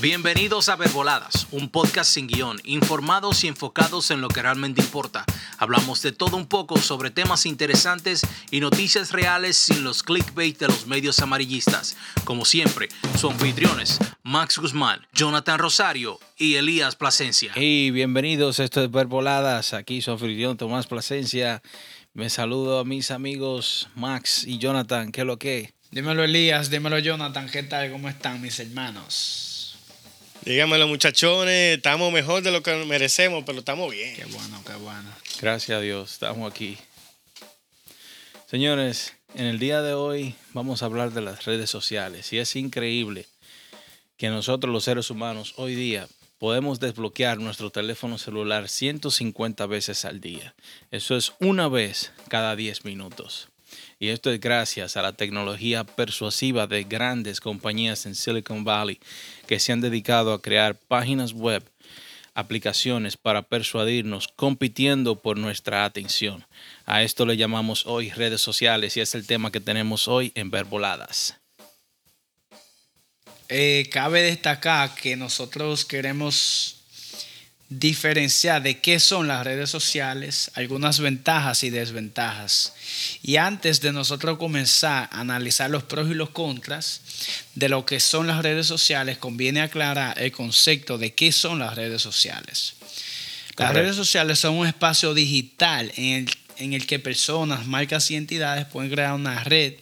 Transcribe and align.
Bienvenidos 0.00 0.70
a 0.70 0.76
Verboladas, 0.76 1.46
un 1.50 1.68
podcast 1.68 2.10
sin 2.10 2.26
guion, 2.26 2.58
informados 2.64 3.44
y 3.44 3.48
enfocados 3.48 4.10
en 4.10 4.22
lo 4.22 4.28
que 4.28 4.40
realmente 4.40 4.80
importa. 4.80 5.26
Hablamos 5.58 6.00
de 6.00 6.10
todo 6.10 6.38
un 6.38 6.46
poco 6.46 6.78
sobre 6.78 7.10
temas 7.10 7.44
interesantes 7.44 8.22
y 8.50 8.60
noticias 8.60 9.12
reales 9.12 9.58
sin 9.58 9.84
los 9.84 10.02
clickbait 10.02 10.58
de 10.58 10.68
los 10.68 10.86
medios 10.86 11.18
amarillistas. 11.18 11.98
Como 12.24 12.46
siempre, 12.46 12.88
sus 13.18 13.30
anfitriones, 13.30 13.98
Max 14.22 14.56
Guzmán, 14.56 15.06
Jonathan 15.12 15.58
Rosario 15.58 16.18
y 16.38 16.54
Elías 16.54 16.96
Plasencia. 16.96 17.52
Y 17.56 17.90
bienvenidos, 17.90 18.58
esto 18.58 18.82
es 18.82 18.90
Verboladas, 18.90 19.74
aquí 19.74 20.00
su 20.00 20.12
anfitrión 20.12 20.56
Tomás 20.56 20.86
Plasencia. 20.86 21.60
Me 22.14 22.30
saludo 22.30 22.78
a 22.78 22.86
mis 22.86 23.10
amigos 23.10 23.90
Max 23.96 24.44
y 24.46 24.56
Jonathan, 24.56 25.12
¿qué 25.12 25.20
es 25.20 25.26
lo 25.26 25.38
que? 25.38 25.74
Dímelo 25.90 26.24
Elías, 26.24 26.70
dímelo 26.70 26.98
Jonathan, 27.00 27.50
¿qué 27.50 27.64
tal? 27.64 27.92
¿Cómo 27.92 28.08
están 28.08 28.40
mis 28.40 28.58
hermanos? 28.60 29.49
Dígamelo, 30.42 30.88
muchachones, 30.88 31.76
estamos 31.76 32.10
mejor 32.10 32.42
de 32.42 32.50
lo 32.50 32.62
que 32.62 32.74
merecemos, 32.86 33.44
pero 33.44 33.58
estamos 33.58 33.92
bien. 33.92 34.16
Qué 34.16 34.24
bueno, 34.24 34.62
qué 34.66 34.72
bueno. 34.72 35.10
Gracias 35.38 35.76
a 35.76 35.80
Dios, 35.82 36.12
estamos 36.14 36.50
aquí. 36.50 36.78
Señores, 38.46 39.14
en 39.34 39.44
el 39.44 39.58
día 39.58 39.82
de 39.82 39.92
hoy 39.92 40.34
vamos 40.54 40.82
a 40.82 40.86
hablar 40.86 41.12
de 41.12 41.20
las 41.20 41.44
redes 41.44 41.68
sociales 41.68 42.32
y 42.32 42.38
es 42.38 42.56
increíble 42.56 43.26
que 44.16 44.30
nosotros 44.30 44.72
los 44.72 44.84
seres 44.84 45.10
humanos 45.10 45.52
hoy 45.56 45.74
día 45.74 46.08
podemos 46.38 46.80
desbloquear 46.80 47.38
nuestro 47.38 47.68
teléfono 47.68 48.16
celular 48.16 48.70
150 48.70 49.66
veces 49.66 50.06
al 50.06 50.22
día. 50.22 50.54
Eso 50.90 51.18
es 51.18 51.34
una 51.38 51.68
vez 51.68 52.12
cada 52.28 52.56
10 52.56 52.86
minutos. 52.86 53.49
Y 54.02 54.08
esto 54.08 54.32
es 54.32 54.40
gracias 54.40 54.96
a 54.96 55.02
la 55.02 55.12
tecnología 55.12 55.84
persuasiva 55.84 56.66
de 56.66 56.84
grandes 56.84 57.38
compañías 57.38 58.06
en 58.06 58.14
Silicon 58.14 58.64
Valley 58.64 58.98
que 59.46 59.60
se 59.60 59.72
han 59.72 59.82
dedicado 59.82 60.32
a 60.32 60.40
crear 60.40 60.74
páginas 60.74 61.34
web, 61.34 61.62
aplicaciones 62.32 63.18
para 63.18 63.42
persuadirnos, 63.42 64.28
compitiendo 64.28 65.20
por 65.20 65.36
nuestra 65.36 65.84
atención. 65.84 66.46
A 66.86 67.02
esto 67.02 67.26
le 67.26 67.36
llamamos 67.36 67.84
hoy 67.84 68.08
redes 68.08 68.40
sociales 68.40 68.96
y 68.96 69.02
es 69.02 69.14
el 69.14 69.26
tema 69.26 69.52
que 69.52 69.60
tenemos 69.60 70.08
hoy 70.08 70.32
en 70.34 70.50
Verboladas. 70.50 71.36
Eh, 73.50 73.86
cabe 73.92 74.22
destacar 74.22 74.94
que 74.94 75.14
nosotros 75.14 75.84
queremos 75.84 76.79
diferenciar 77.70 78.62
de 78.62 78.80
qué 78.80 78.98
son 78.98 79.28
las 79.28 79.44
redes 79.44 79.70
sociales, 79.70 80.50
algunas 80.54 80.98
ventajas 80.98 81.62
y 81.62 81.70
desventajas. 81.70 82.74
Y 83.22 83.36
antes 83.36 83.80
de 83.80 83.92
nosotros 83.92 84.38
comenzar 84.38 85.08
a 85.12 85.20
analizar 85.20 85.70
los 85.70 85.84
pros 85.84 86.10
y 86.10 86.14
los 86.14 86.30
contras 86.30 87.00
de 87.54 87.68
lo 87.68 87.86
que 87.86 88.00
son 88.00 88.26
las 88.26 88.42
redes 88.42 88.66
sociales, 88.66 89.18
conviene 89.18 89.60
aclarar 89.60 90.20
el 90.20 90.32
concepto 90.32 90.98
de 90.98 91.14
qué 91.14 91.30
son 91.30 91.60
las 91.60 91.76
redes 91.76 92.02
sociales. 92.02 92.74
Las 93.56 93.72
redes 93.72 93.94
sociales 93.94 94.40
son 94.40 94.56
un 94.56 94.66
espacio 94.66 95.14
digital 95.14 95.92
en 95.96 96.26
el, 96.26 96.30
en 96.56 96.72
el 96.72 96.86
que 96.86 96.98
personas, 96.98 97.66
marcas 97.66 98.10
y 98.10 98.16
entidades 98.16 98.66
pueden 98.66 98.90
crear 98.90 99.12
una 99.12 99.44
red 99.44 99.74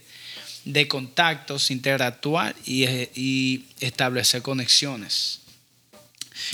de 0.64 0.88
contactos, 0.88 1.70
interactuar 1.70 2.54
y, 2.66 2.84
y 3.14 3.64
establecer 3.80 4.42
conexiones. 4.42 5.40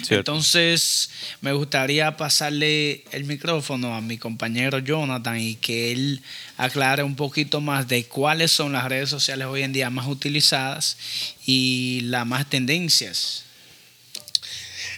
Entonces, 0.08 1.10
me 1.40 1.52
gustaría 1.52 2.16
pasarle 2.16 3.04
el 3.12 3.24
micrófono 3.24 3.94
a 3.94 4.00
mi 4.00 4.18
compañero 4.18 4.78
Jonathan 4.78 5.40
y 5.40 5.56
que 5.56 5.92
él 5.92 6.22
aclare 6.56 7.02
un 7.02 7.16
poquito 7.16 7.60
más 7.60 7.88
de 7.88 8.04
cuáles 8.04 8.50
son 8.52 8.72
las 8.72 8.84
redes 8.88 9.08
sociales 9.08 9.46
hoy 9.46 9.62
en 9.62 9.72
día 9.72 9.90
más 9.90 10.06
utilizadas 10.06 10.96
y 11.46 12.00
las 12.04 12.26
más 12.26 12.48
tendencias. 12.48 13.44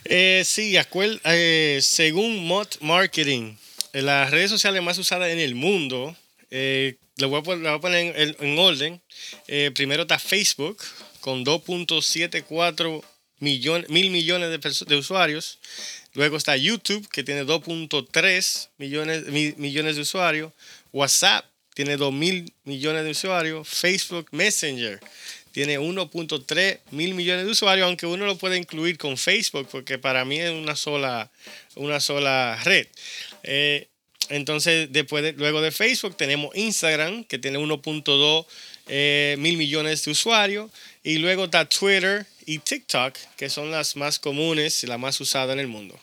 Eh, 0.08 0.42
sí, 0.44 0.76
eh, 1.24 1.80
según 1.82 2.46
Mod 2.46 2.68
Marketing, 2.80 3.56
eh, 3.92 4.02
las 4.02 4.30
redes 4.30 4.50
sociales 4.50 4.82
más 4.82 4.98
usadas 4.98 5.30
en 5.30 5.40
el 5.40 5.54
mundo, 5.54 6.16
eh, 6.50 6.96
lo 7.16 7.28
voy 7.28 7.40
a 7.66 7.78
poner, 7.80 8.36
en, 8.40 8.58
orden. 8.58 9.00
primero 9.74 10.02
está 10.02 10.18
Facebook 10.18 10.78
con 11.20 11.44
2.74 11.44 13.02
mil 13.40 14.10
millones 14.10 14.50
de, 14.50 14.86
de, 14.86 14.96
usuarios. 14.96 15.58
Luego 16.14 16.36
está 16.36 16.56
YouTube, 16.56 17.06
que 17.08 17.22
tiene 17.22 17.44
2.3 17.44 18.68
millones, 18.78 19.26
millones 19.58 19.96
de 19.96 20.02
usuarios. 20.02 20.52
WhatsApp 20.92 21.44
tiene 21.74 21.96
2 21.96 22.12
mil 22.12 22.52
millones 22.64 23.04
de 23.04 23.10
usuarios. 23.10 23.68
Facebook 23.68 24.28
Messenger 24.30 25.00
tiene 25.52 25.78
1.3 25.78 26.80
mil 26.90 27.14
millones 27.14 27.46
de 27.46 27.50
usuarios, 27.50 27.86
aunque 27.86 28.06
uno 28.06 28.26
lo 28.26 28.36
puede 28.36 28.58
incluir 28.58 28.98
con 28.98 29.16
Facebook, 29.16 29.68
porque 29.70 29.98
para 29.98 30.24
mí 30.26 30.38
es 30.38 30.50
una 30.50 30.76
sola, 30.76 31.30
una 31.76 31.98
sola 31.98 32.60
red. 32.62 32.86
Eh, 33.42 33.88
entonces, 34.28 34.88
después 34.90 35.34
luego 35.36 35.62
de 35.62 35.70
Facebook 35.70 36.16
tenemos 36.16 36.54
Instagram, 36.54 37.24
que 37.24 37.38
tiene 37.38 37.58
1.2 37.58 38.46
eh, 38.88 39.36
mil 39.38 39.56
millones 39.56 40.04
de 40.04 40.10
usuarios. 40.10 40.70
Y 41.06 41.18
luego 41.18 41.44
está 41.44 41.64
Twitter 41.68 42.26
y 42.46 42.58
TikTok, 42.58 43.16
que 43.36 43.48
son 43.48 43.70
las 43.70 43.94
más 43.94 44.18
comunes 44.18 44.82
y 44.82 44.88
las 44.88 44.98
más 44.98 45.20
usadas 45.20 45.52
en 45.54 45.60
el 45.60 45.68
mundo. 45.68 45.96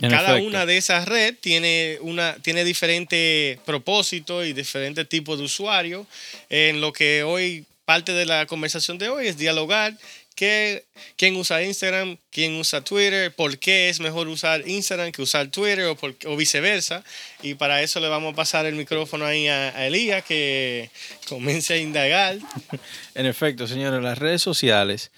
Cada 0.00 0.36
una 0.36 0.64
de 0.64 0.78
esas 0.78 1.06
redes 1.06 1.38
tiene, 1.42 1.98
una, 2.00 2.36
tiene 2.36 2.64
diferente 2.64 3.60
propósito 3.66 4.42
y 4.46 4.54
diferentes 4.54 5.06
tipos 5.06 5.38
de 5.38 5.44
usuarios. 5.44 6.06
En 6.48 6.80
lo 6.80 6.90
que 6.90 7.22
hoy, 7.22 7.66
parte 7.84 8.12
de 8.12 8.24
la 8.24 8.46
conversación 8.46 8.96
de 8.96 9.10
hoy 9.10 9.26
es 9.26 9.36
dialogar 9.36 9.94
quién 10.36 11.36
usa 11.36 11.62
Instagram, 11.62 12.18
quién 12.30 12.54
usa 12.54 12.82
Twitter, 12.82 13.34
por 13.34 13.58
qué 13.58 13.88
es 13.88 14.00
mejor 14.00 14.28
usar 14.28 14.68
Instagram 14.68 15.10
que 15.10 15.22
usar 15.22 15.48
Twitter 15.48 15.86
o, 15.86 15.96
o 16.26 16.36
viceversa. 16.36 17.02
Y 17.42 17.54
para 17.54 17.82
eso 17.82 17.98
le 18.00 18.08
vamos 18.08 18.34
a 18.34 18.36
pasar 18.36 18.66
el 18.66 18.74
micrófono 18.74 19.24
ahí 19.24 19.48
a, 19.48 19.68
a 19.70 19.86
Elías 19.86 20.24
que 20.24 20.90
comience 21.28 21.74
a 21.74 21.78
indagar. 21.78 22.38
En 23.14 23.24
efecto, 23.24 23.66
señores, 23.66 24.02
las 24.02 24.18
redes 24.18 24.42
sociales 24.42 25.10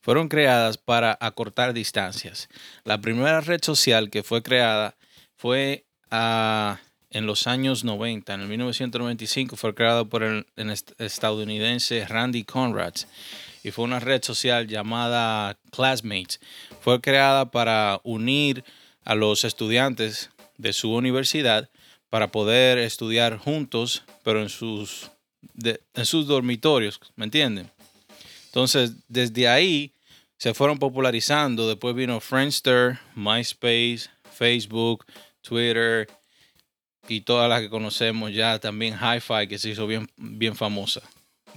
fueron 0.00 0.28
creadas 0.28 0.76
para 0.76 1.16
acortar 1.20 1.72
distancias. 1.72 2.48
La 2.82 3.00
primera 3.00 3.40
red 3.40 3.60
social 3.62 4.10
que 4.10 4.24
fue 4.24 4.42
creada 4.42 4.96
fue 5.36 5.84
ah, 6.10 6.80
en 7.10 7.26
los 7.26 7.46
años 7.46 7.84
90, 7.84 8.34
en 8.34 8.40
el 8.40 8.48
1995, 8.48 9.56
fue 9.56 9.72
creada 9.72 10.04
por 10.04 10.24
el, 10.24 10.46
el 10.56 10.74
estadounidense 10.98 12.04
Randy 12.06 12.42
Conrad 12.42 12.94
y 13.64 13.70
fue 13.70 13.84
una 13.84 13.98
red 13.98 14.22
social 14.22 14.68
llamada 14.68 15.58
Classmates. 15.72 16.38
Fue 16.80 17.00
creada 17.00 17.50
para 17.50 18.00
unir 18.04 18.62
a 19.04 19.14
los 19.14 19.42
estudiantes 19.44 20.30
de 20.58 20.72
su 20.72 20.92
universidad 20.92 21.70
para 22.10 22.30
poder 22.30 22.78
estudiar 22.78 23.38
juntos, 23.38 24.04
pero 24.22 24.42
en 24.42 24.50
sus, 24.50 25.10
en 25.64 26.06
sus 26.06 26.26
dormitorios, 26.26 27.00
¿me 27.16 27.24
entienden? 27.24 27.70
Entonces, 28.46 28.92
desde 29.08 29.48
ahí 29.48 29.92
se 30.36 30.52
fueron 30.52 30.78
popularizando. 30.78 31.66
Después 31.66 31.96
vino 31.96 32.20
Friendster, 32.20 32.98
MySpace, 33.14 34.10
Facebook, 34.30 35.06
Twitter 35.40 36.06
y 37.08 37.22
todas 37.22 37.48
las 37.48 37.62
que 37.62 37.70
conocemos 37.70 38.32
ya. 38.32 38.58
También 38.58 38.94
Hi-Fi, 38.94 39.48
que 39.48 39.58
se 39.58 39.70
hizo 39.70 39.86
bien, 39.86 40.06
bien 40.16 40.54
famosa. 40.54 41.00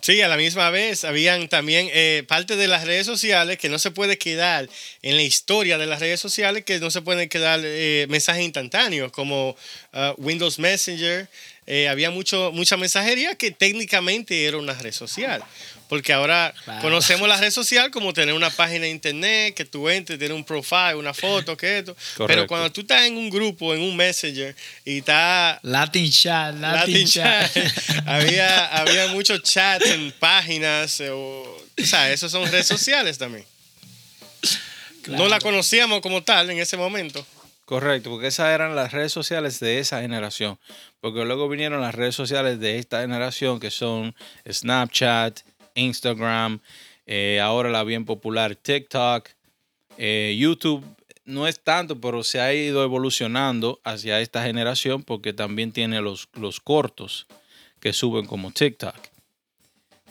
Sí, 0.07 0.21
a 0.21 0.29
la 0.29 0.37
misma 0.37 0.69
vez 0.69 1.03
habían 1.03 1.49
también 1.49 1.89
eh, 1.91 2.23
parte 2.29 2.55
de 2.55 2.69
las 2.69 2.85
redes 2.85 3.05
sociales 3.05 3.57
que 3.57 3.67
no 3.67 3.77
se 3.77 3.91
puede 3.91 4.17
quedar 4.17 4.69
en 5.01 5.17
la 5.17 5.21
historia 5.21 5.77
de 5.77 5.85
las 5.85 5.99
redes 5.99 6.21
sociales, 6.21 6.63
que 6.63 6.79
no 6.79 6.91
se 6.91 7.01
pueden 7.01 7.27
quedar 7.27 7.59
eh, 7.61 8.05
mensajes 8.07 8.41
instantáneos 8.45 9.11
como 9.11 9.49
uh, 9.49 9.57
Windows 10.15 10.59
Messenger. 10.59 11.27
Eh, 11.65 11.89
había 11.89 12.09
mucho, 12.09 12.53
mucha 12.53 12.77
mensajería 12.77 13.35
que 13.35 13.51
técnicamente 13.51 14.45
era 14.45 14.55
una 14.55 14.75
red 14.75 14.93
social. 14.93 15.43
Porque 15.87 16.13
ahora 16.13 16.53
conocemos 16.81 17.27
la 17.27 17.37
red 17.37 17.51
social 17.51 17.91
como 17.91 18.13
tener 18.13 18.33
una 18.33 18.49
página 18.49 18.81
de 18.81 18.89
internet, 18.89 19.53
que 19.55 19.65
tú 19.65 19.89
entres, 19.89 20.19
tener 20.19 20.33
un 20.33 20.43
profile, 20.43 20.95
una 20.95 21.13
foto, 21.13 21.55
que 21.55 21.79
esto. 21.79 21.95
Pero 22.27 22.45
cuando 22.47 22.71
tú 22.71 22.81
estás 22.81 23.03
en 23.03 23.17
un 23.17 23.29
grupo, 23.29 23.73
en 23.73 23.81
un 23.81 23.95
messenger, 23.95 24.55
y 24.83 24.99
está... 24.99 25.59
Latin 25.63 26.11
chat, 26.11 26.55
Latin, 26.55 27.07
chat. 27.07 27.51
había, 28.05 28.65
había 28.67 29.07
muchos 29.07 29.41
chats 29.43 29.85
en 29.85 30.11
páginas, 30.13 30.99
eh, 30.99 31.09
o, 31.09 31.43
o 31.81 31.85
sea, 31.85 32.11
esos 32.11 32.31
son 32.31 32.49
redes 32.51 32.67
sociales 32.67 33.17
también. 33.17 33.45
No 35.07 35.27
la 35.27 35.39
conocíamos 35.39 36.01
como 36.01 36.23
tal 36.23 36.49
en 36.49 36.59
ese 36.59 36.75
momento. 36.75 37.25
Correcto, 37.67 38.11
porque 38.11 38.27
esas 38.27 38.53
eran 38.53 38.75
las 38.77 38.93
redes 38.93 39.11
sociales 39.11 39.59
de 39.59 39.79
esa 39.79 40.01
generación. 40.01 40.57
Porque 41.01 41.25
luego 41.25 41.49
vinieron 41.49 41.81
las 41.81 41.93
redes 41.93 42.15
sociales 42.15 42.61
de 42.61 42.79
esta 42.79 43.01
generación 43.01 43.59
que 43.59 43.71
son 43.71 44.15
Snapchat, 44.49 45.41
Instagram, 45.77 46.59
eh, 47.05 47.39
ahora 47.41 47.69
la 47.69 47.83
bien 47.83 48.05
popular 48.05 48.55
TikTok, 48.55 49.29
eh, 49.97 50.35
YouTube. 50.37 50.85
No 51.25 51.45
es 51.47 51.61
tanto, 51.61 51.99
pero 51.99 52.23
se 52.23 52.39
ha 52.39 52.53
ido 52.53 52.83
evolucionando 52.83 53.81
hacia 53.83 54.21
esta 54.21 54.43
generación 54.43 55.03
porque 55.03 55.33
también 55.33 55.73
tiene 55.73 56.01
los, 56.01 56.29
los 56.33 56.61
cortos 56.61 57.27
que 57.79 57.93
suben 57.93 58.25
como 58.25 58.51
TikTok. 58.51 58.95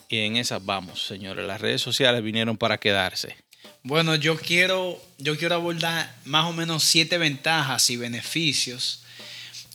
Y 0.08 0.18
en 0.18 0.36
esas 0.36 0.64
vamos, 0.64 1.06
señores. 1.06 1.46
Las 1.46 1.60
redes 1.60 1.80
sociales 1.80 2.22
vinieron 2.22 2.56
para 2.56 2.78
quedarse. 2.78 3.36
Bueno, 3.82 4.14
yo 4.14 4.36
quiero, 4.36 5.00
yo 5.18 5.36
quiero 5.36 5.54
abordar 5.54 6.14
más 6.24 6.46
o 6.46 6.52
menos 6.52 6.84
siete 6.84 7.18
ventajas 7.18 7.88
y 7.90 7.96
beneficios 7.96 9.02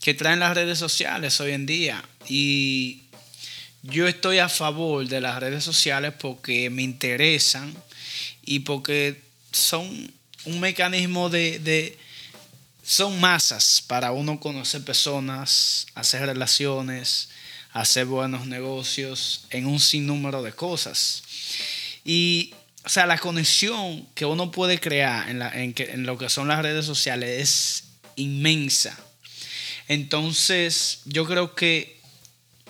que 0.01 0.13
traen 0.13 0.39
las 0.39 0.55
redes 0.55 0.79
sociales 0.79 1.39
hoy 1.41 1.51
en 1.51 1.65
día. 1.65 2.03
Y 2.27 3.03
yo 3.83 4.07
estoy 4.07 4.39
a 4.39 4.50
favor 4.50 5.07
de 5.07 5.22
las 5.22 5.39
redes 5.39 5.63
sociales 5.63 6.13
porque 6.19 6.69
me 6.69 6.83
interesan 6.83 7.75
y 8.44 8.60
porque 8.60 9.22
son 9.51 10.12
un 10.45 10.60
mecanismo 10.60 11.30
de, 11.30 11.98
son 12.83 13.19
masas 13.19 13.83
para 13.86 14.12
uno 14.12 14.39
conocer 14.39 14.83
personas, 14.83 15.88
hacer 15.95 16.25
relaciones, 16.25 17.30
hacer 17.72 18.06
buenos 18.06 18.45
negocios 18.45 19.45
en 19.50 19.66
un 19.66 19.80
sinnúmero 19.80 20.44
de 20.44 20.54
cosas. 20.54 21.24
Y, 22.04 22.54
o 22.83 22.89
sea, 22.89 23.06
la 23.06 23.18
conexión 23.18 24.07
que 24.13 24.25
uno 24.25 24.51
puede 24.51 24.80
crear 24.80 25.30
en, 25.30 25.74
en 25.78 26.04
lo 26.04 26.18
que 26.18 26.30
son 26.30 26.48
las 26.48 26.62
redes 26.62 26.86
sociales 26.86 27.42
es 27.42 27.83
inmensa. 28.16 28.98
Entonces, 29.88 31.01
yo 31.06 31.25
creo 31.25 31.56
que 31.56 32.00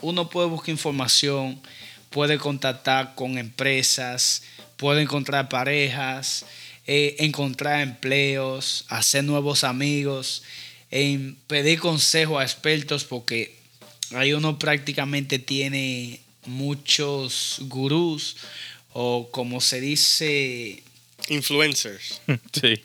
uno 0.01 0.29
puede 0.29 0.47
buscar 0.47 0.69
información, 0.69 1.61
puede 2.09 2.37
contactar 2.37 3.15
con 3.15 3.37
empresas, 3.37 4.43
puede 4.77 5.01
encontrar 5.01 5.49
parejas, 5.49 6.45
eh, 6.87 7.15
encontrar 7.19 7.81
empleos, 7.81 8.85
hacer 8.89 9.23
nuevos 9.23 9.63
amigos, 9.63 10.43
pedir 11.47 11.79
consejo 11.79 12.37
a 12.37 12.43
expertos 12.43 13.05
porque 13.05 13.55
ahí 14.13 14.33
uno 14.33 14.59
prácticamente 14.59 15.39
tiene 15.39 16.19
muchos 16.45 17.57
gurús 17.61 18.37
o 18.93 19.29
como 19.31 19.61
se 19.61 19.79
dice... 19.79 20.83
Influencers. 21.29 22.21
Sí. 22.51 22.81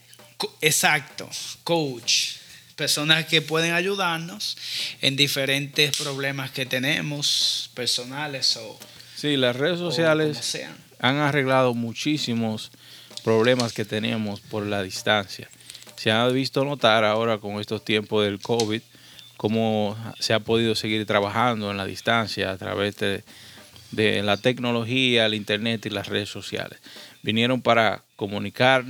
Exacto, 0.60 1.28
coach. 1.64 2.36
Personas 2.76 3.26
que 3.26 3.42
pueden 3.42 3.72
ayudarnos 3.72 4.56
en 5.00 5.16
diferentes 5.16 5.96
problemas 5.96 6.50
que 6.50 6.66
tenemos, 6.66 7.70
personales 7.74 8.56
o... 8.58 8.78
Sí, 9.16 9.36
las 9.36 9.56
redes 9.56 9.78
sociales 9.78 10.56
han 11.00 11.16
arreglado 11.16 11.74
muchísimos 11.74 12.70
problemas 13.24 13.72
que 13.72 13.84
teníamos 13.84 14.40
por 14.40 14.64
la 14.64 14.82
distancia. 14.82 15.48
Se 15.96 16.10
ha 16.10 16.26
visto 16.28 16.64
notar 16.64 17.04
ahora 17.04 17.38
con 17.38 17.58
estos 17.60 17.84
tiempos 17.84 18.24
del 18.24 18.40
COVID 18.40 18.82
cómo 19.36 19.96
se 20.20 20.34
ha 20.34 20.40
podido 20.40 20.74
seguir 20.74 21.06
trabajando 21.06 21.70
en 21.70 21.76
la 21.76 21.86
distancia 21.86 22.50
a 22.50 22.56
través 22.56 22.96
de, 22.98 23.24
de 23.90 24.22
la 24.22 24.36
tecnología, 24.36 25.26
el 25.26 25.34
internet 25.34 25.86
y 25.86 25.90
las 25.90 26.08
redes 26.08 26.28
sociales. 26.28 26.78
Vinieron 27.22 27.62
para 27.62 28.04
comunicar, 28.16 28.84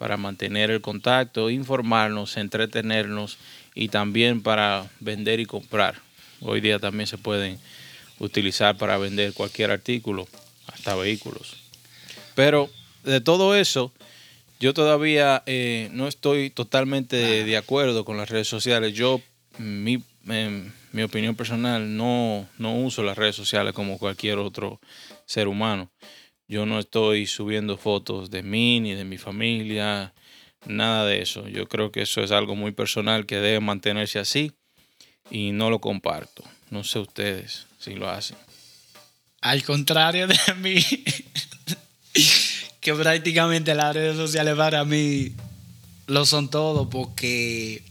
para 0.00 0.16
mantener 0.16 0.70
el 0.70 0.80
contacto, 0.80 1.50
informarnos, 1.50 2.38
entretenernos 2.38 3.36
y 3.74 3.88
también 3.88 4.42
para 4.42 4.88
vender 4.98 5.40
y 5.40 5.44
comprar. 5.44 5.96
Hoy 6.40 6.62
día 6.62 6.78
también 6.78 7.06
se 7.06 7.18
pueden 7.18 7.58
utilizar 8.18 8.78
para 8.78 8.96
vender 8.96 9.34
cualquier 9.34 9.70
artículo, 9.70 10.26
hasta 10.68 10.94
vehículos. 10.94 11.54
Pero 12.34 12.70
de 13.04 13.20
todo 13.20 13.54
eso, 13.54 13.92
yo 14.58 14.72
todavía 14.72 15.42
eh, 15.44 15.90
no 15.92 16.08
estoy 16.08 16.48
totalmente 16.48 17.44
de, 17.44 17.56
acuerdo 17.58 18.06
con 18.06 18.16
las 18.16 18.30
redes 18.30 18.48
sociales. 18.48 18.94
Yo, 18.94 19.20
mi, 19.58 20.02
en 20.26 20.72
mi 20.92 21.02
opinión 21.02 21.36
personal, 21.36 21.94
no, 21.94 22.48
no 22.56 22.74
uso 22.74 23.02
las 23.02 23.18
redes 23.18 23.36
sociales 23.36 23.74
como 23.74 23.98
cualquier 23.98 24.38
otro 24.38 24.80
ser 25.26 25.46
humano. 25.46 25.90
Yo 26.50 26.66
no 26.66 26.80
estoy 26.80 27.28
subiendo 27.28 27.76
fotos 27.76 28.28
de 28.28 28.42
mí 28.42 28.80
ni 28.80 28.94
de 28.94 29.04
mi 29.04 29.18
familia, 29.18 30.12
nada 30.66 31.06
de 31.06 31.22
eso. 31.22 31.46
Yo 31.46 31.68
creo 31.68 31.92
que 31.92 32.02
eso 32.02 32.24
es 32.24 32.32
algo 32.32 32.56
muy 32.56 32.72
personal 32.72 33.24
que 33.24 33.36
debe 33.36 33.60
mantenerse 33.60 34.18
así 34.18 34.50
y 35.30 35.52
no 35.52 35.70
lo 35.70 35.80
comparto. 35.80 36.42
No 36.70 36.82
sé 36.82 36.98
ustedes 36.98 37.68
si 37.78 37.94
lo 37.94 38.10
hacen. 38.10 38.36
Al 39.40 39.62
contrario 39.62 40.26
de 40.26 40.36
mí, 40.60 40.84
que 42.80 42.94
prácticamente 42.94 43.72
las 43.76 43.94
redes 43.94 44.16
sociales 44.16 44.56
para 44.56 44.84
mí 44.84 45.30
lo 46.08 46.26
son 46.26 46.50
todo 46.50 46.90
porque 46.90 47.84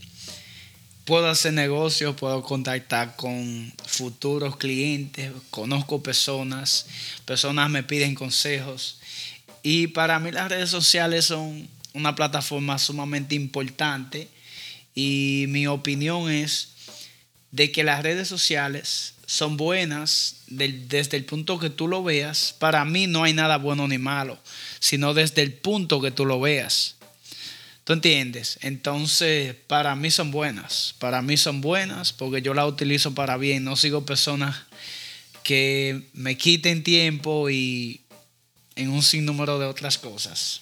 puedo 1.10 1.28
hacer 1.28 1.54
negocios, 1.54 2.16
puedo 2.16 2.44
contactar 2.44 3.16
con 3.16 3.74
futuros 3.88 4.58
clientes, 4.58 5.32
conozco 5.50 6.04
personas, 6.04 6.86
personas 7.26 7.68
me 7.72 7.82
piden 7.82 8.14
consejos 8.14 9.00
y 9.64 9.88
para 9.88 10.20
mí 10.20 10.30
las 10.32 10.50
redes 10.50 10.70
sociales 10.70 11.26
son 11.26 11.68
una 11.94 12.14
plataforma 12.14 12.78
sumamente 12.78 13.34
importante 13.34 14.28
y 14.94 15.46
mi 15.48 15.66
opinión 15.66 16.30
es 16.30 16.74
de 17.50 17.72
que 17.72 17.84
las 17.84 18.04
redes 18.04 18.28
sociales 18.28 19.16
son 19.26 19.58
buenas 19.58 20.44
desde 20.46 21.18
el 21.18 21.26
punto 21.26 21.58
que 21.58 21.72
tú 21.72 21.88
lo 21.88 22.04
veas. 22.04 22.56
Para 22.60 22.86
mí 22.86 23.08
no 23.08 23.24
hay 23.24 23.34
nada 23.34 23.58
bueno 23.58 23.88
ni 23.88 23.98
malo, 23.98 24.38
sino 24.80 25.16
desde 25.16 25.42
el 25.42 25.54
punto 25.54 26.02
que 26.02 26.12
tú 26.12 26.28
lo 26.28 26.40
veas. 26.40 26.99
¿Tú 27.90 27.94
entiendes? 27.94 28.60
Entonces, 28.62 29.56
para 29.66 29.96
mí 29.96 30.12
son 30.12 30.30
buenas. 30.30 30.94
Para 31.00 31.24
mí 31.24 31.38
son 31.38 31.60
buenas 31.60 32.14
porque 32.14 32.44
yo 32.44 32.54
las 32.54 32.68
utilizo 32.68 33.16
para 33.16 33.36
bien. 33.36 33.64
No 33.64 33.76
sigo 33.76 34.06
personas 34.06 34.56
que 35.42 36.04
me 36.14 36.38
quiten 36.38 36.84
tiempo 36.84 37.50
y 37.50 38.02
en 38.76 38.92
un 38.92 39.02
sinnúmero 39.02 39.58
de 39.58 39.66
otras 39.66 39.98
cosas. 39.98 40.62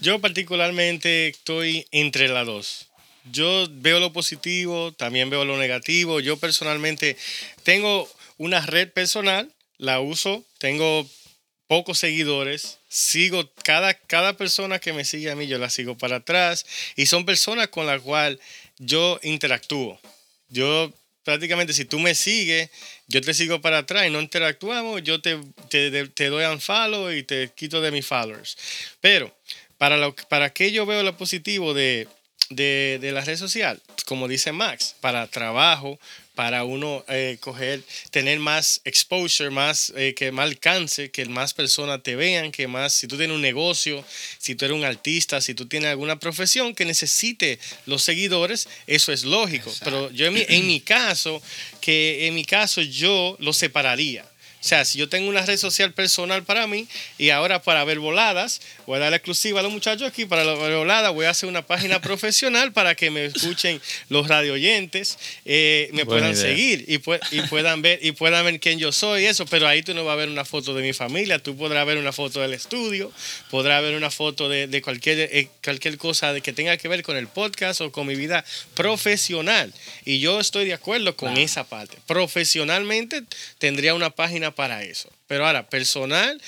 Yo 0.00 0.20
particularmente 0.20 1.26
estoy 1.26 1.84
entre 1.90 2.28
las 2.28 2.46
dos 2.46 2.86
yo 3.32 3.66
veo 3.72 3.98
lo 3.98 4.12
positivo, 4.12 4.92
también 4.92 5.30
veo 5.30 5.44
lo 5.44 5.58
negativo. 5.58 6.20
Yo 6.20 6.36
personalmente 6.36 7.16
tengo 7.64 8.08
una 8.38 8.64
red 8.64 8.88
personal, 8.92 9.52
la 9.78 9.98
uso, 9.98 10.44
tengo 10.58 11.08
pocos 11.66 11.98
seguidores, 11.98 12.78
sigo 12.92 13.50
cada, 13.64 13.94
cada 13.94 14.36
persona 14.36 14.78
que 14.78 14.92
me 14.92 15.06
sigue 15.06 15.30
a 15.30 15.34
mí, 15.34 15.46
yo 15.46 15.56
la 15.56 15.70
sigo 15.70 15.96
para 15.96 16.16
atrás 16.16 16.66
y 16.94 17.06
son 17.06 17.24
personas 17.24 17.68
con 17.68 17.86
las 17.86 18.02
cuales 18.02 18.38
yo 18.76 19.18
interactúo. 19.22 19.98
Yo 20.50 20.92
prácticamente 21.24 21.72
si 21.72 21.86
tú 21.86 21.98
me 21.98 22.14
sigues, 22.14 22.68
yo 23.06 23.22
te 23.22 23.32
sigo 23.32 23.62
para 23.62 23.78
atrás 23.78 24.06
y 24.06 24.10
no 24.10 24.20
interactuamos, 24.20 25.02
yo 25.02 25.22
te, 25.22 25.40
te, 25.70 26.26
doy 26.26 26.44
un 26.44 26.60
follow 26.60 27.10
y 27.10 27.22
te 27.22 27.50
quito 27.54 27.80
de 27.80 27.90
mis 27.90 28.04
followers. 28.04 28.58
Pero 29.00 29.34
para, 29.78 29.96
lo, 29.96 30.14
para 30.28 30.52
que 30.52 30.70
yo 30.70 30.84
veo 30.84 31.02
lo 31.02 31.16
positivo 31.16 31.72
de 31.72 32.08
de, 32.50 32.98
de, 33.00 33.12
la 33.12 33.22
red 33.22 33.36
social, 33.36 33.80
como 34.06 34.28
dice 34.28 34.52
Max, 34.52 34.94
para 35.00 35.26
trabajo, 35.26 35.98
para 36.34 36.64
uno 36.64 37.04
eh, 37.08 37.36
coger, 37.40 37.82
tener 38.10 38.38
más 38.38 38.80
exposure, 38.84 39.50
más 39.50 39.92
eh, 39.96 40.14
que 40.14 40.32
más 40.32 40.44
alcance, 40.44 41.10
que 41.10 41.24
más 41.26 41.52
personas 41.52 42.02
te 42.02 42.16
vean, 42.16 42.52
que 42.52 42.66
más, 42.66 42.94
si 42.94 43.06
tú 43.06 43.16
tienes 43.16 43.34
un 43.34 43.42
negocio, 43.42 44.04
si 44.38 44.54
tú 44.54 44.64
eres 44.64 44.76
un 44.76 44.84
artista, 44.84 45.40
si 45.40 45.54
tú 45.54 45.66
tienes 45.66 45.90
alguna 45.90 46.18
profesión 46.18 46.74
que 46.74 46.84
necesite 46.84 47.58
los 47.86 48.02
seguidores, 48.02 48.68
eso 48.86 49.12
es 49.12 49.24
lógico. 49.24 49.72
Pero 49.84 50.10
yo 50.10 50.26
en 50.26 50.34
mi, 50.34 50.44
en 50.48 50.66
mi 50.66 50.80
caso, 50.80 51.42
que 51.80 52.26
en 52.26 52.34
mi 52.34 52.44
caso 52.44 52.80
yo 52.80 53.36
lo 53.38 53.52
separaría. 53.52 54.24
O 54.62 54.64
sea, 54.64 54.84
si 54.84 54.96
yo 54.96 55.08
tengo 55.08 55.28
una 55.28 55.44
red 55.44 55.58
social 55.58 55.92
personal 55.92 56.44
para 56.44 56.68
mí 56.68 56.86
y 57.18 57.30
ahora 57.30 57.62
para 57.62 57.82
ver 57.82 57.98
voladas, 57.98 58.60
voy 58.86 58.96
a 58.96 59.00
dar 59.00 59.10
la 59.10 59.16
exclusiva 59.16 59.60
a 59.60 59.62
los 59.62 59.72
muchachos 59.72 60.08
aquí 60.08 60.24
para 60.24 60.44
ver 60.44 60.76
voladas, 60.76 61.12
voy 61.12 61.26
a 61.26 61.30
hacer 61.30 61.48
una 61.48 61.62
página 61.62 62.00
profesional 62.02 62.72
para 62.72 62.94
que 62.94 63.10
me 63.10 63.26
escuchen 63.26 63.80
los 64.08 64.28
radio 64.28 64.54
oyentes, 64.54 65.18
eh, 65.44 65.90
me 65.92 66.06
puedan 66.06 66.36
seguir 66.36 66.84
y, 66.88 66.94
y, 66.94 67.42
puedan 67.42 67.82
ver 67.82 67.98
y 68.02 68.12
puedan 68.12 68.44
ver 68.44 68.60
quién 68.60 68.78
yo 68.78 68.92
soy, 68.92 69.26
eso, 69.26 69.46
pero 69.46 69.68
ahí 69.68 69.82
tú 69.82 69.94
no 69.94 70.04
vas 70.04 70.14
a 70.14 70.16
ver 70.16 70.28
una 70.28 70.44
foto 70.44 70.74
de 70.74 70.82
mi 70.82 70.92
familia, 70.92 71.38
tú 71.38 71.56
podrás 71.56 71.86
ver 71.86 71.98
una 71.98 72.12
foto 72.12 72.40
del 72.40 72.52
estudio, 72.52 73.12
podrás 73.50 73.82
ver 73.82 73.94
una 73.94 74.10
foto 74.10 74.48
de, 74.48 74.82
cualquier, 74.82 75.20
eh, 75.32 75.48
cualquier 75.62 75.98
cosa 75.98 76.32
de 76.32 76.40
que 76.40 76.52
tenga 76.52 76.76
que 76.76 76.88
ver 76.88 77.02
con 77.02 77.16
el 77.16 77.28
podcast 77.28 77.80
o 77.80 77.92
con 77.92 78.06
mi 78.06 78.14
vida 78.14 78.44
profesional. 78.74 79.72
Y 80.04 80.20
yo 80.20 80.40
estoy 80.40 80.64
de 80.66 80.74
acuerdo 80.74 81.16
con 81.16 81.36
esa 81.36 81.64
parte. 81.64 81.98
Profesionalmente 82.06 83.22
tendría 83.58 83.94
una 83.94 84.10
página 84.10 84.54
para 84.54 84.82
eso. 84.82 85.10
Pero 85.26 85.46
ahora, 85.46 85.68
personal, 85.70 86.40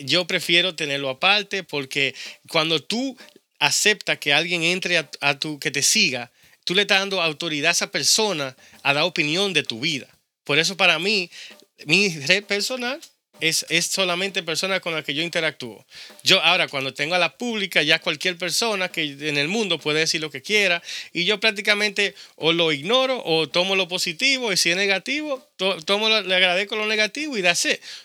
yo 0.00 0.26
prefiero 0.26 0.74
tenerlo 0.74 1.08
aparte 1.08 1.62
porque 1.64 2.14
cuando 2.48 2.82
tú 2.82 3.16
aceptas 3.58 4.18
que 4.18 4.32
alguien 4.32 4.62
entre 4.62 5.08
a, 5.20 5.38
tu, 5.38 5.58
que 5.58 5.70
te 5.70 5.82
siga, 5.82 6.32
tú 6.64 6.74
le 6.74 6.82
estás 6.82 7.00
dando 7.00 7.22
autoridad 7.22 7.70
a 7.70 7.72
esa 7.72 7.90
persona 7.90 8.56
a 8.82 8.94
dar 8.94 9.04
opinión 9.04 9.52
de 9.52 9.62
tu 9.62 9.80
vida. 9.80 10.08
Por 10.44 10.58
eso 10.58 10.76
para 10.76 10.98
mí, 10.98 11.30
mi 11.86 12.08
red 12.08 12.44
personal 12.44 13.00
es, 13.42 13.66
es 13.68 13.86
solamente 13.86 14.44
personas 14.44 14.80
con 14.80 14.94
las 14.94 15.04
que 15.04 15.14
yo 15.14 15.22
interactúo. 15.22 15.84
Yo 16.22 16.40
ahora 16.42 16.68
cuando 16.68 16.94
tengo 16.94 17.16
a 17.16 17.18
la 17.18 17.36
pública, 17.36 17.82
ya 17.82 17.98
cualquier 17.98 18.38
persona 18.38 18.88
que 18.88 19.02
en 19.02 19.36
el 19.36 19.48
mundo 19.48 19.80
puede 19.80 19.98
decir 19.98 20.20
lo 20.20 20.30
que 20.30 20.42
quiera 20.42 20.80
y 21.12 21.24
yo 21.24 21.40
prácticamente 21.40 22.14
o 22.36 22.52
lo 22.52 22.70
ignoro 22.70 23.20
o 23.24 23.48
tomo 23.48 23.74
lo 23.74 23.88
positivo 23.88 24.52
y 24.52 24.56
si 24.56 24.70
es 24.70 24.76
negativo, 24.76 25.44
tomo 25.56 26.08
le 26.08 26.34
agradezco 26.34 26.76
lo 26.76 26.86
negativo 26.86 27.36
y 27.36 27.42
da 27.42 27.54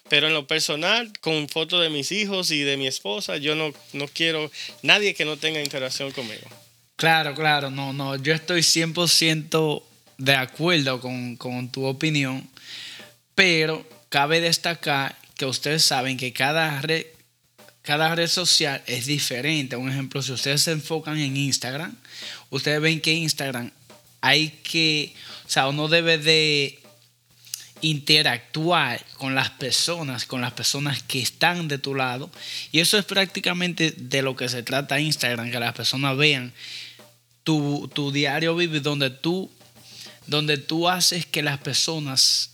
Pero 0.10 0.26
en 0.26 0.34
lo 0.34 0.48
personal, 0.48 1.14
con 1.22 1.48
fotos 1.48 1.84
de 1.84 1.92
mis 1.92 2.12
hijos 2.12 2.50
y 2.50 2.62
de 2.62 2.76
mi 2.76 2.88
esposa, 2.88 3.38
yo 3.38 3.54
no, 3.54 3.72
no 3.94 4.08
quiero 4.08 4.50
nadie 4.82 5.14
que 5.14 5.24
no 5.24 5.38
tenga 5.38 5.62
interacción 5.62 6.12
conmigo. 6.14 6.48
Claro, 6.96 7.36
claro, 7.36 7.70
no, 7.70 7.94
no, 7.94 8.16
yo 8.16 8.34
estoy 8.34 8.62
100% 8.62 9.84
de 10.18 10.36
acuerdo 10.36 11.00
con, 11.00 11.36
con 11.36 11.72
tu 11.72 11.86
opinión, 11.86 12.50
pero 13.36 13.88
cabe 14.10 14.42
destacar 14.42 15.27
que 15.38 15.46
ustedes 15.46 15.86
saben 15.86 16.18
que 16.18 16.34
cada 16.34 16.82
red, 16.82 17.06
cada 17.84 18.14
red 18.16 18.28
social 18.28 18.84
es 18.88 19.06
diferente. 19.06 19.76
Un 19.76 19.90
ejemplo, 19.90 20.22
si 20.22 20.32
ustedes 20.32 20.64
se 20.64 20.72
enfocan 20.72 21.18
en 21.20 21.38
Instagram, 21.38 21.96
ustedes 22.50 22.82
ven 22.82 23.00
que 23.00 23.14
Instagram 23.14 23.72
hay 24.22 24.50
que, 24.64 25.14
o 25.46 25.50
sea, 25.50 25.68
uno 25.68 25.88
debe 25.88 26.18
de 26.18 26.80
interactuar 27.82 29.06
con 29.18 29.36
las 29.36 29.52
personas, 29.52 30.26
con 30.26 30.42
las 30.42 30.54
personas 30.54 31.04
que 31.04 31.22
están 31.22 31.68
de 31.68 31.78
tu 31.78 31.94
lado. 31.94 32.32
Y 32.72 32.80
eso 32.80 32.98
es 32.98 33.06
prácticamente 33.06 33.92
de 33.92 34.22
lo 34.22 34.36
que 34.36 34.50
se 34.50 34.64
trata 34.64 35.00
Instagram, 35.00 35.52
que 35.52 35.60
las 35.60 35.74
personas 35.74 36.18
vean 36.18 36.54
tu, 37.44 37.90
tu 37.94 38.12
diario 38.12 38.56
vivir 38.56 38.82
donde 38.82 39.12
tú, 39.12 39.52
donde 40.26 40.58
tú 40.58 40.90
haces 40.90 41.26
que 41.26 41.44
las 41.44 41.60
personas 41.60 42.50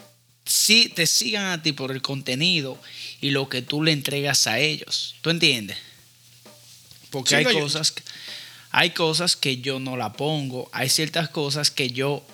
si 0.45 0.89
te 0.89 1.07
sigan 1.07 1.45
a 1.45 1.61
ti 1.61 1.71
por 1.71 1.91
el 1.91 2.01
contenido 2.01 2.79
y 3.21 3.31
lo 3.31 3.49
que 3.49 3.61
tú 3.61 3.83
le 3.83 3.91
entregas 3.91 4.47
a 4.47 4.59
ellos. 4.59 5.15
¿Tú 5.21 5.29
entiendes? 5.29 5.77
Porque 7.09 7.35
hay, 7.35 7.45
cosas, 7.45 7.93
hay 8.71 8.89
cosas 8.91 9.35
que 9.35 9.57
yo 9.57 9.79
no 9.79 9.97
la 9.97 10.13
pongo, 10.13 10.69
hay 10.73 10.89
ciertas 10.89 11.29
cosas 11.29 11.69
que 11.69 11.91
yo 11.91 12.25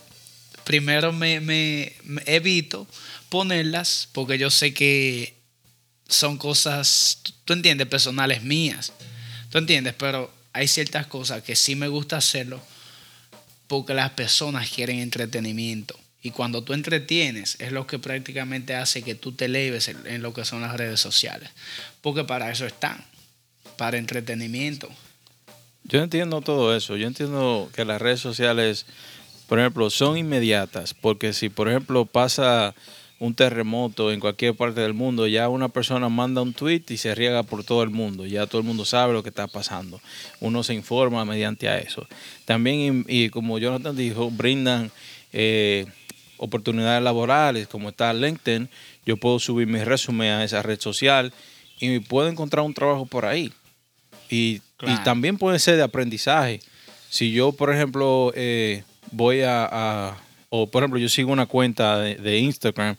primero 0.63 1.11
me, 1.11 1.41
me, 1.41 1.93
evito 2.25 2.87
ponerlas 3.29 4.07
porque 4.13 4.37
yo 4.37 4.49
sé 4.49 4.73
que 4.73 5.35
son 6.07 6.37
cosas, 6.37 7.19
tú 7.45 7.53
entiendes, 7.53 7.87
personales 7.87 8.43
mías. 8.43 8.93
¿Tú 9.49 9.57
entiendes? 9.57 9.95
Pero 9.97 10.31
hay 10.53 10.67
ciertas 10.67 11.07
cosas 11.07 11.43
que 11.43 11.55
sí 11.55 11.75
me 11.75 11.87
gusta 11.87 12.17
hacerlo 12.17 12.61
porque 13.67 13.93
las 13.93 14.11
personas 14.11 14.69
quieren 14.69 14.99
entretenimiento. 14.99 15.99
Y 16.21 16.31
cuando 16.31 16.63
tú 16.63 16.73
entretienes, 16.73 17.55
es 17.59 17.71
lo 17.71 17.87
que 17.87 17.97
prácticamente 17.97 18.75
hace 18.75 19.03
que 19.03 19.15
tú 19.15 19.31
te 19.31 19.45
eleves 19.45 19.87
en, 19.87 20.21
lo 20.21 20.33
que 20.33 20.43
son 20.43 20.61
las 20.61 20.75
redes 20.75 20.99
sociales. 20.99 21.49
Porque 22.01 22.25
para 22.25 22.51
eso 22.51 22.65
están, 22.65 23.05
para 23.77 23.97
entretenimiento. 23.97 24.89
Yo 25.85 26.01
entiendo 26.03 26.41
todo 26.41 26.75
eso. 26.75 26.97
Yo 26.97 27.07
entiendo 27.07 27.69
que 27.73 27.85
las 27.85 28.01
redes 28.01 28.19
sociales, 28.19 28.85
por 29.47 29.59
ejemplo, 29.59 29.89
son 29.89 30.17
inmediatas. 30.17 30.93
Porque 30.93 31.31
si, 31.31 31.47
por 31.47 31.69
ejemplo, 31.69 32.05
pasa 32.05 32.75
un 33.19 33.33
terremoto 33.33 34.11
en 34.11 34.19
cualquier 34.19 34.55
parte 34.55 34.81
del 34.81 34.93
mundo, 34.93 35.25
ya 35.25 35.47
una 35.47 35.69
persona 35.69 36.09
manda 36.09 36.41
un 36.41 36.53
tweet 36.53 36.83
y 36.89 36.97
se 36.97 37.15
riega 37.15 37.43
por 37.43 37.63
todo 37.63 37.81
el 37.83 37.91
mundo. 37.91 38.25
Ya 38.25 38.45
todo 38.45 38.59
el 38.59 38.67
mundo 38.67 38.83
sabe 38.83 39.13
lo 39.13 39.23
que 39.23 39.29
está 39.29 39.47
pasando. 39.47 40.01
Uno 40.41 40.63
se 40.63 40.73
informa 40.73 41.23
mediante 41.23 41.69
a 41.69 41.79
eso. 41.79 42.05
También, 42.43 43.05
y, 43.07 43.29
como 43.29 43.57
Jonathan 43.57 43.95
dijo, 43.95 44.29
brindan 44.29 44.91
eh, 45.31 45.85
oportunidades 46.39 47.03
laborales, 47.03 47.67
como 47.67 47.89
está 47.89 48.13
LinkedIn, 48.13 48.69
yo 49.05 49.17
puedo 49.17 49.39
subir 49.39 49.67
mi 49.67 49.83
resumen 49.83 50.31
a 50.31 50.43
esa 50.43 50.63
red 50.63 50.79
social 50.79 51.33
y 51.79 51.99
puedo 51.99 52.27
encontrar 52.27 52.65
un 52.65 52.73
trabajo 52.73 53.05
por 53.05 53.25
ahí. 53.25 53.53
Y, 54.29 54.61
también 55.03 55.37
puede 55.37 55.59
ser 55.59 55.75
de 55.75 55.83
aprendizaje. 55.83 56.61
Si 57.09 57.33
yo, 57.33 57.51
por 57.51 57.73
ejemplo, 57.73 58.31
eh, 58.33 58.83
voy 59.11 59.41
a, 59.41 60.15
o 60.49 60.67
por 60.67 60.83
ejemplo, 60.83 60.99
yo 60.99 61.09
sigo 61.09 61.31
una 61.31 61.47
cuenta 61.47 61.99
de, 61.99 62.39
Instagram 62.39 62.95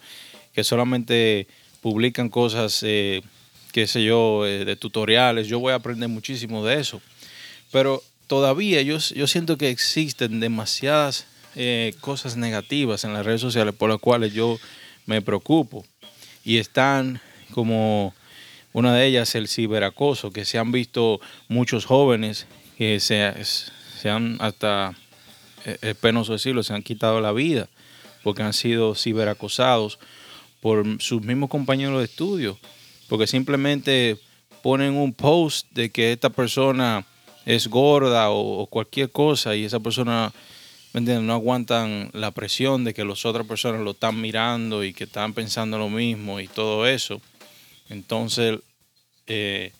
que 0.52 0.62
solamente 0.62 1.46
publican 1.80 2.28
cosas, 2.28 2.82
eh, 2.82 3.22
qué 3.72 3.86
sé 3.86 4.04
yo, 4.04 4.46
eh, 4.46 4.66
de 4.66 4.76
tutoriales, 4.76 5.46
yo 5.46 5.58
voy 5.58 5.72
a 5.72 5.76
aprender 5.76 6.08
muchísimo 6.08 6.64
de 6.66 6.80
eso. 6.80 7.00
Pero 7.70 8.02
todavía 8.26 8.82
yo, 8.82 8.98
yo 8.98 9.26
siento 9.26 9.56
que 9.56 9.70
existen 9.70 10.40
demasiadas 10.40 11.26
eh, 11.62 11.94
cosas 12.00 12.38
negativas 12.38 13.04
en 13.04 13.12
las 13.12 13.26
redes 13.26 13.42
sociales 13.42 13.74
por 13.74 13.90
las 13.90 13.98
cuales 13.98 14.32
yo 14.32 14.58
me 15.04 15.20
preocupo. 15.20 15.84
Y 16.42 16.56
están 16.56 17.20
como 17.50 18.14
una 18.72 18.94
de 18.94 19.04
ellas 19.04 19.34
el 19.34 19.46
ciberacoso, 19.46 20.30
que 20.30 20.46
se 20.46 20.56
han 20.56 20.72
visto 20.72 21.20
muchos 21.48 21.84
jóvenes 21.84 22.46
que 22.78 22.98
se, 22.98 23.34
se 23.44 24.08
han 24.08 24.38
hasta, 24.40 24.94
eh, 25.66 25.76
es 25.82 25.96
penoso 25.96 26.32
decirlo, 26.32 26.62
se 26.62 26.72
han 26.72 26.82
quitado 26.82 27.20
la 27.20 27.32
vida 27.32 27.68
porque 28.22 28.42
han 28.42 28.54
sido 28.54 28.94
ciberacosados 28.94 29.98
por 30.62 30.86
sus 31.02 31.20
mismos 31.20 31.50
compañeros 31.50 31.98
de 31.98 32.06
estudio, 32.06 32.58
porque 33.06 33.26
simplemente 33.26 34.16
ponen 34.62 34.96
un 34.96 35.12
post 35.12 35.66
de 35.72 35.90
que 35.90 36.12
esta 36.12 36.30
persona 36.30 37.04
es 37.44 37.68
gorda 37.68 38.30
o 38.30 38.64
cualquier 38.64 39.10
cosa 39.10 39.54
y 39.54 39.66
esa 39.66 39.80
persona 39.80 40.32
no 40.92 41.32
aguantan 41.32 42.10
la 42.12 42.32
presión 42.32 42.84
de 42.84 42.94
que 42.94 43.04
las 43.04 43.24
otras 43.24 43.46
personas 43.46 43.80
lo 43.82 43.92
están 43.92 44.20
mirando 44.20 44.82
y 44.84 44.92
que 44.92 45.04
están 45.04 45.34
pensando 45.34 45.78
lo 45.78 45.88
mismo 45.88 46.40
y 46.40 46.48
todo 46.48 46.86
eso. 46.86 47.20
Entonces, 47.88 48.58
eh, 49.26 49.72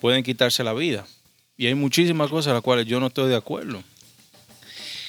pueden 0.00 0.22
quitarse 0.22 0.64
la 0.64 0.72
vida. 0.72 1.06
Y 1.56 1.66
hay 1.66 1.74
muchísimas 1.74 2.30
cosas 2.30 2.50
a 2.50 2.54
las 2.54 2.62
cuales 2.62 2.86
yo 2.86 3.00
no 3.00 3.08
estoy 3.08 3.28
de 3.28 3.36
acuerdo. 3.36 3.82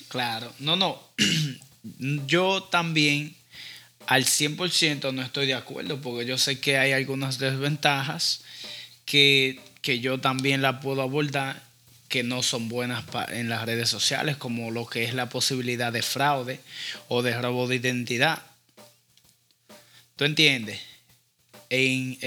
Claro, 0.07 0.51
no, 0.59 0.75
no. 0.75 0.99
yo 2.25 2.63
también 2.63 3.35
al 4.07 4.25
100% 4.25 5.13
no 5.13 5.21
estoy 5.21 5.45
de 5.45 5.53
acuerdo 5.53 6.01
porque 6.01 6.25
yo 6.25 6.37
sé 6.37 6.59
que 6.59 6.77
hay 6.77 6.91
algunas 6.93 7.37
desventajas 7.37 8.43
que, 9.05 9.59
que 9.81 9.99
yo 9.99 10.19
también 10.19 10.63
la 10.63 10.79
puedo 10.79 11.03
abordar 11.03 11.68
que 12.09 12.23
no 12.23 12.43
son 12.43 12.67
buenas 12.67 13.05
en 13.29 13.47
las 13.47 13.65
redes 13.65 13.89
sociales, 13.89 14.35
como 14.35 14.71
lo 14.71 14.85
que 14.87 15.05
es 15.05 15.13
la 15.13 15.29
posibilidad 15.29 15.93
de 15.93 16.01
fraude 16.01 16.59
o 17.07 17.21
de 17.21 17.39
robo 17.39 17.67
de 17.67 17.75
identidad. 17.75 18.41
¿Tú 20.15 20.25
entiendes? 20.25 20.81
En, 21.69 22.17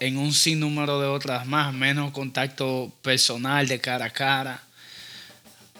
en 0.00 0.16
un 0.16 0.32
sinnúmero 0.32 1.00
de 1.00 1.06
otras 1.06 1.46
más, 1.46 1.74
menos 1.74 2.12
contacto 2.12 2.92
personal 3.02 3.68
de 3.68 3.80
cara 3.80 4.06
a 4.06 4.10
cara. 4.10 4.62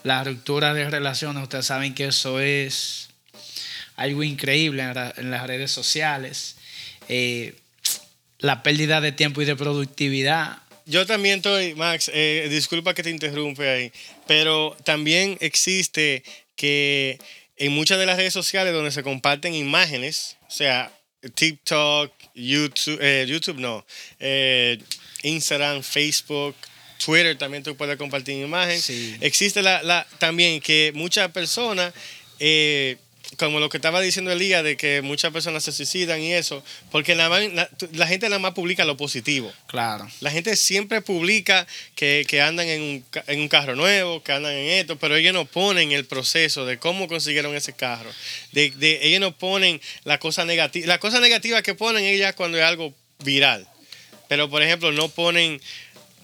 La 0.02 0.24
ruptura 0.24 0.74
de 0.74 0.88
relaciones, 0.88 1.42
ustedes 1.42 1.66
saben 1.66 1.94
que 1.94 2.06
eso 2.06 2.40
es 2.40 3.08
algo 3.96 4.22
increíble 4.22 4.82
en, 4.82 5.30
las 5.30 5.46
redes 5.46 5.70
sociales. 5.70 6.56
Eh, 7.08 7.54
la 8.38 8.62
pérdida 8.62 9.00
de 9.00 9.12
tiempo 9.12 9.42
y 9.42 9.44
de 9.44 9.56
productividad 9.56 10.58
yo 10.90 11.06
también 11.06 11.36
estoy, 11.36 11.74
Max, 11.76 12.10
eh, 12.12 12.48
disculpa 12.50 12.94
que 12.94 13.04
te 13.04 13.10
interrumpe 13.10 13.68
ahí, 13.68 13.92
pero 14.26 14.76
también 14.84 15.38
existe 15.40 16.24
que 16.56 17.18
en 17.56 17.72
muchas 17.72 17.98
de 17.98 18.06
las 18.06 18.16
redes 18.16 18.32
sociales 18.32 18.72
donde 18.72 18.90
se 18.90 19.04
comparten 19.04 19.54
imágenes, 19.54 20.36
o 20.48 20.50
sea, 20.50 20.92
TikTok, 21.34 22.12
YouTube, 22.34 22.98
eh, 23.00 23.24
YouTube 23.28 23.60
no, 23.60 23.86
eh, 24.18 24.78
Instagram, 25.22 25.82
Facebook, 25.82 26.56
Twitter 27.04 27.38
también 27.38 27.62
tú 27.62 27.76
puedes 27.76 27.96
compartir 27.96 28.42
imágenes. 28.42 28.90
Existe 29.20 29.62
la, 29.62 29.82
la, 29.82 30.06
también 30.18 30.60
que 30.60 30.90
muchas 30.94 31.30
personas 31.30 31.94
como 33.36 33.60
lo 33.60 33.68
que 33.68 33.76
estaba 33.76 34.00
diciendo 34.00 34.32
Elías, 34.32 34.64
de 34.64 34.76
que 34.76 35.02
muchas 35.02 35.32
personas 35.32 35.62
se 35.62 35.72
suicidan 35.72 36.20
y 36.20 36.32
eso, 36.32 36.62
porque 36.90 37.14
la, 37.14 37.28
la, 37.92 38.06
gente 38.06 38.28
nada 38.28 38.38
más 38.38 38.52
publica 38.52 38.84
lo 38.84 38.96
positivo. 38.96 39.52
Claro. 39.66 40.08
La 40.20 40.30
gente 40.30 40.56
siempre 40.56 41.00
publica 41.00 41.66
que, 41.94 42.42
andan 42.42 42.68
en 42.68 42.82
un, 42.82 43.04
en 43.26 43.40
un, 43.40 43.48
carro 43.48 43.76
nuevo, 43.76 44.22
que 44.22 44.32
andan 44.32 44.52
en 44.52 44.80
esto, 44.80 44.96
pero 44.96 45.16
ellos 45.16 45.32
no 45.32 45.44
ponen 45.44 45.92
el 45.92 46.06
proceso 46.06 46.66
de 46.66 46.78
cómo 46.78 47.08
consiguieron 47.08 47.54
ese 47.54 47.72
carro. 47.72 48.10
De, 48.52 48.70
de, 48.70 49.00
ellos 49.02 49.20
no 49.20 49.36
ponen 49.36 49.80
la 50.04 50.18
cosa 50.18 50.44
negativa. 50.44 50.86
La 50.86 50.98
cosa 50.98 51.20
negativa 51.20 51.62
que 51.62 51.74
ponen 51.74 52.04
ellas 52.04 52.34
cuando 52.34 52.58
es 52.58 52.64
algo 52.64 52.94
viral. 53.20 53.66
Pero, 54.28 54.48
por 54.48 54.62
ejemplo, 54.62 54.92
no 54.92 55.08
ponen 55.08 55.60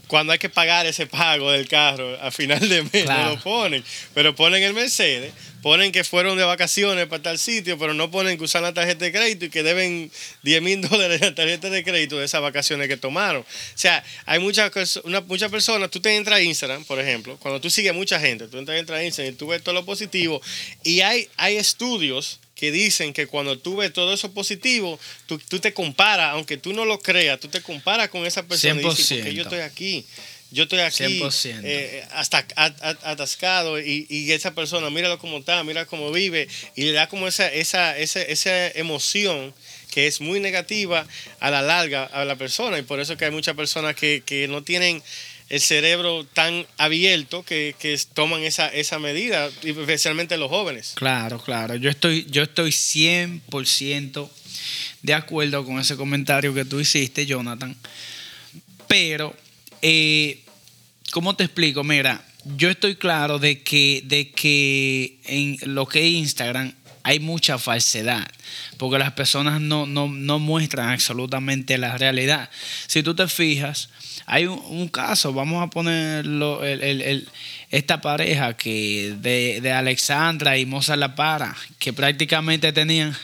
cuando 0.07 0.33
hay 0.33 0.39
que 0.39 0.49
pagar 0.49 0.87
ese 0.87 1.07
pago 1.07 1.51
del 1.51 1.69
carro 1.69 2.17
a 2.21 2.31
final 2.31 2.69
de 2.69 2.83
mes, 2.83 3.07
no 3.07 3.31
lo 3.31 3.41
ponen. 3.41 3.85
Pero 4.15 4.35
ponen 4.35 4.63
el 4.63 4.73
Mercedes, 4.73 5.33
ponen 5.67 5.91
que 5.91 6.05
fueron 6.05 6.39
de 6.39 6.45
vacaciones 6.45 7.09
para 7.09 7.25
tal 7.25 7.41
sitio, 7.41 7.77
pero 7.77 7.93
no 7.93 8.09
ponen 8.09 8.39
que 8.39 8.45
usan 8.45 8.63
la 8.63 8.73
tarjeta 8.73 9.05
de 9.05 9.11
crédito 9.11 9.47
y 9.47 9.51
que 9.51 9.65
deben 9.65 10.13
10 10.45 10.63
mil 10.63 10.81
dólares 10.89 11.21
la 11.21 11.35
tarjeta 11.35 11.71
de 11.71 11.83
crédito 11.83 12.21
de 12.21 12.25
esas 12.25 12.41
vacaciones 12.41 12.87
que 12.87 12.97
tomaron. 12.97 13.43
O 13.43 13.45
sea, 13.75 14.05
hay 14.27 14.39
muchas, 14.39 14.71
muchas 15.27 15.51
personas, 15.51 15.91
tú 15.91 15.99
te 15.99 16.15
entras 16.15 16.39
a 16.39 16.43
Instagram, 16.43 16.85
por 16.85 17.01
ejemplo, 17.01 17.37
cuando 17.41 17.61
tú 17.61 17.69
sigues 17.69 17.93
mucha 17.93 18.21
gente, 18.21 18.47
tú 18.47 18.59
entras 18.59 18.91
a 18.91 19.03
Instagram 19.03 19.35
y 19.35 19.37
tú 19.37 19.49
ves 19.49 19.61
todo 19.61 19.75
lo 19.75 19.85
positivo 19.85 20.41
y 20.85 21.01
hay, 21.01 21.29
hay 21.37 21.57
estudios 21.57 22.39
que 22.55 22.71
dicen 22.71 23.13
que 23.13 23.27
cuando 23.27 23.59
tú 23.59 23.75
ves 23.75 23.93
todo 23.93 24.15
eso 24.15 24.31
positivo, 24.33 25.01
tú, 25.27 25.37
tú 25.49 25.59
te 25.59 25.75
comparas, 25.75 26.35
aunque 26.35 26.59
tú 26.59 26.75
no 26.75 26.85
lo 26.85 27.01
creas, 27.01 27.41
tú 27.41 27.49
te 27.49 27.61
comparas 27.61 28.09
con 28.09 28.25
esa 28.25 28.45
persona 28.47 28.81
y 28.81 28.85
dices, 28.85 29.19
¿por 29.19 29.27
qué 29.27 29.35
yo 29.35 29.43
estoy 29.43 29.59
aquí? 29.59 30.07
Yo 30.57 30.63
estoy 30.65 30.81
aquí 30.81 31.05
100%. 31.21 31.61
eh, 31.65 32.03
hasta 32.13 32.39
at- 32.57 32.83
at- 32.83 33.05
atascado 33.05 33.79
y, 33.79 34.07
y 34.09 34.33
esa 34.33 34.55
persona, 34.55 34.89
míralo 34.91 35.19
cómo 35.19 35.39
está, 35.39 35.63
mira 35.65 35.85
cómo 35.85 36.11
vive 36.11 36.49
y 36.75 36.83
le 36.85 36.93
da 36.93 37.09
como 37.09 37.29
esa, 37.29 37.47
esa, 37.53 37.97
esa, 37.99 38.23
esa 38.23 38.69
emoción 38.69 39.53
que 39.91 40.07
es 40.07 40.21
muy 40.21 40.41
negativa 40.41 41.07
a 41.41 41.51
la 41.51 41.61
larga 41.63 42.05
a 42.05 42.25
la 42.25 42.37
persona 42.37 42.79
y 42.79 42.83
por 42.83 43.01
eso 43.01 43.17
que 43.17 43.27
hay 43.27 43.31
muchas 43.31 43.55
personas 43.55 43.95
que, 43.95 44.23
que 44.25 44.49
no 44.49 44.63
tienen 44.63 45.03
el 45.49 45.61
cerebro 45.61 46.25
tan 46.25 46.67
abierto 46.77 47.45
que, 47.45 47.75
que 47.79 47.97
toman 48.15 48.43
esa, 48.43 48.67
esa 48.69 48.99
medida, 48.99 49.49
especialmente 49.63 50.37
los 50.39 50.49
jóvenes. 50.51 50.93
Claro, 50.97 51.39
claro. 51.39 51.77
Yo 51.77 51.89
estoy, 51.91 52.27
yo 52.31 52.43
estoy 52.43 52.71
100% 52.73 54.29
de 55.03 55.15
acuerdo 55.15 55.65
con 55.65 55.79
ese 55.79 55.97
comentario 55.97 56.53
que 56.55 56.65
tú 56.65 56.81
hiciste, 56.81 57.27
Jonathan. 57.27 57.77
Pero, 58.89 59.35
eh, 59.83 60.41
¿cómo 61.13 61.35
te 61.37 61.45
explico? 61.45 61.85
Mira, 61.85 62.25
yo 62.57 62.71
estoy 62.71 62.97
claro 62.97 63.39
de 63.39 63.63
que, 63.63 64.03
de 64.05 64.31
que 64.31 65.19
en 65.25 65.59
lo 65.75 65.87
que 65.87 66.07
es 66.07 66.13
Instagram 66.15 66.73
hay 67.03 67.21
mucha 67.21 67.57
falsedad, 67.59 68.27
porque 68.79 68.99
las 68.99 69.13
personas 69.13 69.61
no, 69.61 69.87
no, 69.87 70.09
no 70.09 70.39
muestran 70.41 70.91
absolutamente 70.91 71.79
la 71.79 71.97
realidad. 71.97 72.51
Si 72.89 73.03
tú 73.05 73.15
te 73.15 73.29
fijas, 73.29 73.91
hay 74.27 74.47
un, 74.47 74.89
caso, 74.89 75.33
vamos 75.33 75.63
a 75.65 75.71
ponerlo, 75.71 76.65
el, 76.65 76.83
el- 76.83 77.03
el- 77.03 77.29
esta 77.71 78.01
pareja 78.01 78.57
que 78.57 79.15
de, 79.21 79.61
de 79.61 79.73
Alexandra 79.73 80.59
y 80.59 80.67
Mozart 80.67 80.99
La 80.99 81.15
Para, 81.15 81.55
que 81.79 81.93
prácticamente 81.93 82.73
tenían, 82.73 83.17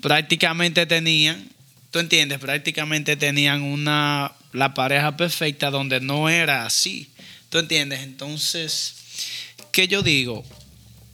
prácticamente 0.00 0.86
tenían, 0.86 1.48
tú 1.90 1.98
entiendes, 1.98 2.38
prácticamente 2.38 3.16
tenían 3.16 3.62
una, 3.62 4.32
la 4.56 4.74
pareja 4.74 5.16
perfecta 5.16 5.70
donde 5.70 6.00
no 6.00 6.28
era 6.28 6.66
así, 6.66 7.10
tú 7.48 7.58
entiendes, 7.58 8.00
entonces, 8.00 8.94
¿qué 9.72 9.88
yo 9.88 10.02
digo? 10.02 10.44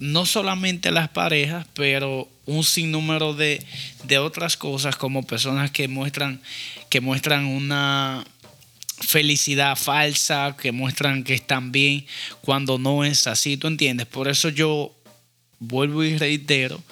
no 0.02 0.26
solamente 0.26 0.90
las 0.90 1.10
parejas, 1.10 1.64
pero 1.74 2.28
un 2.44 2.64
sinnúmero 2.64 3.34
de, 3.34 3.64
de 4.02 4.18
otras 4.18 4.56
cosas 4.56 4.96
como 4.96 5.24
personas 5.24 5.70
que 5.70 5.86
muestran, 5.86 6.42
que 6.90 7.00
muestran 7.00 7.46
una 7.46 8.24
felicidad 8.98 9.76
falsa, 9.76 10.56
que 10.60 10.72
muestran 10.72 11.22
que 11.22 11.34
están 11.34 11.70
bien 11.70 12.04
cuando 12.40 12.78
no 12.78 13.04
es 13.04 13.28
así, 13.28 13.56
¿tú 13.56 13.68
entiendes? 13.68 14.08
Por 14.08 14.26
eso 14.26 14.48
yo 14.48 14.92
vuelvo 15.60 16.02
y 16.02 16.18
reitero 16.18 16.82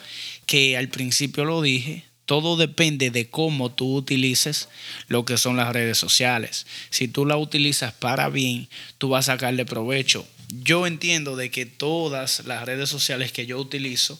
que 0.46 0.76
al 0.76 0.88
principio 0.88 1.44
lo 1.44 1.62
dije, 1.62 2.04
todo 2.30 2.56
depende 2.56 3.10
de 3.10 3.28
cómo 3.28 3.72
tú 3.72 3.96
utilices 3.96 4.68
lo 5.08 5.24
que 5.24 5.36
son 5.36 5.56
las 5.56 5.72
redes 5.72 5.98
sociales. 5.98 6.64
Si 6.88 7.08
tú 7.08 7.26
la 7.26 7.36
utilizas 7.36 7.92
para 7.92 8.28
bien, 8.28 8.68
tú 8.98 9.08
vas 9.08 9.28
a 9.28 9.32
sacarle 9.32 9.66
provecho. 9.66 10.24
Yo 10.62 10.86
entiendo 10.86 11.34
de 11.34 11.50
que 11.50 11.66
todas 11.66 12.46
las 12.46 12.64
redes 12.64 12.88
sociales 12.88 13.32
que 13.32 13.46
yo 13.46 13.58
utilizo, 13.58 14.16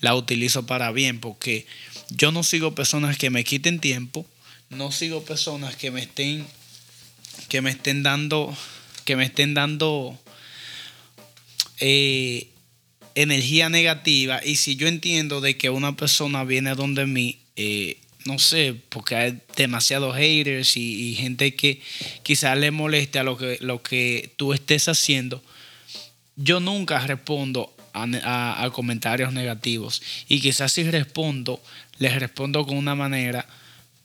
las 0.00 0.14
utilizo 0.14 0.66
para 0.66 0.92
bien, 0.92 1.20
porque 1.20 1.66
yo 2.10 2.32
no 2.32 2.42
sigo 2.42 2.74
personas 2.74 3.16
que 3.16 3.30
me 3.30 3.44
quiten 3.44 3.80
tiempo, 3.80 4.26
no 4.68 4.92
sigo 4.92 5.24
personas 5.24 5.74
que 5.74 5.90
me 5.90 6.02
estén, 6.02 6.46
que 7.48 7.62
me 7.62 7.70
estén 7.70 8.02
dando, 8.02 8.54
que 9.06 9.16
me 9.16 9.24
estén 9.24 9.54
dando 9.54 10.20
eh, 11.80 12.48
energía 13.14 13.70
negativa 13.70 14.44
y 14.44 14.56
si 14.56 14.76
yo 14.76 14.86
entiendo 14.86 15.40
de 15.40 15.56
que 15.56 15.70
una 15.70 15.96
persona 15.96 16.44
viene 16.44 16.74
donde 16.74 17.06
mí, 17.06 17.40
eh, 17.56 17.98
no 18.24 18.38
sé, 18.38 18.74
porque 18.88 19.16
hay 19.16 19.38
demasiados 19.56 20.16
haters 20.16 20.76
y, 20.76 21.14
gente 21.14 21.54
que 21.54 21.80
quizás 22.22 22.56
le 22.58 22.70
moleste 22.70 23.18
a 23.18 23.22
lo 23.22 23.36
que, 23.36 24.32
tú 24.36 24.52
estés 24.54 24.88
haciendo, 24.88 25.42
yo 26.36 26.58
nunca 26.60 26.98
respondo 27.06 27.74
a, 27.92 28.04
a- 28.24 28.64
a 28.64 28.70
comentarios 28.70 29.32
negativos 29.32 30.02
y 30.28 30.40
quizás 30.40 30.72
si 30.72 30.84
respondo, 30.84 31.62
les 31.98 32.18
respondo 32.18 32.66
con 32.66 32.76
una 32.76 32.94
manera 32.94 33.46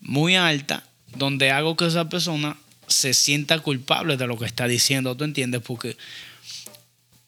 muy 0.02 0.36
alta 0.36 0.84
donde 1.16 1.52
hago 1.52 1.76
que 1.76 1.88
esa 1.88 2.10
persona 2.10 2.58
se 2.88 3.14
sienta 3.14 3.60
culpable 3.60 4.18
de 4.18 4.28
lo 4.28 4.38
que 4.38 4.46
está 4.46 4.68
diciendo, 4.68 5.16
¿tú 5.16 5.24
entiendes? 5.24 5.62
Porque 5.62 5.96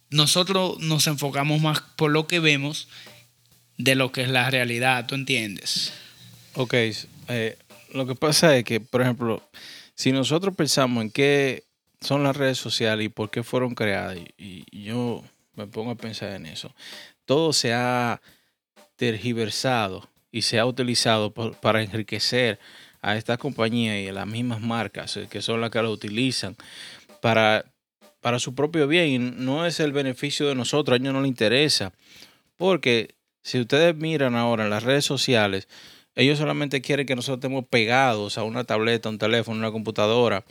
nosotros 0.10 0.80
nos 0.80 1.08
enfocamos 1.08 1.62
más 1.62 1.82
por 1.96 2.12
lo 2.12 2.28
que 2.28 2.40
vemos 2.40 2.88
de 3.78 3.96
lo 3.96 4.12
que 4.12 4.24
es 4.24 4.30
la 4.30 4.50
realidad, 4.50 5.08
¿tú 5.08 5.16
entiendes? 5.16 5.94
Ok, 6.56 6.74
eh, 6.74 7.58
lo 7.94 8.06
que 8.06 8.16
pasa 8.16 8.58
es 8.58 8.66
que, 8.66 8.82
por 8.82 9.02
ejemplo, 9.02 9.42
si 9.96 10.12
nosotros 10.12 10.54
pensamos 10.54 11.02
en 11.02 11.10
qué 11.10 11.64
son 12.02 12.24
las 12.24 12.36
redes 12.36 12.58
sociales 12.58 13.06
y 13.06 13.10
por 13.10 13.30
qué 13.30 13.42
fueron 13.42 13.74
creadas, 13.74 14.18
y, 14.38 14.66
yo 14.84 15.24
me 15.56 15.68
pongo 15.68 15.92
a 15.92 15.96
pensar 15.96 16.32
en 16.32 16.46
eso, 16.46 16.76
todo 17.26 17.54
se 17.54 17.74
ha 17.74 18.22
tergiversado 18.98 20.10
y 20.30 20.42
se 20.42 20.60
ha 20.60 20.66
utilizado 20.66 21.32
para 21.32 21.84
enriquecer 21.84 22.60
a 23.02 23.16
estas 23.16 23.38
compañías 23.38 23.98
y 23.98 24.10
a 24.10 24.14
las 24.14 24.28
mismas 24.28 24.62
marcas 24.62 25.18
eh, 25.18 25.28
que 25.30 25.42
son 25.42 25.62
las 25.62 25.72
que 25.72 25.82
lo 25.82 25.92
utilizan 25.92 26.56
para, 27.22 27.66
para 28.20 28.40
su 28.40 28.54
propio 28.56 28.88
bien. 28.88 29.46
No 29.46 29.66
es 29.66 29.80
el 29.80 29.94
beneficio 29.94 30.48
de 30.48 30.56
nosotros, 30.56 30.96
a 30.96 31.02
ellos 31.02 31.14
no 31.14 31.22
les 31.22 31.30
interesa. 31.30 31.94
Porque 32.58 33.16
si 33.42 33.60
ustedes 33.60 33.96
miran 33.96 34.36
ahora 34.36 34.66
en 34.66 34.70
las 34.70 34.84
redes 34.84 35.06
sociales, 35.06 35.68
ellos 36.16 36.38
solamente 36.40 36.82
quieren 36.82 37.06
que 37.06 37.16
nosotros 37.16 37.38
estemos 37.40 37.66
pegados 37.70 38.38
a 38.38 38.44
una 38.44 38.64
tableta, 38.64 39.10
un 39.10 39.18
teléfono, 39.18 39.58
una 39.60 39.72
computadora. 39.72 40.44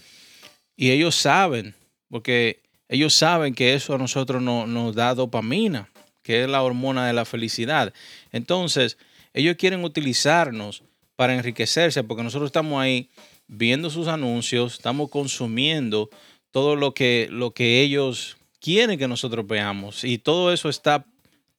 Y 0.77 0.91
ellos 0.91 1.15
saben, 1.15 1.75
porque 2.09 2.63
ellos 2.89 3.15
saben 3.15 3.55
que 3.55 3.75
eso 3.75 3.95
a 3.95 3.99
nosotros 3.99 4.43
no- 4.43 4.67
nos 4.67 4.95
da 4.95 5.15
dopamina, 5.15 5.91
que 6.23 6.43
es 6.45 6.49
la 6.49 6.63
hormona 6.63 7.07
de 7.07 7.13
la 7.13 7.25
felicidad. 7.25 7.93
Entonces, 8.33 8.97
ellos 9.35 9.57
quieren 9.57 9.85
utilizarnos 9.85 10.83
para 11.17 11.35
enriquecerse, 11.35 12.03
porque 12.03 12.23
nosotros 12.23 12.49
estamos 12.49 12.81
ahí 12.81 13.11
viendo 13.47 13.91
sus 13.91 14.09
anuncios, 14.09 14.75
estamos 14.75 15.11
consumiendo 15.11 16.09
todo 16.51 16.77
lo 16.77 16.95
que, 16.95 17.29
lo 17.31 17.53
que 17.53 17.81
ellos 17.83 18.39
quieren 18.61 18.99
que 18.99 19.07
nosotros 19.09 19.47
veamos. 19.47 20.03
Y 20.05 20.19
todo 20.19 20.53
eso 20.53 20.69
está 20.69 21.05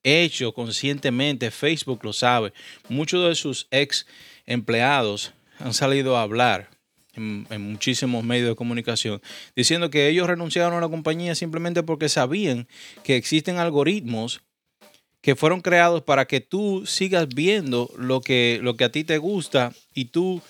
hecho 0.03 0.53
conscientemente, 0.53 1.51
Facebook 1.51 2.01
lo 2.03 2.13
sabe. 2.13 2.53
Muchos 2.89 3.27
de 3.27 3.35
sus 3.35 3.67
ex 3.71 4.05
empleados 4.45 5.33
han 5.59 5.73
salido 5.73 6.17
a 6.17 6.23
hablar 6.23 6.69
en, 7.13 7.45
en 7.49 7.61
muchísimos 7.71 8.23
medios 8.23 8.49
de 8.49 8.55
comunicación 8.55 9.21
diciendo 9.55 9.89
que 9.89 10.07
ellos 10.07 10.27
renunciaron 10.27 10.73
a 10.77 10.81
la 10.81 10.89
compañía 10.89 11.35
simplemente 11.35 11.83
porque 11.83 12.09
sabían 12.09 12.67
que 13.03 13.15
existen 13.15 13.57
algoritmos 13.57 14.41
que 15.21 15.35
fueron 15.35 15.61
creados 15.61 16.01
para 16.01 16.25
que 16.25 16.41
tú 16.41 16.85
sigas 16.87 17.27
viendo 17.27 17.91
lo 17.97 18.21
que, 18.21 18.59
lo 18.63 18.75
que 18.75 18.85
a 18.85 18.91
ti 18.91 19.03
te 19.03 19.19
gusta 19.19 19.71
y 19.93 20.05
tú 20.05 20.41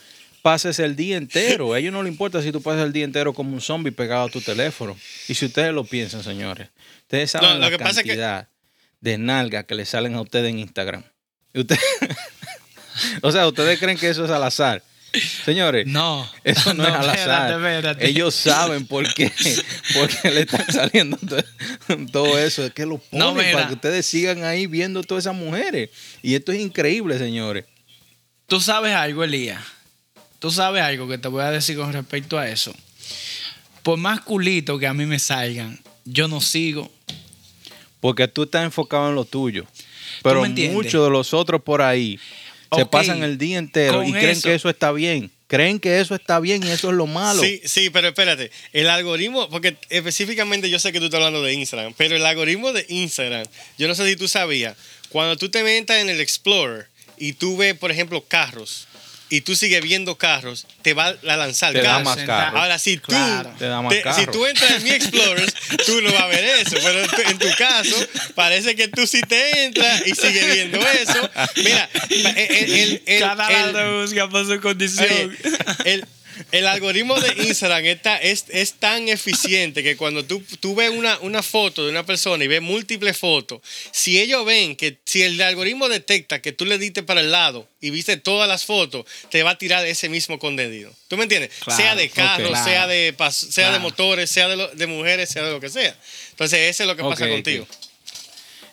pases 0.42 0.80
el 0.80 0.96
día 0.96 1.18
entero. 1.18 1.74
A 1.74 1.80
ellos 1.80 1.92
no 1.92 2.02
les 2.04 2.12
importa 2.14 2.42
si 2.42 2.52
tú 2.54 2.62
pasas 2.62 2.86
el 2.86 2.94
día 2.94 3.04
entero 3.04 3.34
como 3.34 3.54
un 3.54 3.60
zombie 3.60 3.92
pegado 3.92 4.28
a 4.28 4.30
tu 4.30 4.40
teléfono. 4.40 4.96
Y 5.28 5.34
si 5.34 5.46
ustedes 5.48 5.74
lo 5.74 5.84
piensan, 5.84 6.24
señores, 6.24 6.70
ustedes 7.02 7.32
saben 7.32 7.50
No, 7.50 7.56
lo 7.56 7.60
la 7.62 7.70
que 7.70 7.78
pasa 7.80 8.00
es 8.00 8.04
que- 8.04 8.10
cantidad 8.16 8.48
de 9.02 9.18
nalgas 9.18 9.66
que 9.66 9.76
le 9.76 9.86
salen 9.86 10.16
a 10.16 10.22
ustedes 10.22 10.50
en 10.50 10.60
Instagram. 10.60 11.04
Y 11.54 11.62
usted- 11.62 11.78
o 13.22 13.32
sea, 13.32 13.48
ustedes 13.48 13.80
creen 13.80 13.98
que 13.98 14.10
eso 14.10 14.26
es 14.26 14.32
al 14.32 14.44
azar. 14.44 14.84
Señores, 15.44 15.86
No, 15.88 16.26
eso 16.46 16.74
no, 16.74 16.84
es 16.88 16.90
al 16.94 17.00
espérate, 17.02 17.22
azar. 17.22 17.52
espérate. 17.52 18.08
Ellos 18.08 18.34
saben 18.34 18.88
por 18.88 19.14
qué, 19.14 19.30
por 19.94 20.08
qué 20.08 20.32
le 20.32 20.42
está 20.42 20.66
saliendo 20.72 21.18
todo, 22.14 22.38
eso. 22.40 22.66
Es 22.66 22.74
que 22.74 22.86
lo 22.86 22.98
ponen 22.98 23.20
No, 23.20 23.34
para 23.36 23.68
que 23.68 23.74
ustedes 23.74 24.06
sigan 24.06 24.46
ahí 24.46 24.68
viendo 24.68 25.04
todas 25.04 25.26
esas 25.26 25.36
mujeres. 25.36 25.90
Y 26.22 26.36
esto 26.36 26.54
es 26.54 26.60
increíble, 26.62 27.18
señores. 27.18 27.66
Tú 28.48 28.62
sabes 28.62 28.94
algo, 28.96 29.24
Elías. 29.26 29.62
Tú 30.40 30.50
sabes 30.50 30.82
algo 30.82 31.08
que 31.10 31.18
te 31.18 31.28
voy 31.28 31.44
a 31.44 31.52
decir 31.52 31.76
con 31.78 31.92
respecto 31.92 32.38
a 32.40 32.48
eso. 32.48 32.74
Por 33.84 33.98
más 33.98 34.22
culito 34.22 34.80
que 34.80 34.88
a 34.88 34.94
mí 34.94 35.06
me 35.06 35.20
salgan, 35.20 35.80
yo 36.06 36.28
no 36.30 36.40
sigo. 36.40 36.90
Porque 38.02 38.28
tú 38.28 38.44
estás 38.44 38.66
enfocado 38.66 39.08
en 39.10 39.16
lo 39.16 39.24
tuyo. 39.24 39.66
Pero 40.22 40.44
muchos 40.46 41.06
de 41.06 41.10
los 41.10 41.34
otros 41.34 41.62
por 41.62 41.82
ahí 41.82 42.20
se 42.76 42.86
pasan 42.86 43.24
el 43.24 43.38
día 43.38 43.58
entero 43.58 44.00
con 44.00 44.08
y 44.08 44.12
creen 44.12 44.30
eso- 44.32 44.50
que 44.50 44.56
eso 44.56 44.70
está 44.70 44.92
bien. 44.92 45.32
Creen 45.48 45.80
que 45.82 46.00
eso 46.00 46.16
está 46.16 46.40
bien 46.40 46.64
y 46.64 46.70
eso 46.72 46.90
es 46.92 46.96
lo 46.96 47.08
malo. 47.08 47.42
Sí, 47.44 47.60
sí, 47.66 47.90
pero 47.90 48.08
espérate. 48.08 48.52
El 48.72 48.90
algoritmo, 48.90 49.50
porque 49.50 49.76
específicamente 49.90 50.70
yo 50.70 50.80
sé 50.80 50.94
que 50.94 51.00
tú 51.00 51.06
estás 51.06 51.18
hablando 51.18 51.44
de 51.44 51.54
Instagram, 51.54 51.94
pero 51.98 52.16
el 52.16 52.26
algoritmo 52.26 52.72
de 52.72 52.86
Instagram, 52.88 53.46
yo 53.78 53.88
no 53.90 53.96
sé 53.96 54.08
si 54.08 54.16
tú 54.16 54.30
sabías, 54.30 54.78
cuando 55.10 55.36
tú 55.36 55.50
te 55.50 55.62
metas 55.64 55.98
en 55.98 56.10
el 56.10 56.22
Explorer 56.22 56.88
y 57.18 57.34
tú 57.34 57.58
ves, 57.58 57.78
por 57.78 57.92
ejemplo, 57.92 58.24
carros, 58.26 58.88
y 59.32 59.42
tú 59.42 59.56
sigues 59.56 59.82
viendo 59.82 60.16
carros, 60.18 60.68
te 60.84 60.94
va 60.94 61.08
a 61.08 61.36
lanzar 61.38 61.72
Te 61.74 61.80
da 61.82 61.92
carros. 61.98 62.04
más 62.06 62.18
carros. 62.26 62.60
Ahora, 62.62 62.78
si 62.78 62.98
tú, 62.98 63.08
Claro. 63.08 63.52
Te 63.58 63.66
da 63.66 63.82
más 63.82 63.92
te- 63.94 64.14
si 64.14 64.26
tú 64.28 64.46
entras 64.46 64.72
en 64.74 64.84
mi 64.84 64.90
Explorers, 64.92 65.54
tú 65.86 66.02
no 66.02 66.12
vas 66.12 66.22
a 66.22 66.28
ver 66.28 66.44
eso. 66.44 66.76
Pero 66.84 67.00
en 67.30 67.40
tu, 67.40 67.48
caso, 67.58 67.96
parece 68.36 68.76
que 68.76 68.88
tú 68.90 69.08
sí 69.08 69.22
te 69.22 69.64
entras 69.66 70.06
y 70.06 70.14
sigues 70.16 70.54
viendo 70.54 70.80
eso. 70.88 71.30
Mira, 71.56 71.90
el, 72.10 72.26
el- 72.28 72.74
el- 72.74 73.04
el- 73.06 73.20
Cada 73.20 73.50
lado 73.50 74.02
busca 74.02 74.30
por 74.30 74.46
su 74.46 74.60
condición. 74.62 75.08
Oye, 75.10 75.38
el, 75.86 76.06
el 76.52 76.68
algoritmo 76.68 77.20
de 77.20 77.44
Instagram 77.48 77.86
está, 77.86 78.18
es, 78.18 78.46
es 78.50 78.74
tan 78.74 79.08
eficiente 79.10 79.84
que 79.84 79.98
cuando 79.98 80.24
tú, 80.26 80.44
tú 80.60 80.76
ves 80.76 80.90
una, 80.90 81.20
una 81.20 81.42
foto 81.44 81.84
de 81.86 81.92
una 81.92 82.06
persona 82.06 82.44
y 82.44 82.48
ves 82.48 82.62
múltiples 82.62 83.18
fotos, 83.18 83.62
si 83.92 84.20
ellos 84.20 84.46
ven 84.46 84.76
que 84.76 84.98
si 85.06 85.22
el 85.24 85.42
algoritmo 85.42 85.90
detecta 85.90 86.42
que 86.42 86.52
tú 86.52 86.66
le 86.66 86.78
diste 86.78 87.04
para 87.04 87.22
el 87.22 87.32
lado 87.32 87.68
y 87.80 87.90
viste 87.90 88.18
todas 88.18 88.48
las 88.48 88.66
fotos, 88.66 89.06
te 89.30 89.44
va 89.44 89.52
a 89.52 89.58
tirar 89.58 89.86
ese 89.86 90.10
mismo 90.10 90.40
contenido. 90.40 90.94
¿Tú 91.08 91.18
me 91.18 91.24
entiendes? 91.24 91.52
Claro, 91.64 91.82
sea 91.82 91.96
de 91.96 92.10
carros, 92.10 92.52
ok. 92.52 92.64
sea, 92.64 92.88
de, 92.88 93.16
sea 93.32 93.72
de 93.72 93.80
motores, 93.80 94.30
sea 94.30 94.48
de, 94.48 94.56
lo- 94.56 94.68
de 94.70 94.88
mujeres, 94.88 95.30
sea 95.30 95.44
de 95.44 95.52
lo 95.52 95.60
que 95.60 95.70
sea. 95.70 95.96
Entonces, 96.32 96.70
eso 96.70 96.84
es 96.84 96.88
lo 96.88 96.96
que 96.96 97.04
pasa 97.10 97.26
ok. 97.26 97.68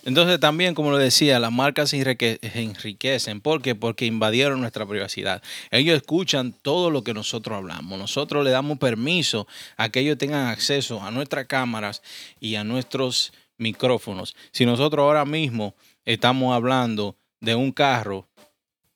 Entonces 0.04 0.40
también, 0.40 0.74
como 0.74 0.90
lo 0.90 0.96
decía, 0.98 1.38
las 1.38 1.52
marcas 1.52 1.90
se 1.90 1.98
enrique- 1.98 2.38
se 2.40 2.60
enriquecen. 2.62 3.40
¿Por 3.40 3.60
qué? 3.62 3.74
Porque 3.74 4.06
invadieron 4.06 4.60
nuestra 4.60 4.86
privacidad. 4.86 5.42
Ellos 5.70 5.96
escuchan 5.96 6.52
todo 6.62 6.90
lo 6.90 7.02
que 7.04 7.14
nosotros 7.14 7.56
hablamos. 7.56 7.98
Nosotros 7.98 8.44
le 8.44 8.50
damos 8.50 8.78
permiso 8.78 9.46
a 9.76 9.88
que 9.88 10.00
ellos 10.00 10.16
tengan 10.18 10.46
acceso 10.48 11.02
a 11.02 11.10
nuestras 11.10 11.46
cámaras 11.46 12.02
y 12.40 12.54
a 12.54 12.64
nuestros 12.64 13.32
micrófonos. 13.58 14.34
Si 14.52 14.64
nosotros 14.64 15.02
ahora 15.02 15.24
mismo 15.24 15.74
estamos 16.04 16.54
hablando 16.54 17.16
de 17.40 17.54
un 17.54 17.72
carro, 17.72 18.26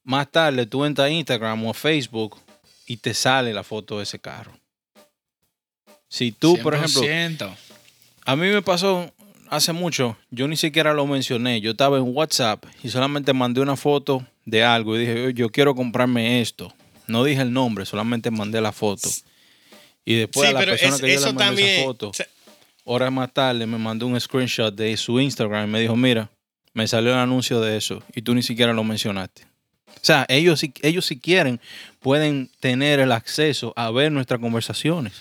más 0.05 0.31
tarde 0.31 0.67
tú 0.67 0.85
entras 0.85 1.07
a 1.07 1.11
Instagram 1.11 1.65
o 1.67 1.71
a 1.71 1.75
Facebook 1.75 2.39
y 2.87 2.97
te 2.97 3.13
sale 3.15 3.53
la 3.53 3.63
foto 3.65 3.99
de 3.99 4.05
ese 4.05 4.19
carro. 4.19 4.53
Si 6.09 6.33
tú, 6.33 6.59
por 6.59 6.75
ejemplo, 6.75 7.03
100%. 7.03 7.55
a 8.25 8.37
mí 8.37 8.47
me 8.49 8.63
pasó 8.63 9.11
hace 9.53 9.73
mucho, 9.73 10.17
yo 10.31 10.49
ni 10.49 10.57
siquiera 10.57 10.95
lo 10.95 11.07
mencioné, 11.07 11.61
yo 11.61 11.73
estaba 11.73 11.99
en 11.99 12.05
WhatsApp 12.17 12.65
y 12.83 12.89
solamente 12.89 13.33
mandé 13.33 13.61
una 13.61 13.77
foto 13.77 14.27
de 14.45 14.65
algo 14.65 14.97
y 14.97 15.01
dije, 15.01 15.27
"Oye, 15.27 15.35
yo 15.35 15.51
quiero 15.51 15.75
comprarme 15.75 16.41
esto. 16.41 16.73
No 17.07 17.23
dije 17.25 17.43
el 17.43 17.53
nombre, 17.53 17.85
solamente 17.85 18.31
mandé 18.31 18.61
la 18.61 18.73
foto. 18.73 19.09
Y 20.05 20.15
después 20.17 20.49
Sí, 20.49 20.51
a 20.51 20.55
la 20.55 20.61
pero 20.61 20.73
persona 20.73 20.95
es- 20.97 21.01
que 21.03 21.15
yo 21.15 21.21
le 21.21 21.27
mandé 21.27 21.45
también. 21.45 21.69
esa 21.69 21.85
foto, 21.85 22.13
se- 22.15 22.29
horas 22.85 23.13
más 23.13 23.33
tarde 23.33 23.67
me 23.67 23.79
mandó 23.79 24.07
un 24.07 24.19
screenshot 24.21 24.75
de 24.75 24.97
su 24.97 25.21
Instagram 25.21 25.69
y 25.69 25.73
me 25.73 25.81
dijo, 25.81 25.95
mira, 25.97 26.31
me 26.75 26.87
salió 26.89 27.13
el 27.13 27.19
anuncio 27.19 27.61
de 27.61 27.77
eso 27.77 28.03
y 28.15 28.23
tú 28.23 28.35
ni 28.35 28.43
siquiera 28.43 28.73
lo 28.73 28.83
mencionaste. 28.85 29.43
O 29.89 30.01
sea, 30.05 30.25
ellos, 30.29 30.61
si- 30.61 30.73
ellos 30.83 31.05
si 31.05 31.19
quieren 31.21 31.61
pueden 32.01 32.51
tener 32.59 32.99
el 33.01 33.13
acceso 33.13 33.73
a 33.77 33.91
ver 33.91 34.11
nuestras 34.11 34.41
conversaciones. 34.41 35.13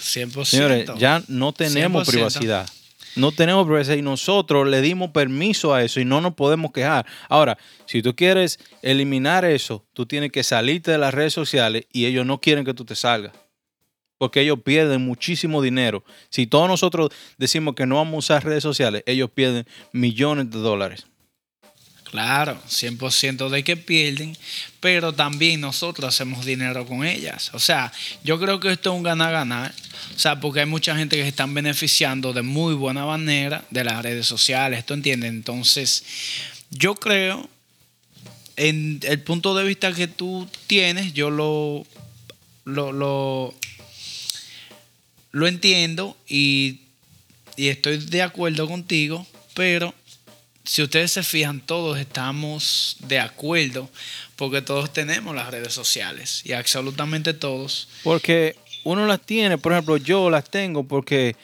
100%. 0.00 0.44
Señores, 0.46 0.90
ya 0.98 1.22
no 1.28 1.52
tenemos 1.52 2.06
100%. 2.08 2.10
privacidad. 2.10 2.68
No 3.16 3.32
tenemos 3.32 3.66
privacidad 3.66 3.96
y 3.96 4.02
nosotros 4.02 4.68
le 4.68 4.80
dimos 4.80 5.10
permiso 5.10 5.74
a 5.74 5.82
eso 5.82 6.00
y 6.00 6.04
no 6.04 6.20
nos 6.20 6.34
podemos 6.34 6.72
quejar. 6.72 7.06
Ahora, 7.28 7.58
si 7.86 8.02
tú 8.02 8.14
quieres 8.14 8.58
eliminar 8.82 9.44
eso, 9.44 9.84
tú 9.92 10.06
tienes 10.06 10.30
que 10.30 10.42
salirte 10.42 10.92
de 10.92 10.98
las 10.98 11.12
redes 11.12 11.32
sociales 11.32 11.86
y 11.92 12.06
ellos 12.06 12.24
no 12.24 12.40
quieren 12.40 12.64
que 12.64 12.74
tú 12.74 12.84
te 12.84 12.94
salgas. 12.94 13.32
Porque 14.18 14.42
ellos 14.42 14.60
pierden 14.62 15.00
muchísimo 15.00 15.62
dinero. 15.62 16.04
Si 16.28 16.46
todos 16.46 16.68
nosotros 16.68 17.10
decimos 17.38 17.74
que 17.74 17.86
no 17.86 17.96
vamos 17.96 18.14
a 18.14 18.18
usar 18.18 18.44
redes 18.44 18.62
sociales, 18.62 19.02
ellos 19.06 19.30
pierden 19.30 19.66
millones 19.92 20.50
de 20.50 20.58
dólares. 20.58 21.09
Claro, 22.10 22.60
100% 22.68 23.50
de 23.50 23.62
que 23.62 23.76
pierden, 23.76 24.36
pero 24.80 25.12
también 25.12 25.60
nosotros 25.60 26.08
hacemos 26.08 26.44
dinero 26.44 26.84
con 26.84 27.04
ellas. 27.04 27.50
O 27.54 27.60
sea, 27.60 27.92
yo 28.24 28.40
creo 28.40 28.58
que 28.58 28.72
esto 28.72 28.90
es 28.90 28.96
un 28.96 29.04
ganar-ganar. 29.04 29.72
O 30.16 30.18
sea, 30.18 30.40
porque 30.40 30.60
hay 30.60 30.66
mucha 30.66 30.96
gente 30.96 31.16
que 31.16 31.22
se 31.22 31.28
están 31.28 31.54
beneficiando 31.54 32.32
de 32.32 32.42
muy 32.42 32.74
buena 32.74 33.06
manera 33.06 33.64
de 33.70 33.84
las 33.84 34.02
redes 34.02 34.26
sociales, 34.26 34.84
¿tú 34.84 34.94
entiendes? 34.94 35.30
Entonces, 35.30 36.04
yo 36.70 36.96
creo, 36.96 37.48
en 38.56 38.98
el 39.04 39.20
punto 39.20 39.54
de 39.54 39.62
vista 39.62 39.92
que 39.92 40.08
tú 40.08 40.48
tienes, 40.66 41.12
yo 41.12 41.30
lo, 41.30 41.86
lo, 42.64 42.90
lo, 42.90 43.54
lo 45.30 45.46
entiendo 45.46 46.16
y, 46.28 46.80
y 47.56 47.68
estoy 47.68 47.98
de 47.98 48.22
acuerdo 48.22 48.66
contigo, 48.66 49.24
pero 49.54 49.94
si 50.70 50.82
ustedes 50.82 51.10
se 51.10 51.24
fijan, 51.24 51.60
todos 51.60 51.98
estamos 51.98 52.96
de 53.00 53.18
acuerdo 53.18 53.90
porque 54.36 54.62
todos 54.62 54.92
tenemos 54.92 55.34
las 55.34 55.50
redes 55.50 55.74
sociales 55.74 56.42
y 56.44 56.52
absolutamente 56.52 57.34
todos. 57.34 57.88
Porque 58.04 58.54
uno 58.84 59.04
las 59.04 59.20
tiene, 59.20 59.58
por 59.58 59.72
ejemplo, 59.72 59.96
yo 59.96 60.30
las 60.30 60.48
tengo 60.48 60.84
porque 60.84 61.34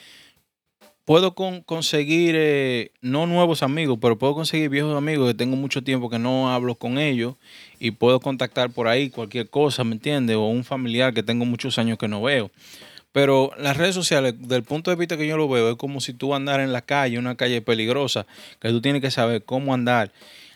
puedo 1.03 1.35
con- 1.35 1.61
conseguir, 1.61 2.35
eh, 2.37 2.91
no 3.01 3.27
nuevos 3.27 3.63
amigos, 3.63 3.97
pero 4.01 4.17
puedo 4.17 4.33
conseguir 4.33 4.69
viejos 4.69 4.95
amigos 4.95 5.27
que 5.27 5.33
tengo 5.37 5.57
mucho 5.57 5.83
tiempo 5.83 6.09
que 6.09 6.19
no 6.19 6.49
hablo 6.53 6.75
con 6.75 6.97
ellos 6.97 7.35
y 7.81 7.91
puedo 7.91 8.21
contactar 8.21 8.69
por 8.69 8.87
ahí 8.87 9.09
cualquier 9.09 9.49
cosa, 9.49 9.83
¿me 9.83 9.91
entiendes? 9.91 10.37
O 10.37 10.47
un 10.47 10.63
familiar 10.63 11.13
que 11.13 11.21
tengo 11.21 11.43
muchos 11.43 11.77
años 11.77 11.97
que 11.97 12.07
no 12.07 12.21
veo. 12.21 12.49
Pero 13.17 13.49
las 13.57 13.75
redes 13.75 13.95
sociales, 13.95 14.35
del 14.37 14.61
punto 14.61 14.91
de 14.91 14.95
vista 14.95 15.17
que 15.17 15.25
yo 15.25 15.37
lo 15.37 15.49
veo, 15.49 15.71
es 15.71 15.75
como 15.75 16.01
si 16.01 16.13
tú 16.13 16.35
andar 16.35 16.59
en 16.59 16.71
la 16.71 16.83
calle, 16.83 17.17
una 17.17 17.33
calle 17.35 17.63
peligrosa, 17.63 18.27
que 18.59 18.69
tú 18.69 18.79
tienes 18.79 19.01
que 19.01 19.09
saber 19.09 19.43
cómo 19.43 19.73
andar, 19.73 20.11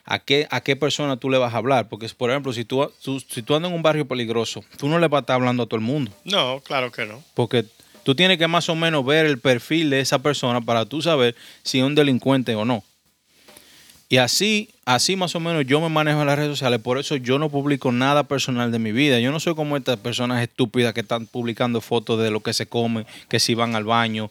a 0.06 0.20
qué, 0.20 0.46
a 0.52 0.62
qué 0.62 0.76
persona 0.76 1.18
tú 1.18 1.32
le 1.32 1.40
vas 1.40 1.56
a 1.56 1.58
hablar. 1.58 1.90
Porque, 1.90 2.08
por 2.16 2.30
ejemplo, 2.30 2.54
si 2.54 2.64
tú, 2.64 2.88
tú- 3.04 3.20
si 3.20 3.42
tú 3.42 3.56
andas 3.56 3.72
en 3.72 3.76
un 3.78 3.82
barrio 3.82 4.08
peligroso, 4.08 4.64
tú 4.78 4.88
no 4.88 5.00
le 5.00 5.08
vas 5.08 5.18
a 5.18 5.22
estar 5.22 5.34
hablando 5.38 5.64
a 5.64 5.66
todo 5.66 5.78
el 5.80 5.84
mundo. 5.84 6.12
No, 6.24 6.60
claro 6.64 6.92
que 6.92 7.04
no. 7.08 7.24
Porque 7.34 7.66
tú 8.04 8.14
tienes 8.14 8.38
que 8.38 8.46
más 8.48 8.70
o 8.70 8.76
menos 8.76 9.04
ver 9.04 9.26
el 9.26 9.40
perfil 9.40 9.90
de 9.90 10.00
esa 10.00 10.20
persona 10.20 10.62
para 10.62 10.86
tú 10.86 11.02
saber 11.02 11.36
si 11.64 11.80
es 11.80 11.84
un 11.84 11.96
delincuente 11.96 12.54
o 12.54 12.64
no. 12.64 12.84
Y 14.12 14.18
así, 14.18 14.68
así 14.84 15.16
más 15.16 15.36
o 15.36 15.40
menos 15.40 15.66
yo 15.66 15.80
me 15.80 15.88
manejo 15.88 16.20
en 16.20 16.28
las 16.28 16.36
redes 16.36 16.52
sociales. 16.52 16.82
Por 16.82 17.00
eso 17.00 17.16
yo 17.16 17.40
no 17.40 17.50
publico 17.50 17.94
nada 17.94 18.24
personal 18.24 18.70
de 18.70 18.78
mi 18.78 18.92
vida. 18.92 19.22
Yo 19.22 19.32
no 19.32 19.40
soy 19.40 19.56
como 19.56 19.78
estas 19.78 19.96
personas 20.00 20.44
estúpidas 20.44 20.94
que 20.94 21.00
están 21.00 21.28
publicando 21.28 21.80
fotos 21.80 22.22
de 22.22 22.30
lo 22.30 22.44
que 22.44 22.52
se 22.52 22.66
comen, 22.66 23.06
que 23.30 23.40
si 23.40 23.56
van 23.56 23.74
al 23.74 23.86
baño, 23.86 24.30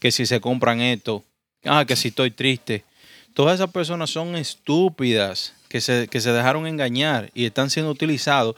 que 0.00 0.12
si 0.12 0.26
se 0.26 0.42
compran 0.42 0.82
esto, 0.82 1.24
ah, 1.64 1.86
que 1.88 1.96
si 1.96 2.08
estoy 2.08 2.30
triste. 2.30 2.84
Todas 3.32 3.54
esas 3.54 3.70
personas 3.70 4.10
son 4.10 4.36
estúpidas 4.36 5.54
que 5.70 5.80
se, 5.80 6.08
que 6.08 6.20
se 6.20 6.30
dejaron 6.30 6.66
engañar 6.66 7.30
y 7.32 7.46
están 7.46 7.70
siendo 7.70 7.90
utilizados 7.90 8.54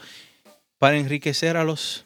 para 0.77 0.97
enriquecer 0.97 1.55
a 1.55 1.63
los 1.63 2.03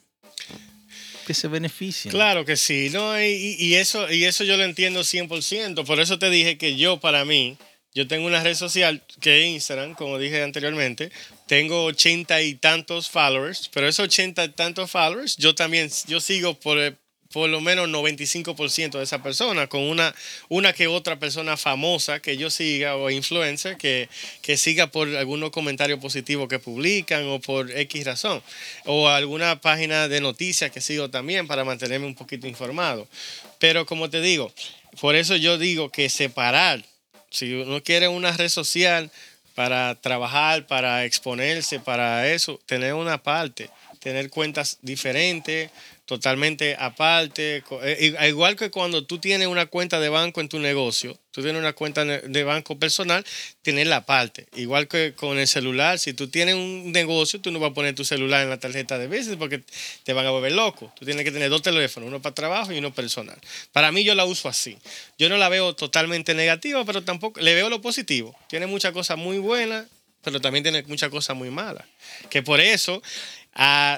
que 1.26 1.34
se 1.34 1.48
benefician. 1.48 2.12
Claro 2.12 2.46
que 2.46 2.56
sí, 2.56 2.92
no, 2.92 3.20
y, 3.20 3.56
y 3.58 3.74
eso, 3.74 4.12
y 4.12 4.26
eso 4.26 4.44
yo 4.44 4.58
lo 4.58 4.64
entiendo 4.64 5.00
100%. 5.00 5.88
Por 5.88 6.00
eso 6.00 6.20
te 6.20 6.30
dije 6.30 6.60
que 6.60 6.76
yo, 6.76 7.00
para 7.00 7.26
mí, 7.26 7.58
yo 7.94 8.08
tengo 8.08 8.28
una 8.28 8.44
red 8.44 8.56
social 8.56 9.04
que 9.20 9.42
es 9.42 9.48
Instagram, 9.48 9.96
como 9.96 10.18
dije 10.20 10.44
anteriormente. 10.44 11.12
Tengo 11.48 11.86
ochenta 11.86 12.42
y 12.42 12.54
tantos 12.54 13.10
followers, 13.10 13.70
pero 13.74 13.88
esos 13.88 14.06
ochenta 14.06 14.44
y 14.44 14.50
tantos 14.50 14.92
followers, 14.92 15.36
yo 15.38 15.56
también, 15.56 15.90
yo 16.08 16.20
sigo 16.22 16.54
por, 16.54 16.78
eh, 16.78 16.96
por 17.32 17.50
lo 17.50 17.62
menos 17.62 17.88
95% 17.90 18.98
de 18.98 19.04
esa 19.04 19.22
persona, 19.22 19.68
con 19.68 19.82
una, 19.82 20.14
una 20.50 20.74
que 20.74 20.88
otra 20.88 21.20
persona 21.20 21.58
famosa 21.58 22.20
que 22.22 22.38
yo 22.38 22.50
siga 22.50 22.96
o 22.96 23.10
influencer 23.10 23.78
que, 23.78 24.10
que 24.42 24.58
siga 24.58 24.88
por 24.88 25.08
algunos 25.16 25.52
comentarios 25.52 26.00
positivos 26.00 26.48
que 26.48 26.60
publican 26.60 27.26
o 27.28 27.40
por 27.40 27.70
X 27.72 28.06
razón. 28.06 28.42
O 28.86 29.08
alguna 29.08 29.62
página 29.62 30.08
de 30.08 30.22
noticias 30.22 30.72
que 30.72 30.82
sigo 30.82 31.10
también 31.10 31.48
para 31.48 31.64
mantenerme 31.64 32.08
un 32.08 32.16
poquito 32.16 32.48
informado. 32.48 33.08
Pero 33.60 33.86
como 33.86 34.10
te 34.10 34.22
digo, 34.22 34.52
por 35.00 35.16
eso 35.16 35.36
yo 35.36 35.58
digo 35.60 35.92
que 35.92 36.10
separar, 36.10 36.84
si 37.30 37.54
uno 37.54 37.82
quiere 37.82 38.08
una 38.08 38.32
red 38.32 38.50
social 38.50 39.12
para 39.56 39.96
trabajar, 39.96 40.68
para 40.68 41.06
exponerse, 41.06 41.80
para 41.80 42.28
eso, 42.30 42.60
tener 42.66 42.94
una 42.94 43.22
parte, 43.22 43.70
tener 44.00 44.30
cuentas 44.30 44.78
diferentes, 44.82 45.70
totalmente 46.10 46.76
aparte. 46.80 47.64
eh, 47.84 48.28
Igual 48.28 48.56
que 48.56 48.72
cuando 48.72 49.06
tú 49.06 49.20
tienes 49.20 49.48
una 49.48 49.68
cuenta 49.68 50.00
de 50.00 50.10
banco 50.10 50.42
en 50.42 50.50
tu 50.50 50.58
negocio, 50.58 51.20
tú 51.30 51.44
tienes 51.44 51.60
una 51.60 51.74
cuenta 51.74 52.04
de 52.04 52.44
banco 52.44 52.80
personal, 52.80 53.24
tienes 53.62 53.86
la 53.86 54.08
parte. 54.08 54.48
Igual 54.56 54.88
que 54.88 55.14
con 55.14 55.38
el 55.38 55.48
celular, 55.48 56.00
si 56.00 56.14
tú 56.14 56.28
tienes 56.28 56.56
un 56.56 56.92
negocio, 56.92 57.40
tú 57.40 57.52
no 57.52 57.60
vas 57.60 57.70
a 57.70 57.74
poner 57.76 57.94
tu 57.94 58.04
celular 58.04 58.42
en 58.42 58.50
la 58.50 58.58
tarjeta 58.58 58.98
de 58.98 59.06
business 59.06 59.36
porque 59.38 59.62
te 60.04 60.14
van 60.14 60.26
a 60.26 60.32
volver 60.32 60.54
loco. 60.54 60.92
Tú 60.98 61.06
tienes 61.06 61.24
que 61.24 61.32
tener 61.32 61.52
dos 61.52 61.62
teléfonos, 61.62 62.08
uno 62.08 62.24
para 62.24 62.34
trabajo 62.34 62.74
y 62.74 62.80
uno 62.80 62.92
personal. 62.92 63.38
Para 63.72 63.92
mí 63.92 64.04
yo 64.04 64.16
la 64.16 64.26
uso 64.26 64.50
así. 64.50 64.80
Yo 65.20 65.30
no 65.30 65.38
la 65.38 65.48
veo 65.48 65.76
totalmente 65.76 66.34
negativa, 66.34 66.84
pero 66.86 67.04
tampoco 67.04 67.40
le 67.40 67.54
veo 67.54 67.70
lo 67.70 67.82
positivo. 67.82 68.36
Tiene 68.48 68.66
muchas 68.66 68.94
cosas 68.94 69.20
muy 69.20 69.38
buenas, 69.38 69.86
pero 70.24 70.42
también 70.42 70.64
tiene 70.64 70.82
muchas 70.88 71.10
cosas 71.10 71.38
muy 71.38 71.52
malas. 71.52 71.86
Que 72.32 72.42
por 72.42 72.60
eso 72.60 73.02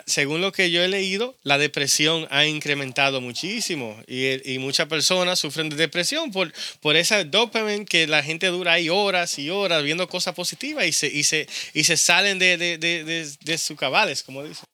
Según 0.05 0.41
lo 0.41 0.51
que 0.51 0.71
yo 0.71 0.83
he 0.83 0.87
leído, 0.87 1.35
la 1.43 1.57
depresión 1.57 2.27
ha 2.31 2.45
incrementado 2.45 3.21
muchísimo 3.21 3.95
y, 4.07 4.57
muchas 4.59 4.87
personas 4.87 5.39
sufren 5.39 5.69
de 5.69 5.75
depresión 5.75 6.31
por, 6.31 6.51
por 6.79 6.95
esa 6.95 7.23
dopamine 7.23 7.85
que 7.85 8.07
la 8.07 8.23
gente 8.23 8.47
dura 8.47 8.73
ahí 8.73 8.89
horas 8.89 9.37
y 9.39 9.49
horas 9.49 9.83
viendo 9.83 10.07
cosas 10.07 10.33
positivas 10.33 10.85
y 10.85 10.91
se, 10.91 11.07
y 11.07 11.23
se, 11.23 11.47
y 11.73 11.83
se 11.83 11.97
salen 11.97 12.39
de, 12.39 12.57
de, 12.57 12.77
de, 12.77 13.31
de 13.39 13.57
sus 13.57 13.77
cabales, 13.77 14.23
como 14.23 14.43
dicen. 14.43 14.65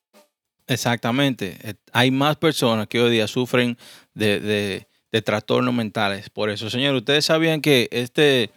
Exactamente. 0.66 1.56
Eh, 1.62 1.74
Hay 1.92 2.10
más 2.10 2.36
personas 2.36 2.86
que 2.86 3.00
hoy 3.00 3.10
día 3.10 3.26
sufren 3.26 3.76
de, 4.14 4.86
trastornos 5.24 5.74
mentales. 5.74 6.30
Por 6.30 6.50
eso, 6.50 6.70
señor, 6.70 6.94
ustedes 6.94 7.24
sabían 7.24 7.60
que 7.60 7.88
este, 7.90 8.50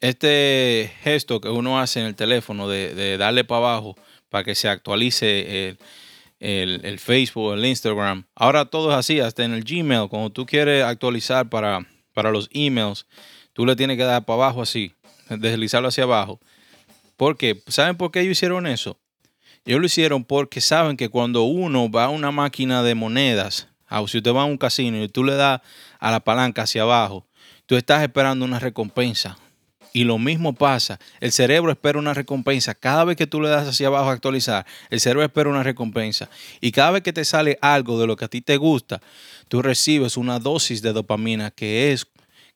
este 0.00 0.92
gesto 1.02 1.40
que 1.40 1.48
uno 1.48 1.78
hace 1.78 2.00
en 2.00 2.06
el 2.06 2.14
teléfono 2.14 2.68
de 2.68 3.16
darle 3.18 3.44
para 3.44 3.58
abajo 3.58 3.96
para 4.28 4.44
que 4.44 4.54
se 4.54 4.68
actualice 4.68 5.68
el, 5.68 5.78
el, 6.40 6.80
el, 6.84 6.98
Facebook, 6.98 7.54
el 7.54 7.64
Instagram. 7.64 8.24
Ahora 8.34 8.64
todo 8.66 8.90
es 8.90 8.96
así, 8.96 9.20
hasta 9.20 9.44
en 9.44 9.52
el 9.52 9.64
Gmail, 9.64 10.08
cuando 10.08 10.30
tú 10.30 10.46
quieres 10.46 10.84
actualizar 10.84 11.48
para, 11.48 11.86
para 12.12 12.30
los 12.30 12.48
emails, 12.52 13.06
tú 13.52 13.66
le 13.66 13.76
tienes 13.76 13.96
que 13.96 14.04
dar 14.04 14.24
para 14.24 14.44
abajo 14.44 14.62
así, 14.62 14.92
deslizarlo 15.28 15.88
hacia 15.88 16.04
abajo. 16.04 16.40
¿Por 17.16 17.36
qué? 17.36 17.62
¿Saben 17.66 17.96
por 17.96 18.10
qué 18.10 18.20
ellos 18.20 18.32
hicieron 18.32 18.66
eso? 18.66 18.98
Ellos 19.64 19.80
lo 19.80 19.86
hicieron 19.86 20.24
porque 20.24 20.60
saben 20.60 20.96
que 20.96 21.08
cuando 21.08 21.42
uno 21.42 21.90
va 21.90 22.04
a 22.04 22.08
una 22.08 22.30
máquina 22.30 22.82
de 22.82 22.94
monedas, 22.94 23.68
o 23.90 24.06
si 24.06 24.18
usted 24.18 24.32
va 24.32 24.42
a 24.42 24.46
un 24.46 24.56
casino 24.56 25.02
y 25.02 25.08
tú 25.08 25.24
le 25.24 25.34
das 25.34 25.60
a 25.98 26.10
la 26.10 26.20
palanca 26.20 26.62
hacia 26.62 26.82
abajo, 26.82 27.26
tú 27.66 27.76
estás 27.76 28.02
esperando 28.02 28.44
una 28.44 28.58
recompensa. 28.58 29.36
Y 29.92 30.04
lo 30.04 30.18
mismo 30.18 30.54
pasa, 30.54 30.98
el 31.20 31.32
cerebro 31.32 31.72
espera 31.72 31.98
una 31.98 32.14
recompensa. 32.14 32.74
Cada 32.74 33.04
vez 33.04 33.16
que 33.16 33.26
tú 33.26 33.40
le 33.40 33.48
das 33.48 33.66
hacia 33.66 33.86
abajo 33.86 34.10
a 34.10 34.12
actualizar, 34.12 34.66
el 34.90 35.00
cerebro 35.00 35.24
espera 35.24 35.50
una 35.50 35.62
recompensa. 35.62 36.28
Y 36.60 36.72
cada 36.72 36.90
vez 36.92 37.02
que 37.02 37.12
te 37.12 37.24
sale 37.24 37.58
algo 37.60 37.98
de 37.98 38.06
lo 38.06 38.16
que 38.16 38.26
a 38.26 38.28
ti 38.28 38.40
te 38.40 38.56
gusta, 38.56 39.00
tú 39.48 39.62
recibes 39.62 40.16
una 40.16 40.38
dosis 40.38 40.82
de 40.82 40.92
dopamina 40.92 41.50
que 41.50 41.92
es, 41.92 42.06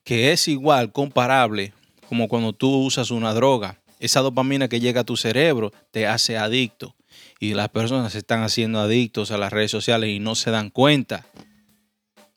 que 0.03 0.31
es 0.31 0.47
igual, 0.47 0.91
comparable, 0.91 1.73
como 2.07 2.27
cuando 2.27 2.53
tú 2.53 2.69
usas 2.83 3.11
una 3.11 3.33
droga. 3.33 3.79
Esa 3.99 4.19
dopamina 4.19 4.67
que 4.67 4.79
llega 4.79 5.01
a 5.01 5.05
tu 5.05 5.17
cerebro 5.17 5.71
te 5.91 6.07
hace 6.07 6.37
adicto. 6.37 6.95
Y 7.39 7.53
las 7.55 7.69
personas 7.69 8.13
se 8.13 8.19
están 8.19 8.43
haciendo 8.43 8.79
adictos 8.79 9.31
a 9.31 9.37
las 9.37 9.51
redes 9.51 9.71
sociales 9.71 10.09
y 10.09 10.19
no 10.19 10.35
se 10.35 10.51
dan 10.51 10.69
cuenta. 10.69 11.25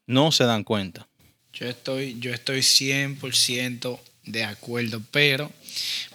No 0.06 0.32
se 0.32 0.44
dan 0.44 0.64
cuenta. 0.64 1.08
Yo 1.52 1.66
estoy, 1.66 2.18
yo 2.18 2.32
estoy 2.32 2.60
100% 2.60 3.98
de 4.26 4.44
acuerdo, 4.44 5.00
pero 5.10 5.50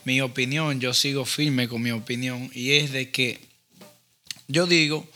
mi 0.04 0.22
opinión, 0.22 0.80
yo 0.80 0.94
sigo 0.94 1.26
firme 1.26 1.68
con 1.68 1.82
mi 1.82 1.92
opinión 1.92 2.52
y 2.54 2.74
es 2.74 2.92
de 2.92 3.10
que 3.10 3.40
yo 4.48 4.68
digo 4.68 5.08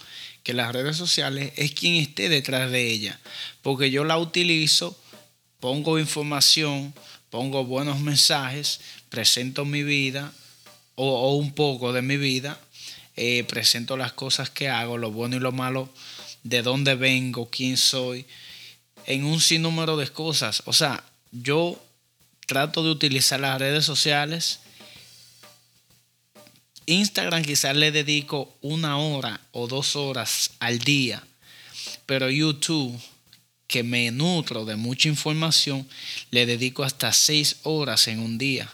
que 0.43 0.53
las 0.53 0.71
redes 0.71 0.95
sociales 0.95 1.51
es 1.57 1.73
quien 1.73 1.95
esté 1.95 2.29
detrás 2.29 2.71
de 2.71 2.89
ella, 2.89 3.19
porque 3.61 3.91
yo 3.91 4.05
la 4.05 4.17
utilizo, 4.17 4.97
pongo 5.59 5.99
información, 5.99 6.93
pongo 7.29 7.65
buenos 7.65 7.99
mensajes, 7.99 8.79
presento 9.09 9.65
mi 9.65 9.83
vida 9.83 10.33
o, 10.95 11.35
un 11.35 11.53
poco 11.53 11.91
de 11.91 12.01
mi 12.01 12.15
vida, 12.15 12.59
eh, 13.17 13.43
presento 13.43 13.97
las 13.97 14.13
cosas 14.13 14.49
que 14.49 14.69
hago, 14.69 14.97
lo 14.97 15.11
bueno 15.11 15.35
y 15.35 15.39
lo 15.39 15.51
malo, 15.51 15.89
de 16.43 16.61
dónde 16.61 16.95
vengo, 16.95 17.49
quién 17.49 17.75
soy, 17.75 18.25
en 19.05 19.25
un 19.25 19.41
sinnúmero 19.41 19.97
de 19.97 20.07
cosas. 20.07 20.63
O 20.65 20.73
sea, 20.73 21.03
yo 21.31 21.81
trato 22.45 22.83
de 22.83 22.91
utilizar 22.91 23.39
las 23.39 23.59
redes 23.59 23.85
sociales. 23.85 24.59
Instagram 26.85 27.43
quizás 27.43 27.75
le 27.75 27.91
dedico 27.91 28.55
una 28.61 28.97
hora 28.97 29.41
o 29.51 29.67
dos 29.67 29.95
horas 29.95 30.51
al 30.59 30.79
día, 30.79 31.23
pero 32.05 32.29
YouTube, 32.29 32.99
que 33.67 33.81
me 33.81 34.11
nutro 34.11 34.65
de 34.65 34.75
mucha 34.75 35.07
información, 35.07 35.87
le 36.29 36.45
dedico 36.45 36.83
hasta 36.83 37.11
seis 37.11 37.57
horas 37.63 38.07
en 38.07 38.19
un 38.19 38.37
día. 38.37 38.71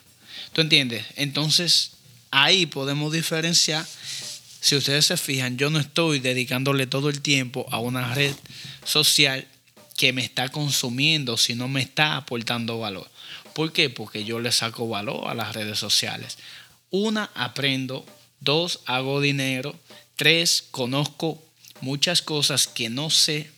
¿Tú 0.52 0.62
entiendes? 0.62 1.06
Entonces, 1.16 1.92
ahí 2.32 2.66
podemos 2.66 3.14
diferenciar. 3.14 3.86
Si 4.60 4.76
ustedes 4.76 5.06
se 5.06 5.18
fijan, 5.18 5.58
yo 5.58 5.70
no 5.70 5.80
estoy 5.80 6.20
dedicándole 6.20 6.88
todo 6.88 7.10
el 7.10 7.22
tiempo 7.22 7.66
a 7.72 7.80
una 7.80 8.14
red 8.14 8.36
social 8.86 9.48
que 9.98 10.14
me 10.14 10.24
está 10.24 10.50
consumiendo, 10.50 11.38
si 11.38 11.56
no 11.56 11.68
me 11.68 11.82
está 11.82 12.18
aportando 12.18 12.80
valor. 12.80 13.11
¿Por 13.54 13.72
qué? 13.74 13.90
Porque 13.90 14.24
yo 14.24 14.40
le 14.40 14.52
saco 14.52 14.88
valor 14.88 15.28
a 15.28 15.34
las 15.34 15.54
redes 15.56 15.80
sociales. 15.80 16.38
Una, 16.90 17.30
aprendo. 17.36 18.06
Dos, 18.40 18.82
hago 18.86 19.22
dinero. 19.22 19.78
Tres, 20.16 20.68
conozco 20.72 21.42
muchas 21.82 22.22
cosas 22.22 22.68
que 22.68 22.90
no 22.90 23.10
sé. 23.10 23.50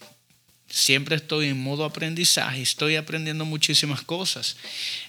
Siempre 0.69 1.15
estoy 1.15 1.49
en 1.49 1.61
modo 1.61 1.85
aprendizaje, 1.85 2.61
estoy 2.61 2.95
aprendiendo 2.95 3.45
muchísimas 3.45 4.01
cosas. 4.01 4.57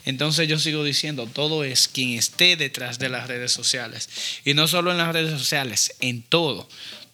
Entonces 0.05 0.47
yo 0.47 0.59
sigo 0.59 0.85
diciendo, 0.85 1.27
todo 1.27 1.65
es 1.65 1.89
quien 1.89 2.11
esté 2.11 2.57
detrás 2.57 2.99
de 2.99 3.09
las 3.09 3.29
redes 3.29 3.53
sociales. 3.53 4.11
Y 4.45 4.53
no 4.53 4.69
solo 4.69 4.91
en 4.91 4.99
las 4.99 5.15
redes 5.15 5.39
sociales, 5.39 5.95
en 6.01 6.23
todo. 6.23 6.69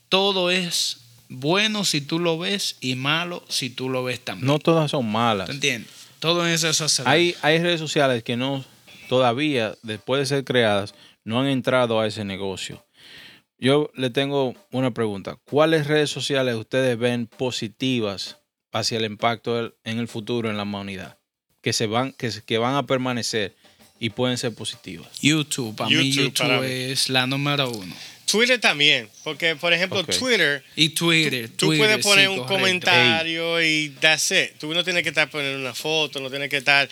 Todo 0.09 0.51
es 0.51 0.97
bueno 1.29 1.85
si 1.85 2.01
tú 2.01 2.19
lo 2.19 2.39
ves 2.39 2.75
y 2.81 2.97
malo 2.97 3.45
si 3.49 3.71
tú 3.71 3.89
lo 3.89 4.03
ves 4.03 4.19
también. 4.25 4.49
No 4.49 4.59
todas 4.59 4.91
son 4.91 5.07
malas. 5.11 5.47
¿Te 5.47 5.53
entiendes? 5.53 6.00
Todo 6.21 6.47
en 6.47 6.53
eso 6.53 6.73
se 6.73 7.03
hay, 7.07 7.35
hay 7.43 7.59
redes 7.59 7.81
sociales 7.81 8.23
que 8.23 8.37
no, 8.37 8.65
todavía, 9.09 9.75
después 9.83 10.21
de 10.21 10.27
ser 10.27 10.45
creadas, 10.45 10.95
no 11.25 11.41
han 11.41 11.47
entrado 11.47 12.01
a 12.01 12.07
ese 12.07 12.25
negocio. 12.25 12.85
Yo 13.59 13.91
le 13.95 14.11
tengo 14.11 14.55
una 14.71 14.93
pregunta. 14.93 15.37
¿Cuáles 15.45 15.87
redes 15.87 16.11
sociales 16.11 16.55
ustedes 16.55 16.99
ven 16.99 17.27
positivas 17.27 18.39
hacia 18.73 18.99
el 18.99 19.05
impacto 19.05 19.75
en 19.85 19.99
el 19.99 20.09
futuro 20.09 20.49
en 20.49 20.57
la 20.57 20.63
humanidad? 20.63 21.19
Que, 21.61 21.73
se 21.73 21.87
van, 21.87 22.13
que, 22.13 22.31
que 22.47 22.59
van 22.59 22.77
a 22.77 22.87
permanecer 22.87 23.55
y 23.99 24.11
pueden 24.11 24.39
ser 24.39 24.55
positivas. 24.55 25.09
YouTube, 25.21 25.77
para 25.77 25.91
mí 25.91 26.11
YouTube 26.11 26.65
es 26.65 27.11
la 27.11 27.27
número 27.27 27.71
uno. 27.71 27.95
Twitter 28.31 28.61
también, 28.61 29.09
porque 29.25 29.57
por 29.57 29.73
ejemplo 29.73 30.01
okay. 30.01 30.19
Twitter, 30.19 30.65
y 30.77 30.91
Twitter, 30.91 31.49
tú, 31.49 31.57
tú 31.57 31.67
Twitter, 31.67 31.87
puedes 31.87 32.05
poner 32.05 32.25
sí, 32.27 32.29
un 32.29 32.39
correcto. 32.39 32.55
comentario 32.55 33.59
hey. 33.59 33.85
y 33.95 34.01
that's 34.01 34.31
it. 34.31 34.59
Tú 34.59 34.73
no 34.73 34.85
tienes 34.85 35.03
que 35.03 35.09
estar 35.09 35.29
poniendo 35.31 35.59
una 35.59 35.75
foto, 35.75 36.21
no 36.21 36.31
tienes 36.31 36.49
que 36.49 36.59
estar 36.59 36.89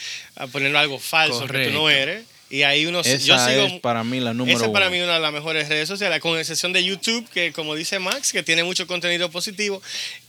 poniendo 0.53 0.79
algo 0.79 0.99
falso 0.99 1.41
correcto. 1.41 1.59
que 1.59 1.67
tú 1.67 1.73
no 1.73 1.91
eres. 1.91 2.25
Y 2.51 2.63
ahí 2.63 2.87
uno 2.87 3.01
esa 3.01 3.17
yo 3.19 3.39
sigo, 3.39 3.67
es 3.67 3.81
para 3.81 4.05
mí 4.05 4.21
la 4.21 4.33
número 4.33 4.57
Esa 4.57 4.67
es 4.67 4.73
para 4.73 4.89
mí 4.89 4.99
una 5.01 5.15
de 5.15 5.21
las 5.21 5.33
mejores 5.33 5.69
redes 5.69 5.87
sociales, 5.87 6.19
con 6.21 6.39
excepción 6.39 6.73
de 6.73 6.83
YouTube, 6.83 7.29
que 7.29 7.53
como 7.53 7.75
dice 7.75 7.99
Max, 7.99 8.33
que 8.33 8.43
tiene 8.43 8.65
mucho 8.65 8.87
contenido 8.87 9.31
positivo, 9.31 9.83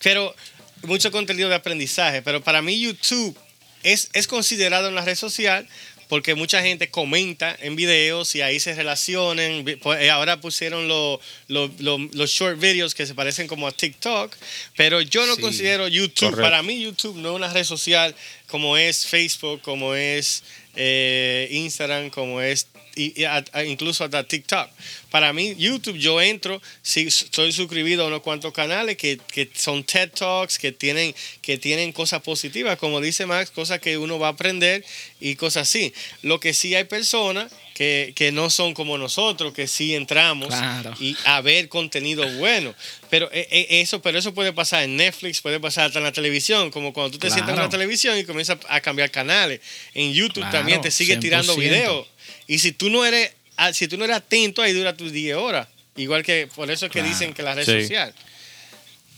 pero 0.04 0.36
mucho 0.84 1.12
contenido 1.12 1.48
de 1.48 1.56
aprendizaje. 1.56 2.22
Pero 2.22 2.42
para 2.42 2.62
mí 2.62 2.80
YouTube 2.80 3.38
es, 3.84 4.10
es 4.14 4.28
considerado 4.28 4.90
una 4.90 5.02
red 5.02 5.16
social 5.16 5.68
porque 6.10 6.34
mucha 6.34 6.62
gente 6.62 6.90
comenta 6.90 7.56
en 7.62 7.76
videos 7.76 8.34
y 8.36 8.42
ahí 8.42 8.60
se 8.60 8.74
relacionan. 8.74 9.64
Ahora 10.12 10.42
pusieron 10.42 10.88
los 10.88 11.20
lo, 11.48 11.72
lo, 11.80 12.00
lo 12.00 12.26
short 12.26 12.60
videos 12.60 12.96
que 12.96 13.06
se 13.06 13.14
parecen 13.14 13.48
como 13.48 13.68
a 13.68 13.72
TikTok, 13.72 14.36
pero 14.76 15.02
yo 15.02 15.26
no 15.28 15.36
sí, 15.36 15.42
considero 15.42 15.88
YouTube, 15.88 16.32
correcto. 16.32 16.42
para 16.42 16.64
mí 16.64 16.82
YouTube 16.82 17.16
no 17.18 17.30
es 17.30 17.36
una 17.36 17.54
red 17.54 17.64
social 17.64 18.16
como 18.48 18.76
es 18.76 19.06
Facebook, 19.06 19.62
como 19.62 19.94
es 19.94 20.44
eh, 20.76 21.48
Instagram, 21.52 22.10
como 22.10 22.42
es 22.42 22.68
y, 22.96 23.22
y 23.22 23.26
a, 23.26 23.46
a, 23.54 23.64
incluso 23.64 24.04
hasta 24.04 24.24
TikTok. 24.24 24.68
Para 25.10 25.34
mí, 25.34 25.56
YouTube, 25.58 25.98
yo 25.98 26.22
entro, 26.22 26.62
si 26.82 27.08
estoy 27.08 27.52
suscribido 27.52 28.04
a 28.04 28.08
unos 28.08 28.22
cuantos 28.22 28.54
canales 28.54 28.98
que, 28.98 29.20
que, 29.32 29.50
son 29.54 29.84
TED 29.84 30.12
Talks, 30.12 30.58
que 30.58 30.72
tienen, 30.72 31.16
que 31.42 31.58
tienen 31.58 31.92
cosas 31.92 32.22
positivas, 32.22 32.78
como 32.78 33.02
dice 33.02 33.26
Max, 33.26 33.52
cosas 33.52 33.80
que 33.80 33.98
uno 33.98 34.20
va 34.20 34.28
a 34.28 34.32
aprender 34.32 34.86
y 35.20 35.36
cosas 35.36 35.68
así. 35.68 35.94
Lo 36.22 36.40
que 36.40 36.54
sí 36.54 36.76
hay 36.76 36.84
personas 36.84 37.52
que, 37.80 38.12
que 38.14 38.34
no 38.34 38.50
son 38.50 38.74
como 38.74 38.98
nosotros, 38.98 39.54
que 39.54 39.66
sí 39.66 39.96
entramos 39.96 40.50
claro. 40.50 40.94
y 41.00 41.16
a 41.24 41.40
ver 41.40 41.70
contenido 41.70 42.28
bueno. 42.34 42.76
Pero 43.10 43.30
eh, 43.32 43.68
eso, 43.70 44.02
pero 44.02 44.20
eso 44.20 44.34
puede 44.34 44.52
pasar 44.52 44.84
en 44.84 44.98
Netflix, 44.98 45.40
puede 45.40 45.62
pasar 45.62 45.86
hasta 45.86 46.00
en 46.00 46.04
la 46.04 46.12
televisión, 46.12 46.72
como 46.72 46.92
cuando 46.92 47.12
tú 47.12 47.20
te 47.20 47.28
claro. 47.28 47.36
sientas 47.36 47.56
en 47.56 47.64
la 47.64 47.70
televisión 47.70 48.18
y 48.18 48.26
comienzas 48.26 48.58
a 48.68 48.82
cambiar 48.82 49.12
canales. 49.12 49.62
En 49.94 50.12
YouTube 50.12 50.42
claro, 50.42 50.58
también 50.58 50.82
te 50.82 50.92
sigue 50.92 51.16
100%. 51.16 51.20
tirando 51.22 51.56
videos. 51.56 52.06
Y 52.48 52.60
si 52.60 52.74
tú 52.74 52.90
no 52.90 53.06
eres, 53.06 53.32
si 53.74 53.88
tú 53.88 53.98
no 53.98 54.06
eres 54.06 54.18
atento, 54.18 54.62
ahí 54.62 54.74
dura 54.74 54.96
tus 54.96 55.12
10 55.12 55.38
horas. 55.38 55.68
Igual 55.96 56.24
que 56.24 56.48
por 56.56 56.72
eso 56.72 56.86
es 56.86 56.92
que 56.92 57.04
dicen 57.04 57.34
que 57.34 57.44
la 57.44 57.56
red 57.56 57.66
sí. 57.66 57.82
social. 57.82 58.14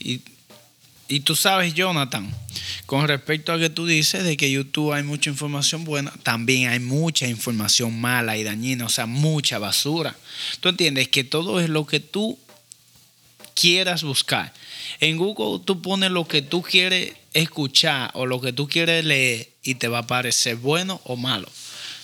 Y, 0.00 0.20
y 1.08 1.20
tú 1.20 1.36
sabes, 1.36 1.74
Jonathan, 1.74 2.34
con 2.86 3.06
respecto 3.06 3.52
a 3.52 3.58
que 3.58 3.70
tú 3.70 3.86
dices 3.86 4.24
de 4.24 4.36
que 4.36 4.50
YouTube 4.50 4.92
hay 4.92 5.02
mucha 5.02 5.30
información 5.30 5.84
buena, 5.84 6.12
también 6.22 6.70
hay 6.70 6.80
mucha 6.80 7.26
información 7.26 8.00
mala 8.00 8.36
y 8.36 8.44
dañina, 8.44 8.86
o 8.86 8.88
sea, 8.88 9.06
mucha 9.06 9.58
basura. 9.58 10.16
Tú 10.60 10.68
entiendes 10.68 11.08
que 11.08 11.24
todo 11.24 11.60
es 11.60 11.68
lo 11.68 11.86
que 11.86 12.00
tú 12.00 12.38
quieras 13.54 14.02
buscar. 14.02 14.52
En 15.00 15.16
Google 15.16 15.64
tú 15.64 15.80
pones 15.82 16.10
lo 16.10 16.26
que 16.26 16.42
tú 16.42 16.62
quieres 16.62 17.14
escuchar 17.32 18.10
o 18.14 18.26
lo 18.26 18.40
que 18.40 18.52
tú 18.52 18.68
quieres 18.68 19.04
leer 19.04 19.48
y 19.62 19.76
te 19.76 19.88
va 19.88 19.98
a 19.98 20.06
parecer 20.06 20.56
bueno 20.56 21.00
o 21.04 21.16
malo. 21.16 21.48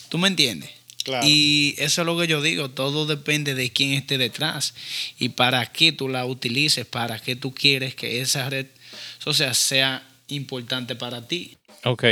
¿Tú 0.09 0.19
me 0.19 0.29
entiendes? 0.29 0.71
Claro. 1.09 1.27
Y 1.27 1.75
eso 1.79 2.03
es 2.03 2.07
lo 2.07 2.19
que 2.19 2.27
yo 2.27 2.43
digo, 2.43 2.69
todo 2.69 3.07
depende 3.07 3.55
de 3.55 3.71
quién 3.71 3.95
esté 3.95 4.19
detrás 4.19 4.75
y 5.19 5.31
para 5.31 5.65
qué 5.65 5.91
tú 5.91 6.07
la 6.07 6.27
utilices, 6.27 6.85
para 6.85 7.19
qué 7.19 7.35
tú 7.35 7.55
quieres 7.55 7.95
que 7.95 8.21
esa 8.21 8.51
red 8.51 8.67
social 9.19 9.55
sea 9.55 10.07
importante 10.29 10.97
para 10.97 11.27
ti. 11.27 11.57
Ok, 11.85 12.05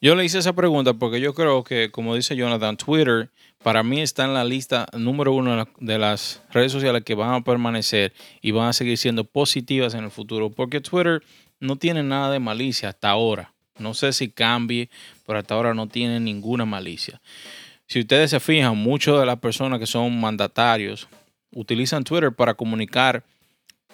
yo 0.00 0.14
le 0.14 0.24
hice 0.24 0.38
esa 0.38 0.52
pregunta 0.52 0.94
porque 0.94 1.20
yo 1.20 1.34
creo 1.34 1.64
que, 1.64 1.90
como 1.90 2.14
dice 2.14 2.36
Jonathan, 2.36 2.76
Twitter 2.76 3.28
para 3.60 3.82
mí 3.82 4.00
está 4.00 4.24
en 4.24 4.34
la 4.34 4.44
lista 4.44 4.86
número 4.92 5.32
uno 5.32 5.66
de 5.80 5.98
las 5.98 6.40
redes 6.52 6.70
sociales 6.70 7.02
que 7.04 7.16
van 7.16 7.34
a 7.34 7.42
permanecer 7.42 8.12
y 8.40 8.52
van 8.52 8.68
a 8.68 8.72
seguir 8.72 8.98
siendo 8.98 9.24
positivas 9.24 9.94
en 9.94 10.04
el 10.04 10.12
futuro, 10.12 10.50
porque 10.50 10.80
Twitter 10.80 11.24
no 11.58 11.74
tiene 11.74 12.04
nada 12.04 12.30
de 12.30 12.38
malicia 12.38 12.90
hasta 12.90 13.10
ahora. 13.10 13.52
No 13.78 13.94
sé 13.94 14.12
si 14.12 14.28
cambie, 14.28 14.90
pero 15.26 15.38
hasta 15.40 15.54
ahora 15.54 15.74
no 15.74 15.88
tiene 15.88 16.20
ninguna 16.20 16.64
malicia. 16.64 17.20
Si 17.88 18.00
ustedes 18.00 18.30
se 18.30 18.38
fijan, 18.38 18.76
muchas 18.76 19.18
de 19.18 19.24
las 19.24 19.38
personas 19.38 19.78
que 19.78 19.86
son 19.86 20.20
mandatarios 20.20 21.08
utilizan 21.52 22.04
Twitter 22.04 22.32
para 22.32 22.52
comunicar 22.52 23.24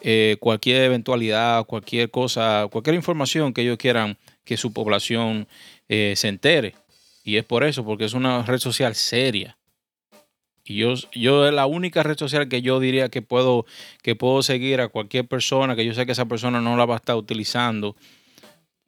eh, 0.02 0.36
cualquier 0.40 0.82
eventualidad, 0.82 1.64
cualquier 1.64 2.10
cosa, 2.10 2.66
cualquier 2.72 2.96
información 2.96 3.54
que 3.54 3.62
ellos 3.62 3.78
quieran 3.78 4.18
que 4.44 4.56
su 4.56 4.72
población 4.72 5.46
eh, 5.88 6.14
se 6.16 6.26
entere. 6.26 6.74
Y 7.22 7.36
es 7.36 7.44
por 7.44 7.62
eso, 7.62 7.84
porque 7.84 8.04
es 8.04 8.14
una 8.14 8.42
red 8.42 8.58
social 8.58 8.96
seria. 8.96 9.56
Y 10.64 10.74
yo, 10.78 10.94
yo 11.12 11.46
es 11.46 11.54
la 11.54 11.66
única 11.66 12.02
red 12.02 12.18
social 12.18 12.48
que 12.48 12.62
yo 12.62 12.80
diría 12.80 13.10
que 13.10 13.22
puedo, 13.22 13.64
que 14.02 14.16
puedo 14.16 14.42
seguir 14.42 14.80
a 14.80 14.88
cualquier 14.88 15.28
persona, 15.28 15.76
que 15.76 15.86
yo 15.86 15.94
sé 15.94 16.04
que 16.04 16.12
esa 16.12 16.26
persona 16.26 16.60
no 16.60 16.76
la 16.76 16.84
va 16.84 16.94
a 16.94 16.96
estar 16.96 17.14
utilizando 17.14 17.94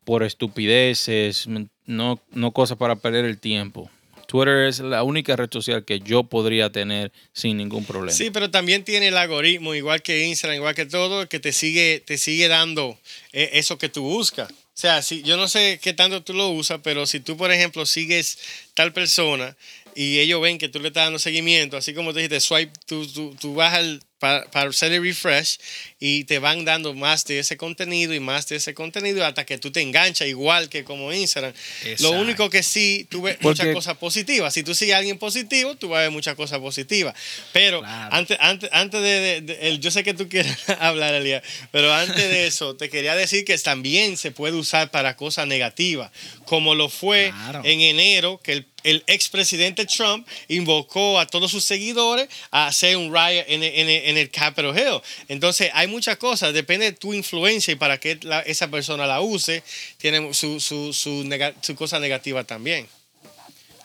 por 0.05 0.25
estupideces, 0.25 1.47
no, 1.87 2.21
no 2.33 2.51
cosas 2.51 2.77
para 2.77 2.97
perder 2.97 3.25
el 3.25 3.39
tiempo. 3.39 3.89
Twitter 4.37 4.67
es 4.67 4.81
la 4.81 5.03
única 5.03 5.35
red 5.35 5.49
social 5.51 5.85
que 5.85 6.01
yo 6.01 6.25
podría 6.25 6.71
tener 6.71 7.13
sin 7.33 7.57
ningún 7.57 7.85
problema. 7.85 8.17
Sí, 8.17 8.31
pero 8.31 8.51
también 8.51 8.85
tiene 8.85 9.09
el 9.09 9.17
algoritmo, 9.17 9.75
igual 9.75 10.03
que 10.03 10.27
Instagram, 10.27 10.57
igual 10.57 10.75
que 10.75 10.87
todo, 10.87 11.29
que 11.29 11.41
te 11.41 11.53
sigue, 11.53 12.03
te 12.05 12.19
sigue 12.19 12.49
dando 12.49 12.99
eh, 13.33 13.51
eso 13.55 13.79
que 13.79 13.89
tú 13.89 14.03
buscas. 14.03 14.51
O 14.51 14.79
sea, 14.79 15.01
si, 15.01 15.23
yo 15.23 15.39
no 15.39 15.49
sé 15.49 15.81
qué 15.83 15.95
tanto 15.95 16.23
tú 16.23 16.35
lo 16.35 16.51
usas, 16.51 16.81
pero 16.83 17.07
si 17.07 17.21
tú, 17.21 17.39
por 17.39 17.51
ejemplo, 17.51 17.87
sigues 17.87 18.39
tal 18.75 18.93
persona 18.93 19.57
y 19.95 20.19
ellos 20.19 20.43
ven 20.43 20.59
que 20.59 20.69
tú 20.69 20.81
le 20.81 20.89
estás 20.89 21.05
dando 21.05 21.19
seguimiento, 21.19 21.79
así 21.79 21.95
como 21.95 22.13
te 22.13 22.19
dijiste, 22.21 22.41
swipe, 22.41 22.73
tú, 22.85 23.07
tú, 23.07 23.35
tú 23.41 23.55
vas 23.55 23.73
al, 23.73 24.03
para, 24.19 24.47
hacer 24.53 24.93
el 24.93 25.03
refresh 25.03 25.59
y 26.01 26.25
te 26.25 26.39
van 26.39 26.65
dando 26.65 26.95
más 26.95 27.25
de 27.25 27.39
ese 27.39 27.57
contenido 27.57 28.15
y 28.15 28.21
más 28.21 28.49
de 28.49 28.57
ese 28.57 28.75
contenido 28.75 29.25
hasta 29.25 29.45
que 29.45 29.59
tú 29.59 29.71
te 29.71 29.81
enganchas 29.81 30.29
igual 30.29 30.69
que 30.69 30.85
como 30.85 31.13
Instagram. 31.13 31.53
Lo 31.99 32.13
único 32.13 32.49
que 32.51 32.63
sí, 32.63 33.07
tú 33.11 33.23
ves 33.23 33.39
muchas 33.41 33.73
cosas 33.75 33.97
positivas. 33.97 34.55
Si 34.55 34.63
tú 34.63 34.75
sigues 34.75 34.95
a 34.95 34.99
alguien 34.99 35.19
positivo, 35.19 35.75
tú 35.75 35.89
vas 35.89 35.99
a 35.99 36.03
ver 36.03 36.11
muchas 36.11 36.35
cosas 36.35 36.59
positivas. 36.59 37.15
Pero 37.53 37.83
antes, 37.85 38.37
antes, 38.41 38.71
antes 38.73 39.01
de, 39.01 39.79
yo 39.81 39.91
sé 39.91 40.03
que 40.03 40.15
tú 40.15 40.29
quieres 40.29 40.57
hablar, 40.81 41.15
Elia, 41.15 41.43
pero 41.71 41.93
antes 41.93 42.17
de 42.17 42.47
eso, 42.47 42.77
te 42.77 42.89
quería 42.89 43.15
decir 43.15 43.45
que 43.45 43.57
también 43.59 44.17
se 44.17 44.31
puede 44.31 44.57
usar 44.57 44.91
para 44.91 45.17
cosas 45.17 45.47
negativas, 45.47 46.11
como 46.45 46.75
lo 46.75 46.89
fue 46.89 47.33
en 47.65 47.81
enero, 47.81 48.41
que 48.43 48.53
el 48.53 48.67
el 48.87 49.03
expresidente 49.09 49.85
Trump 49.85 50.27
invocó 50.47 51.19
a 51.19 51.27
todos 51.27 51.51
sus 51.51 51.65
seguidores 51.65 52.29
a 52.53 52.69
hacer 52.69 52.97
un 52.97 53.13
riot 53.13 53.45
en, 53.49 53.65
en, 53.65 54.06
el 54.15 54.31
Capitol 54.31 54.77
Hill. 54.77 55.01
Entonces, 55.29 55.71
hay 55.73 55.87
muchas 55.89 56.19
cosas, 56.19 56.53
depende 56.53 56.87
de 56.87 56.93
tu 56.93 57.15
influencia 57.15 57.73
y 57.73 57.77
para 57.77 57.99
que 57.99 58.19
esa 58.45 58.69
persona 58.69 59.07
la 59.07 59.21
use, 59.21 59.63
tiene 59.97 60.35
su, 60.35 60.61
su, 60.61 60.93
su, 60.93 61.75
cosa 61.75 61.99
negativa 61.99 62.45
también. 62.45 62.87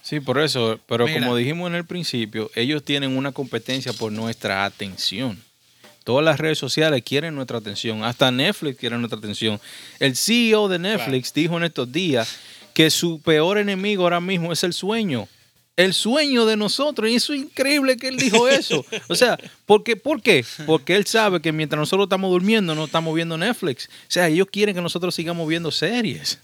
Sí, 0.02 0.20
por 0.20 0.40
eso, 0.40 0.80
pero 0.88 1.06
como 1.08 1.36
dijimos 1.36 1.70
en 1.70 1.76
el 1.76 1.86
principio, 1.86 2.52
ellos 2.56 2.84
tienen 2.84 3.16
una 3.16 3.32
competencia 3.32 3.94
por 3.94 4.12
nuestra 4.12 4.66
atención. 4.66 5.42
Todas 6.04 6.26
las 6.26 6.40
redes 6.40 6.58
sociales 6.58 7.04
quieren 7.06 7.36
nuestra 7.36 7.60
atención, 7.60 8.04
hasta 8.04 8.32
Netflix 8.32 8.80
quiere 8.80 8.98
nuestra 8.98 9.20
atención. 9.20 9.62
El 10.00 10.16
CEO 10.16 10.68
de 10.68 10.80
Netflix 10.80 11.32
dijo 11.34 11.58
en 11.58 11.64
estos 11.64 11.92
días 11.92 12.40
que 12.74 12.90
su 12.90 13.22
peor 13.22 13.60
enemigo 13.60 14.04
ahora 14.04 14.20
mismo 14.20 14.52
es 14.52 14.64
el 14.64 14.74
sueño. 14.74 15.28
El 15.76 15.94
sueño 15.94 16.46
de 16.46 16.58
nosotros. 16.58 17.10
Y 17.10 17.16
eso 17.16 17.34
es 17.34 17.42
increíble 17.42 17.98
que 17.98 18.10
él 18.10 18.18
dijo 18.18 18.48
eso. 18.48 18.86
O 19.08 19.16
sea, 19.16 19.38
¿por 19.66 19.84
qué? 19.84 19.96
¿por 19.96 20.22
qué? 20.22 20.46
Porque 20.66 20.96
él 20.96 21.06
sabe 21.06 21.42
que 21.42 21.52
mientras 21.52 21.80
nosotros 21.80 22.06
estamos 22.06 22.30
durmiendo 22.30 22.76
no 22.76 22.86
estamos 22.86 23.16
viendo 23.16 23.38
Netflix. 23.38 23.88
O 23.88 24.06
sea, 24.10 24.28
ellos 24.28 24.48
quieren 24.52 24.76
que 24.76 24.82
nosotros 24.82 25.16
sigamos 25.16 25.48
viendo 25.48 25.72
series. 25.72 26.40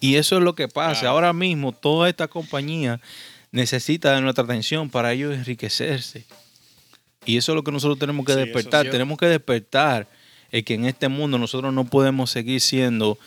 Y 0.00 0.16
eso 0.16 0.38
es 0.38 0.42
lo 0.42 0.54
que 0.54 0.68
pasa. 0.68 1.08
Ahora 1.08 1.32
mismo 1.32 1.72
toda 1.72 2.08
esta 2.08 2.28
compañía 2.28 3.00
necesita 3.50 4.14
de 4.14 4.20
nuestra 4.20 4.44
atención 4.44 4.90
para 4.90 5.12
ellos 5.12 5.34
enriquecerse. 5.34 6.24
Y 7.26 7.36
eso 7.36 7.52
es 7.52 7.56
lo 7.56 7.64
que 7.64 7.72
nosotros 7.72 7.98
tenemos 7.98 8.24
que 8.24 8.34
despertar. 8.34 8.88
Tenemos 8.90 9.18
que 9.18 9.26
despertar 9.26 10.08
es 10.50 10.64
que 10.64 10.74
en 10.74 10.86
este 10.86 11.08
mundo 11.08 11.38
nosotros 11.38 11.72
no 11.72 11.84
podemos 11.84 12.30
seguir 12.30 12.60
siendo 12.60 13.18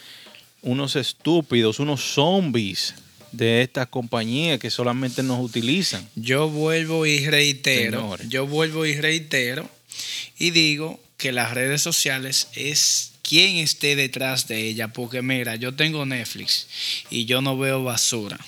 unos 0.61 0.95
estúpidos, 0.95 1.79
unos 1.79 2.01
zombies 2.01 2.95
de 3.31 3.61
estas 3.61 3.87
compañías 3.87 4.59
que 4.59 4.69
solamente 4.69 5.23
nos 5.23 5.43
utilizan. 5.43 6.07
Yo 6.15 6.49
vuelvo 6.49 7.05
y 7.05 7.25
reitero, 7.25 8.17
yo 8.27 8.47
vuelvo 8.47 8.85
y 8.85 8.95
reitero 8.95 9.69
y 10.37 10.51
digo 10.51 10.99
que 11.17 11.31
las 11.31 11.53
redes 11.53 11.81
sociales 11.81 12.47
es 12.55 13.13
quien 13.21 13.57
esté 13.57 13.95
detrás 13.95 14.47
de 14.47 14.67
ella, 14.67 14.89
porque 14.89 15.21
mira, 15.21 15.55
yo 15.55 15.73
tengo 15.73 16.05
Netflix 16.05 16.67
y 17.09 17.25
yo 17.25 17.41
no 17.41 17.57
veo 17.57 17.83
basura. 17.83 18.39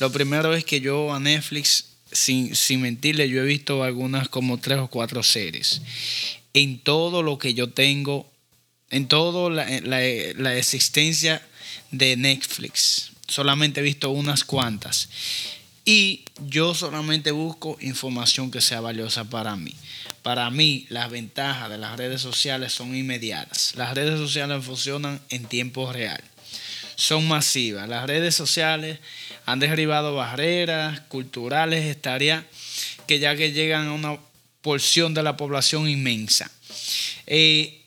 Lo 0.00 0.10
primero 0.10 0.54
es 0.54 0.64
que 0.64 0.80
yo 0.80 1.12
a 1.12 1.20
Netflix, 1.20 1.84
sin, 2.10 2.56
sin 2.56 2.80
mentirle, 2.80 3.28
yo 3.28 3.42
he 3.42 3.46
visto 3.46 3.84
algunas 3.84 4.28
como 4.28 4.58
tres 4.58 4.78
o 4.78 4.88
cuatro 4.88 5.22
series. 5.22 5.82
En 6.54 6.78
todo 6.78 7.22
lo 7.22 7.38
que 7.38 7.54
yo 7.54 7.70
tengo 7.70 8.28
en 8.90 9.06
toda 9.06 9.50
la, 9.50 10.56
existencia 10.56 11.42
de 11.90 12.16
Netflix. 12.16 13.07
Solamente 13.28 13.80
he 13.80 13.82
visto 13.82 14.10
unas 14.10 14.42
cuantas. 14.42 15.08
Y 15.84 16.24
yo 16.46 16.74
solamente 16.74 17.30
busco 17.30 17.78
información 17.80 18.50
que 18.50 18.60
sea 18.60 18.80
valiosa 18.80 19.24
para 19.24 19.56
mí. 19.56 19.74
Para 20.22 20.50
mí, 20.50 20.86
las 20.90 21.10
ventajas 21.10 21.70
de 21.70 21.78
las 21.78 21.96
redes 21.96 22.20
sociales 22.20 22.72
son 22.72 22.94
inmediatas. 22.94 23.74
Las 23.76 23.94
redes 23.94 24.18
sociales 24.18 24.64
funcionan 24.64 25.20
en 25.30 25.46
tiempo 25.46 25.90
real. 25.92 26.22
Son 26.96 27.26
masivas. 27.28 27.88
Las 27.88 28.06
redes 28.06 28.34
sociales 28.34 28.98
han 29.46 29.60
derribado 29.60 30.14
barreras 30.14 31.00
culturales, 31.08 31.86
estaría 31.86 32.46
que 33.06 33.18
ya 33.18 33.36
que 33.36 33.52
llegan 33.52 33.86
a 33.86 33.92
una 33.92 34.18
porción 34.60 35.14
de 35.14 35.22
la 35.22 35.36
población 35.36 35.88
inmensa. 35.88 36.50
Eh, 37.26 37.82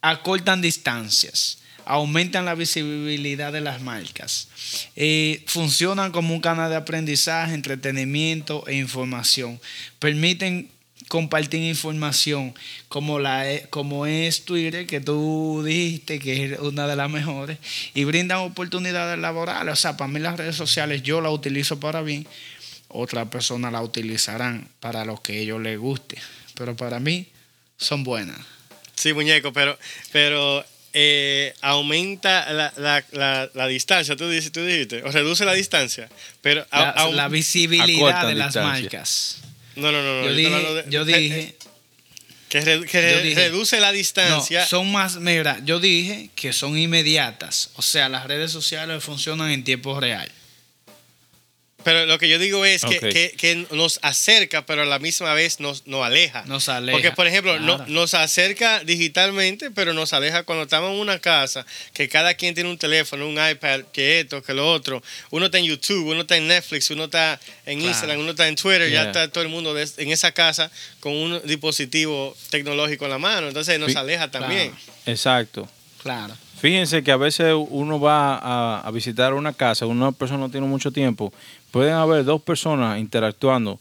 acortan 0.00 0.62
distancias, 0.62 1.58
aumentan 1.86 2.44
la 2.44 2.54
visibilidad 2.54 3.52
de 3.52 3.60
las 3.60 3.80
marcas, 3.80 4.48
eh, 4.96 5.42
funcionan 5.46 6.12
como 6.12 6.34
un 6.34 6.40
canal 6.40 6.68
de 6.68 6.76
aprendizaje, 6.76 7.54
entretenimiento 7.54 8.66
e 8.66 8.74
información, 8.74 9.60
permiten 9.98 10.68
compartir 11.08 11.62
información 11.62 12.54
como, 12.88 13.20
la, 13.20 13.50
e, 13.50 13.68
como 13.70 14.06
es 14.06 14.44
Twitter, 14.44 14.86
que 14.86 15.00
tú 15.00 15.62
dijiste 15.64 16.18
que 16.18 16.52
es 16.52 16.58
una 16.58 16.88
de 16.88 16.96
las 16.96 17.08
mejores, 17.08 17.58
y 17.94 18.02
brindan 18.04 18.38
oportunidades 18.38 19.18
laborales. 19.18 19.72
O 19.72 19.76
sea, 19.76 19.96
para 19.96 20.08
mí 20.08 20.18
las 20.18 20.36
redes 20.36 20.56
sociales 20.56 21.04
yo 21.04 21.20
las 21.20 21.32
utilizo 21.32 21.78
para 21.78 22.02
bien, 22.02 22.26
otras 22.88 23.28
personas 23.28 23.72
la 23.72 23.82
utilizarán 23.82 24.68
para 24.80 25.04
lo 25.04 25.22
que 25.22 25.40
ellos 25.40 25.60
les 25.60 25.78
guste, 25.78 26.18
pero 26.54 26.74
para 26.74 26.98
mí 26.98 27.28
son 27.76 28.02
buenas. 28.02 28.38
Sí, 28.96 29.12
muñeco, 29.12 29.52
pero, 29.52 29.78
pero 30.10 30.64
eh, 30.98 31.54
aumenta 31.60 32.50
la, 32.54 33.68
distancia, 33.68 34.16
tú, 34.16 34.30
dices, 34.30 34.50
tú 34.50 34.64
dijiste, 34.64 35.02
o 35.02 35.10
reduce 35.10 35.44
la 35.44 35.52
distancia, 35.52 36.08
pero 36.40 36.66
la, 36.72 37.28
visibilidad 37.28 38.26
de 38.26 38.34
las 38.34 38.56
marcas. 38.56 39.42
No, 39.74 39.92
no, 39.92 40.02
no, 40.02 40.24
Yo 40.24 40.34
dije, 40.34 40.84
yo 40.88 41.04
dije 41.04 41.54
que, 42.48 43.34
reduce 43.34 43.78
la 43.78 43.92
distancia. 43.92 44.60
No, 44.60 44.66
son 44.66 44.90
más, 44.90 45.16
mira, 45.16 45.60
yo 45.66 45.80
dije 45.80 46.30
que 46.34 46.54
son 46.54 46.78
inmediatas, 46.78 47.72
o 47.74 47.82
sea, 47.82 48.08
las 48.08 48.24
redes 48.24 48.50
sociales 48.50 49.04
funcionan 49.04 49.50
en 49.50 49.64
tiempo 49.64 50.00
real. 50.00 50.32
Pero 51.86 52.04
lo 52.04 52.18
que 52.18 52.28
yo 52.28 52.40
digo 52.40 52.64
es 52.64 52.82
que, 52.84 53.64
nos 53.70 54.00
acerca, 54.02 54.66
pero 54.66 54.82
a 54.82 54.84
la 54.84 54.98
misma 54.98 55.34
vez 55.34 55.60
nos, 55.60 55.86
nos 55.86 56.04
aleja. 56.04 56.42
Nos 56.46 56.68
aleja. 56.68 56.96
Porque, 56.96 57.12
por 57.12 57.28
ejemplo, 57.28 57.60
nos 57.60 58.14
acerca 58.14 58.82
digitalmente, 58.82 59.70
pero 59.70 59.92
nos 59.92 60.12
aleja 60.12 60.42
cuando 60.42 60.64
estamos 60.64 60.90
en 60.90 60.98
una 60.98 61.20
casa, 61.20 61.64
que 61.92 62.08
cada 62.08 62.34
quien 62.34 62.56
tiene 62.56 62.70
un 62.70 62.76
teléfono, 62.76 63.28
un 63.28 63.38
iPad, 63.38 63.82
que 63.92 64.18
esto, 64.18 64.42
que 64.42 64.52
lo 64.52 64.68
otro. 64.68 65.00
Uno 65.30 65.46
está 65.46 65.58
en 65.58 65.66
YouTube, 65.66 66.08
uno 66.08 66.22
está 66.22 66.36
en 66.36 66.48
Netflix, 66.48 66.90
uno 66.90 67.04
está 67.04 67.38
en 67.64 67.80
Instagram, 67.80 68.18
uno 68.18 68.30
está 68.30 68.48
en 68.48 68.56
Twitter, 68.56 68.90
ya 68.90 69.04
está 69.04 69.28
todo 69.28 69.44
el 69.44 69.48
mundo 69.48 69.78
en 69.78 70.10
esa 70.10 70.32
casa 70.32 70.72
con 70.98 71.12
un 71.12 71.40
dispositivo 71.44 72.36
tecnológico 72.50 73.04
en 73.04 73.12
la 73.12 73.18
mano. 73.18 73.46
Entonces 73.46 73.78
nos 73.78 73.94
aleja 73.94 74.28
también. 74.28 74.74
Exacto. 75.06 75.68
Claro. 76.02 76.36
Fíjense 76.58 77.04
que 77.04 77.12
a 77.12 77.16
veces 77.16 77.54
uno 77.54 78.00
va 78.00 78.38
a, 78.38 78.80
a 78.80 78.90
visitar 78.90 79.34
una 79.34 79.52
casa, 79.52 79.86
una 79.86 80.10
persona 80.10 80.40
no 80.40 80.50
tiene 80.50 80.66
mucho 80.66 80.90
tiempo, 80.90 81.32
pueden 81.70 81.94
haber 81.94 82.24
dos 82.24 82.42
personas 82.42 82.98
interactuando 82.98 83.78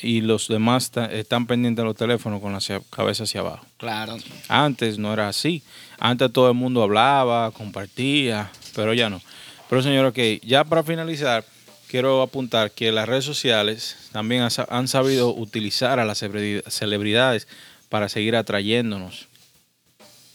y 0.00 0.20
los 0.20 0.48
demás 0.48 0.90
están 1.12 1.46
pendientes 1.46 1.82
de 1.82 1.86
los 1.86 1.96
teléfonos 1.96 2.40
con 2.40 2.52
la 2.52 2.58
hacia- 2.58 2.80
cabeza 2.90 3.24
hacia 3.24 3.40
abajo. 3.40 3.64
Claro. 3.76 4.16
Antes 4.48 4.98
no 4.98 5.12
era 5.12 5.28
así. 5.28 5.62
Antes 5.98 6.32
todo 6.32 6.48
el 6.48 6.54
mundo 6.54 6.82
hablaba, 6.82 7.50
compartía, 7.52 8.50
pero 8.74 8.92
ya 8.92 9.08
no. 9.08 9.20
Pero 9.68 9.82
señor, 9.82 10.06
ok, 10.06 10.18
ya 10.42 10.64
para 10.64 10.82
finalizar, 10.82 11.44
quiero 11.88 12.22
apuntar 12.22 12.70
que 12.72 12.90
las 12.92 13.08
redes 13.08 13.24
sociales 13.24 13.96
también 14.12 14.46
han 14.68 14.88
sabido 14.88 15.32
utilizar 15.34 15.98
a 16.00 16.04
las 16.04 16.22
celebri- 16.22 16.62
celebridades 16.68 17.46
para 17.88 18.08
seguir 18.08 18.34
atrayéndonos. 18.36 19.28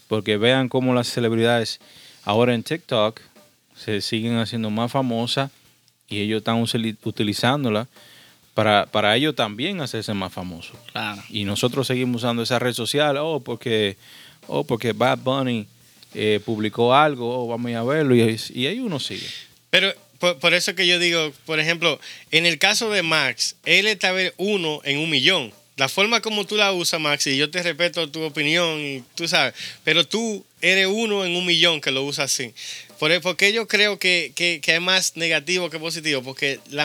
Porque 0.08 0.36
vean 0.38 0.68
cómo 0.68 0.94
las 0.94 1.08
celebridades 1.08 1.80
ahora 2.24 2.54
en 2.54 2.62
TikTok 2.62 3.20
se 3.76 4.00
siguen 4.00 4.38
haciendo 4.38 4.70
más 4.70 4.90
famosas 4.90 5.50
y 6.10 6.20
ellos 6.20 6.38
están 6.38 6.62
utilizándola 7.04 7.88
para, 8.52 8.84
para 8.86 9.16
ellos 9.16 9.34
también 9.34 9.80
hacerse 9.80 10.12
más 10.12 10.32
famosos. 10.32 10.76
Claro. 10.92 11.22
Y 11.30 11.44
nosotros 11.44 11.86
seguimos 11.86 12.22
usando 12.22 12.42
esa 12.42 12.58
red 12.58 12.74
social, 12.74 13.16
oh, 13.16 13.40
porque, 13.40 13.96
oh, 14.48 14.64
porque 14.64 14.92
Bad 14.92 15.18
Bunny 15.18 15.66
eh, 16.14 16.40
publicó 16.44 16.94
algo, 16.94 17.44
oh, 17.44 17.46
vamos 17.46 17.72
a 17.72 17.82
verlo, 17.84 18.14
y, 18.14 18.38
y 18.52 18.66
ahí 18.66 18.80
uno 18.80 18.98
sigue. 19.00 19.26
Pero 19.70 19.94
por, 20.18 20.38
por 20.38 20.52
eso 20.52 20.74
que 20.74 20.86
yo 20.86 20.98
digo, 20.98 21.32
por 21.46 21.60
ejemplo, 21.60 21.98
en 22.32 22.44
el 22.44 22.58
caso 22.58 22.90
de 22.90 23.02
Max, 23.02 23.56
él 23.64 23.86
está 23.86 24.08
a 24.08 24.12
ver 24.12 24.34
uno 24.36 24.80
en 24.84 24.98
un 24.98 25.08
millón. 25.08 25.52
La 25.76 25.88
forma 25.88 26.20
como 26.20 26.44
tú 26.44 26.56
la 26.56 26.72
usas, 26.72 27.00
Max, 27.00 27.26
y 27.28 27.38
yo 27.38 27.50
te 27.50 27.62
respeto 27.62 28.10
tu 28.10 28.22
opinión, 28.22 28.80
y 28.80 29.02
tú 29.14 29.26
sabes, 29.28 29.54
pero 29.84 30.06
tú 30.06 30.44
eres 30.62 30.86
uno 30.88 31.24
en 31.24 31.36
un 31.36 31.46
millón 31.46 31.80
que 31.80 31.90
lo 31.90 32.02
usa 32.04 32.24
así. 32.24 32.52
Por, 32.98 33.12
e, 33.12 33.20
porque 33.20 33.52
yo 33.52 33.66
creo 33.66 33.98
que, 33.98 34.32
que, 34.34 34.60
que 34.62 34.74
es 34.74 34.80
más 34.80 35.16
negativo 35.16 35.70
que 35.70 35.78
positivo, 35.78 36.22
porque 36.22 36.60
la, 36.70 36.84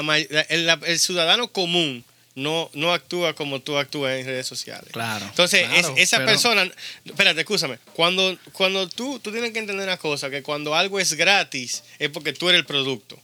el, 0.50 0.66
la- 0.66 0.80
el 0.86 1.00
ciudadano 1.00 1.50
común 1.52 2.04
no, 2.36 2.70
no 2.74 2.94
actúa 2.94 3.34
como 3.34 3.62
tú 3.62 3.78
actúas 3.78 4.18
en 4.18 4.26
redes 4.26 4.46
sociales. 4.48 4.90
Claro. 4.92 5.26
Entonces, 5.26 5.68
Claro, 5.68 5.94
es- 5.96 6.04
esa 6.04 6.18
pero- 6.18 6.28
persona, 6.30 6.72
espérate, 7.06 7.42
escúchame, 7.42 7.80
cuando, 7.94 8.38
cuando 8.54 8.88
tú, 8.90 9.20
tú 9.20 9.32
tienes 9.32 9.52
que 9.52 9.60
entender 9.60 9.86
una 9.88 9.98
cosa, 9.98 10.30
que 10.30 10.42
cuando 10.44 10.76
algo 10.76 11.00
es 11.00 11.14
gratis 11.14 11.84
es 12.00 12.10
porque 12.10 12.34
tú 12.34 12.50
eres 12.50 12.60
el 12.60 12.66
producto. 12.66 13.20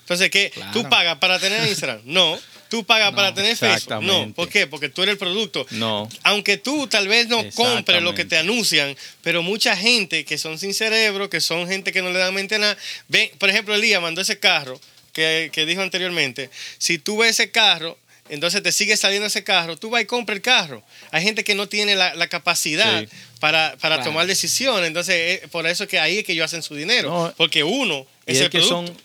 Entonces, 0.00 0.30
¿qué? 0.30 0.50
Claro. 0.50 0.72
¿Tú 0.72 0.88
pagas 0.88 1.18
para 1.18 1.38
tener 1.38 1.68
Instagram? 1.68 2.00
No. 2.04 2.38
¿Tú 2.68 2.84
pagas 2.84 3.10
No, 3.10 3.16
para 3.16 3.34
tener 3.34 3.56
Facebook? 3.56 4.02
No. 4.02 4.32
¿Por 4.34 4.48
qué? 4.48 4.66
Porque 4.66 4.88
tú 4.88 5.02
eres 5.02 5.14
el 5.14 5.18
producto. 5.18 5.66
No. 5.70 6.08
Aunque 6.22 6.56
tú 6.58 6.86
tal 6.86 7.08
vez 7.08 7.28
no 7.28 7.42
compres 7.54 8.02
lo 8.02 8.14
que 8.14 8.24
te 8.24 8.36
anuncian, 8.36 8.96
pero 9.22 9.42
mucha 9.42 9.76
gente 9.76 10.24
que 10.24 10.36
son 10.38 10.58
sin 10.58 10.74
cerebro, 10.74 11.30
que 11.30 11.40
son 11.40 11.66
gente 11.66 11.92
que 11.92 12.02
no 12.02 12.10
le 12.10 12.18
dan 12.18 12.34
mente 12.34 12.56
a 12.56 12.58
nada, 12.58 12.76
ven, 13.08 13.30
por 13.38 13.48
ejemplo, 13.48 13.74
Elías 13.74 14.02
mandó 14.02 14.20
ese 14.20 14.38
carro 14.38 14.78
que, 15.12 15.50
que 15.52 15.64
dijo 15.66 15.80
anteriormente. 15.82 16.50
Si 16.78 16.98
tú 16.98 17.18
ves 17.18 17.30
ese 17.30 17.50
carro, 17.50 17.98
entonces 18.28 18.62
te 18.62 18.72
sigue 18.72 18.94
saliendo 18.98 19.26
ese 19.26 19.42
carro, 19.42 19.76
tú 19.78 19.88
vas 19.88 20.02
y 20.02 20.04
compras 20.04 20.36
el 20.36 20.42
carro. 20.42 20.82
Hay 21.10 21.22
gente 21.22 21.44
que 21.44 21.54
no 21.54 21.66
tiene 21.68 21.96
la, 21.96 22.14
la 22.14 22.28
capacidad 22.28 23.00
Sí. 23.00 23.08
para, 23.40 23.76
para 23.80 23.96
Claro. 23.96 24.10
tomar 24.10 24.26
decisiones. 24.26 24.86
Entonces, 24.88 25.14
eh, 25.42 25.48
por 25.50 25.66
eso 25.66 25.84
es 25.84 25.88
que 25.88 25.98
ahí 25.98 26.18
es 26.18 26.24
que 26.24 26.32
ellos 26.32 26.44
hacen 26.44 26.62
su 26.62 26.74
dinero. 26.74 27.08
No, 27.08 27.34
porque 27.38 27.64
uno 27.64 28.06
es 28.26 28.38
el 28.40 28.50
que 28.50 28.58
producto. 28.58 28.86
son, 28.88 28.96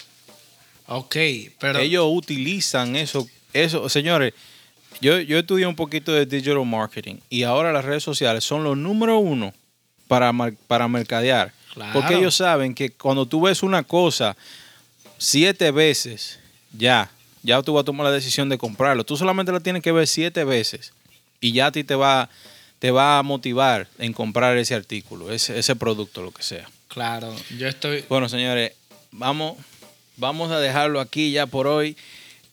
Ok, 0.85 1.15
pero 1.59 1.79
ellos 1.79 2.05
utilizan 2.09 2.97
eso, 2.97 3.25
eso, 3.53 3.87
señores. 3.89 4.33
Yo, 5.01 5.19
yo 5.19 5.39
estudié 5.39 5.65
un 5.65 5.75
poquito 5.75 6.13
de 6.13 6.25
digital 6.25 6.65
marketing 6.65 7.15
y 7.29 7.43
ahora 7.43 7.71
las 7.71 7.83
redes 7.83 8.03
sociales 8.03 8.43
son 8.43 8.63
los 8.63 8.77
número 8.77 9.17
uno 9.17 9.53
para, 10.07 10.31
para 10.67 10.87
mercadear. 10.87 11.51
Claro. 11.73 11.93
Porque 11.93 12.15
ellos 12.15 12.35
saben 12.35 12.75
que 12.75 12.91
cuando 12.91 13.25
tú 13.25 13.41
ves 13.41 13.63
una 13.63 13.83
cosa 13.83 14.37
siete 15.17 15.71
veces, 15.71 16.39
ya, 16.77 17.09
ya 17.41 17.61
tú 17.63 17.73
vas 17.73 17.81
a 17.81 17.85
tomar 17.85 18.05
la 18.05 18.11
decisión 18.11 18.49
de 18.49 18.57
comprarlo. 18.57 19.03
Tú 19.03 19.17
solamente 19.17 19.51
la 19.51 19.59
tienes 19.59 19.81
que 19.81 19.91
ver 19.91 20.07
siete 20.07 20.43
veces 20.43 20.93
y 21.41 21.51
ya 21.51 21.67
a 21.67 21.71
ti 21.71 21.83
te 21.83 21.95
va, 21.95 22.29
te 22.79 22.91
va 22.91 23.17
a 23.17 23.23
motivar 23.23 23.87
en 23.97 24.13
comprar 24.13 24.57
ese 24.57 24.75
artículo, 24.75 25.31
ese, 25.31 25.57
ese 25.57 25.75
producto, 25.75 26.21
lo 26.21 26.31
que 26.31 26.43
sea. 26.43 26.69
claro, 26.87 27.35
yo 27.57 27.67
estoy 27.67 28.05
Bueno, 28.07 28.29
señores, 28.29 28.73
vamos, 29.11 29.57
vamos 30.17 30.51
a 30.51 30.59
dejarlo 30.59 30.99
aquí 30.99 31.31
ya 31.31 31.45
por 31.47 31.67
hoy. 31.67 31.97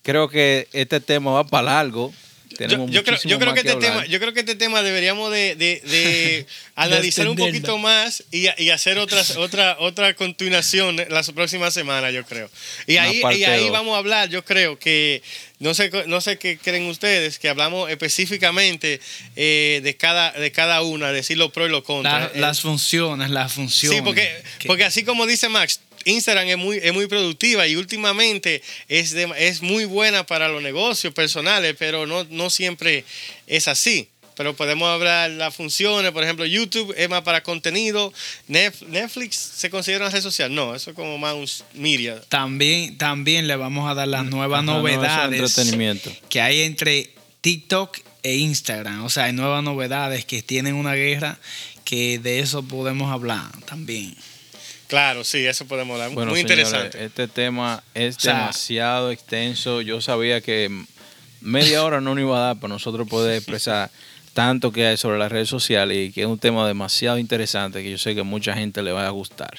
Creo 0.02 0.28
que 0.28 0.68
este 0.72 1.00
tema 1.00 1.30
va 1.32 1.44
para 1.46 1.64
largo. 1.74 2.12
Yo, 2.50 2.56
Tenemos 2.56 2.90
yo 2.90 3.04
creo, 3.04 3.16
yo, 3.24 3.38
creo 3.38 3.54
que 3.54 3.60
este 3.60 3.76
tema, 3.76 4.04
yo 4.06 4.18
creo 4.18 4.32
que 4.34 4.40
este 4.40 4.54
tema 4.56 4.82
deberíamos 4.82 5.30
de, 5.30 5.54
de- 5.54 5.80
de 5.84 6.46
analizar 6.74 7.26
un 7.28 7.36
poquito 7.36 7.78
más 7.78 8.24
y, 8.32 8.48
y 8.62 8.70
hacer 8.70 8.98
otras, 8.98 9.36
otra, 9.36 9.76
otra 9.78 10.12
continuación 10.14 10.96
la 10.96 11.22
próxima 11.22 11.70
semana, 11.70 12.10
yo 12.10 12.24
creo. 12.24 12.50
Y 12.88 12.94
Una 12.94 13.02
ahí, 13.04 13.22
y 13.38 13.44
ahí 13.44 13.70
vamos 13.70 13.94
a 13.94 13.98
hablar, 13.98 14.28
yo 14.30 14.44
creo 14.44 14.78
que, 14.80 15.22
no 15.60 15.74
sé, 15.74 15.90
no 16.06 16.20
sé 16.20 16.38
qué 16.38 16.58
creen 16.58 16.86
ustedes, 16.86 17.38
que 17.38 17.48
hablamos 17.48 17.88
específicamente 17.88 19.00
eh, 19.36 19.80
de, 19.84 19.96
cada, 19.96 20.32
de 20.32 20.50
cada 20.52 20.82
una, 20.82 21.12
decir 21.12 21.38
lo 21.38 21.52
pro 21.52 21.66
y 21.66 21.70
lo 21.70 21.84
contra. 21.84 22.18
la- 22.18 22.26
Eh, 22.26 22.40
las 22.40 22.60
funciones, 22.60 23.30
las 23.30 23.52
funciones. 23.52 23.98
Sí, 23.98 24.04
porque, 24.04 24.28
que- 24.58 24.66
porque 24.66 24.84
así 24.84 25.04
como 25.04 25.24
dice 25.26 25.48
Max, 25.48 25.80
Instagram 26.04 26.48
es 26.48 26.56
muy, 26.58 26.78
es 26.82 26.92
muy 26.92 27.06
productiva 27.06 27.66
y 27.66 27.76
últimamente 27.76 28.62
es, 28.88 29.12
de- 29.12 29.32
es 29.38 29.62
muy 29.62 29.84
buena 29.84 30.24
para 30.24 30.48
los 30.48 30.62
negocios 30.62 31.12
personales, 31.14 31.74
pero 31.78 32.06
no, 32.06 32.24
no 32.30 32.50
siempre 32.50 33.04
es 33.46 33.68
así. 33.68 34.08
Pero 34.36 34.56
podemos 34.56 34.88
hablar 34.88 35.30
las 35.32 35.54
funciones, 35.54 36.12
por 36.12 36.22
ejemplo, 36.24 36.46
YouTube 36.46 36.94
es 36.96 37.10
más 37.10 37.20
para 37.22 37.42
contenido, 37.42 38.10
Netflix 38.48 39.36
se 39.36 39.68
considera 39.68 40.06
una 40.06 40.14
red 40.14 40.22
social, 40.22 40.54
no, 40.54 40.74
eso 40.74 40.90
es 40.90 40.96
como 40.96 41.18
más 41.18 41.34
un 41.34 41.46
media. 41.80 42.18
También, 42.30 42.96
también 42.96 43.46
le 43.46 43.56
vamos 43.56 43.90
a 43.90 43.94
dar 43.94 44.08
las 44.08 44.24
nuevas 44.24 44.58
Ajá, 44.58 44.66
no, 44.66 44.78
eso 44.78 44.88
es 44.88 44.94
novedades 44.96 45.40
entretenimiento. 45.40 46.10
que 46.30 46.40
hay 46.40 46.62
entre 46.62 47.10
TikTok 47.42 47.98
e 48.22 48.36
Instagram. 48.36 49.04
O 49.04 49.10
sea, 49.10 49.24
hay 49.24 49.32
nuevas 49.34 49.62
novedades 49.62 50.24
que 50.24 50.42
tienen 50.42 50.74
una 50.74 50.94
guerra 50.94 51.38
que 51.84 52.18
de 52.18 52.38
eso 52.40 52.62
podemos 52.62 53.12
hablar 53.12 53.50
también. 53.66 54.14
Claro, 54.90 55.22
sí, 55.24 55.46
eso 55.46 55.64
podemos 55.66 55.94
hablar. 55.94 56.10
Bueno, 56.10 56.32
muy 56.32 56.40
señores, 56.42 56.66
interesante. 56.68 57.04
este 57.04 57.28
tema 57.28 57.82
es 57.94 58.16
O 58.16 58.20
sea- 58.20 58.34
demasiado 58.34 59.10
extenso. 59.12 59.80
Yo 59.82 60.00
sabía 60.02 60.40
que 60.40 60.68
media 61.40 61.82
hora 61.84 62.00
no 62.00 62.14
nos 62.14 62.22
iba 62.22 62.36
a 62.36 62.40
dar 62.48 62.56
para 62.60 62.74
nosotros 62.74 63.08
poder 63.08 63.36
expresar 63.36 63.88
tanto 64.34 64.72
que 64.72 64.86
hay 64.86 64.96
sobre 64.96 65.18
las 65.18 65.30
redes 65.30 65.48
sociales 65.48 66.08
y 66.08 66.12
que 66.12 66.22
es 66.22 66.26
un 66.26 66.38
tema 66.38 66.66
demasiado 66.66 67.18
interesante 67.18 67.82
que 67.82 67.90
yo 67.92 67.98
sé 67.98 68.14
que 68.16 68.22
mucha 68.24 68.52
gente 68.54 68.82
le 68.82 68.90
va 68.92 69.06
a 69.06 69.10
gustar. 69.10 69.56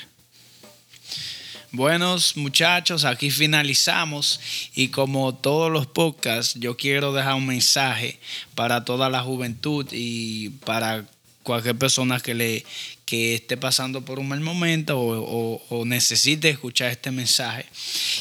Buenos 1.73 2.35
muchachos, 2.35 3.05
aquí 3.05 3.31
finalizamos 3.31 4.41
y 4.75 4.89
como 4.89 5.33
todos 5.33 5.71
los 5.71 5.87
podcasts, 5.87 6.55
yo 6.59 6.75
quiero 6.75 7.13
dejar 7.13 7.35
un 7.35 7.47
mensaje 7.47 8.19
para 8.55 8.83
toda 8.83 9.09
la 9.09 9.21
juventud 9.21 9.87
y 9.93 10.49
para 10.65 11.05
cualquier 11.43 11.77
persona 11.77 12.19
que 12.19 12.33
le 12.33 12.65
que 13.11 13.35
esté 13.35 13.57
pasando 13.57 14.05
por 14.05 14.19
un 14.19 14.29
mal 14.29 14.39
momento 14.39 14.97
o, 14.97 15.83
necesite 15.85 16.47
escuchar 16.47 16.91
este 16.91 17.11
mensaje. 17.11 17.65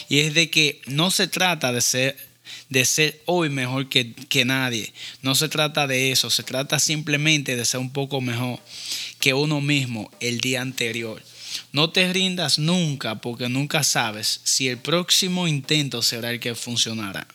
Y 0.09 0.18
es 0.18 0.34
de 0.34 0.51
que 0.51 0.82
no 0.86 1.12
se 1.12 1.28
trata 1.28 1.72
de 1.72 1.80
ser 1.80 2.16
de 2.70 2.84
ser 2.84 3.22
hoy 3.26 3.51
mejor 3.51 3.88
que, 3.88 4.12
que 4.14 4.45
nadie. 4.45 4.93
No 5.22 5.36
se 5.36 5.49
trata 5.49 5.86
de 5.86 6.11
eso, 6.11 6.28
se 6.28 6.43
trata 6.43 6.80
simplemente 6.80 7.55
de 7.55 7.64
ser 7.64 7.78
un 7.78 7.93
poco 7.93 8.20
mejor 8.20 8.59
que 9.20 9.32
uno 9.32 9.61
mismo 9.61 10.11
el 10.18 10.41
día 10.41 10.61
anterior. 10.61 11.22
No 11.70 11.91
te 11.91 12.12
rindas 12.12 12.59
nunca 12.59 13.20
porque 13.20 13.49
nunca 13.49 13.84
sabes 13.84 14.41
si 14.43 14.66
el 14.66 14.78
próximo 14.78 15.47
intento 15.47 16.03
será 16.03 16.32
el 16.32 16.41
que 16.41 16.57
funcionará. 16.57 17.28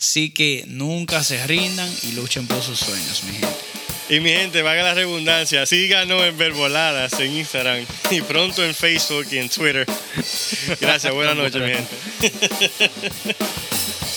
Así 0.00 0.30
que 0.30 0.64
nunca 0.66 1.22
se 1.22 1.46
rindan 1.46 1.94
y 2.04 2.12
luchen 2.12 2.46
por 2.46 2.62
sus 2.62 2.78
sueños, 2.78 3.22
mi 3.24 3.32
gente. 3.32 3.85
Y 4.08 4.20
mi 4.20 4.30
gente, 4.30 4.62
valga 4.62 4.84
la 4.84 4.94
redundancia, 4.94 5.66
síganos 5.66 6.22
en 6.22 6.38
Verboladas 6.38 7.18
en 7.18 7.32
Instagram 7.32 7.84
y 8.10 8.20
pronto 8.20 8.64
en 8.64 8.72
Facebook 8.72 9.26
y 9.32 9.38
en 9.38 9.48
Twitter. 9.48 9.84
Gracias, 10.80 11.12
buenas 11.12 11.34
noches, 11.34 11.60
mi 11.60 11.72
gente. 11.72 12.96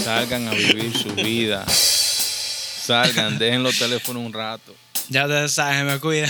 Salgan 0.04 0.48
a 0.48 0.52
vivir 0.52 0.96
su 0.96 1.10
vida. 1.16 1.66
Salgan, 1.68 3.40
dejen 3.40 3.64
los 3.64 3.80
teléfonos 3.80 4.24
un 4.24 4.32
rato. 4.32 4.76
Ya 5.10 5.28
te 5.28 5.50
sabes, 5.50 5.84
me 5.84 6.00
cuida. 6.00 6.30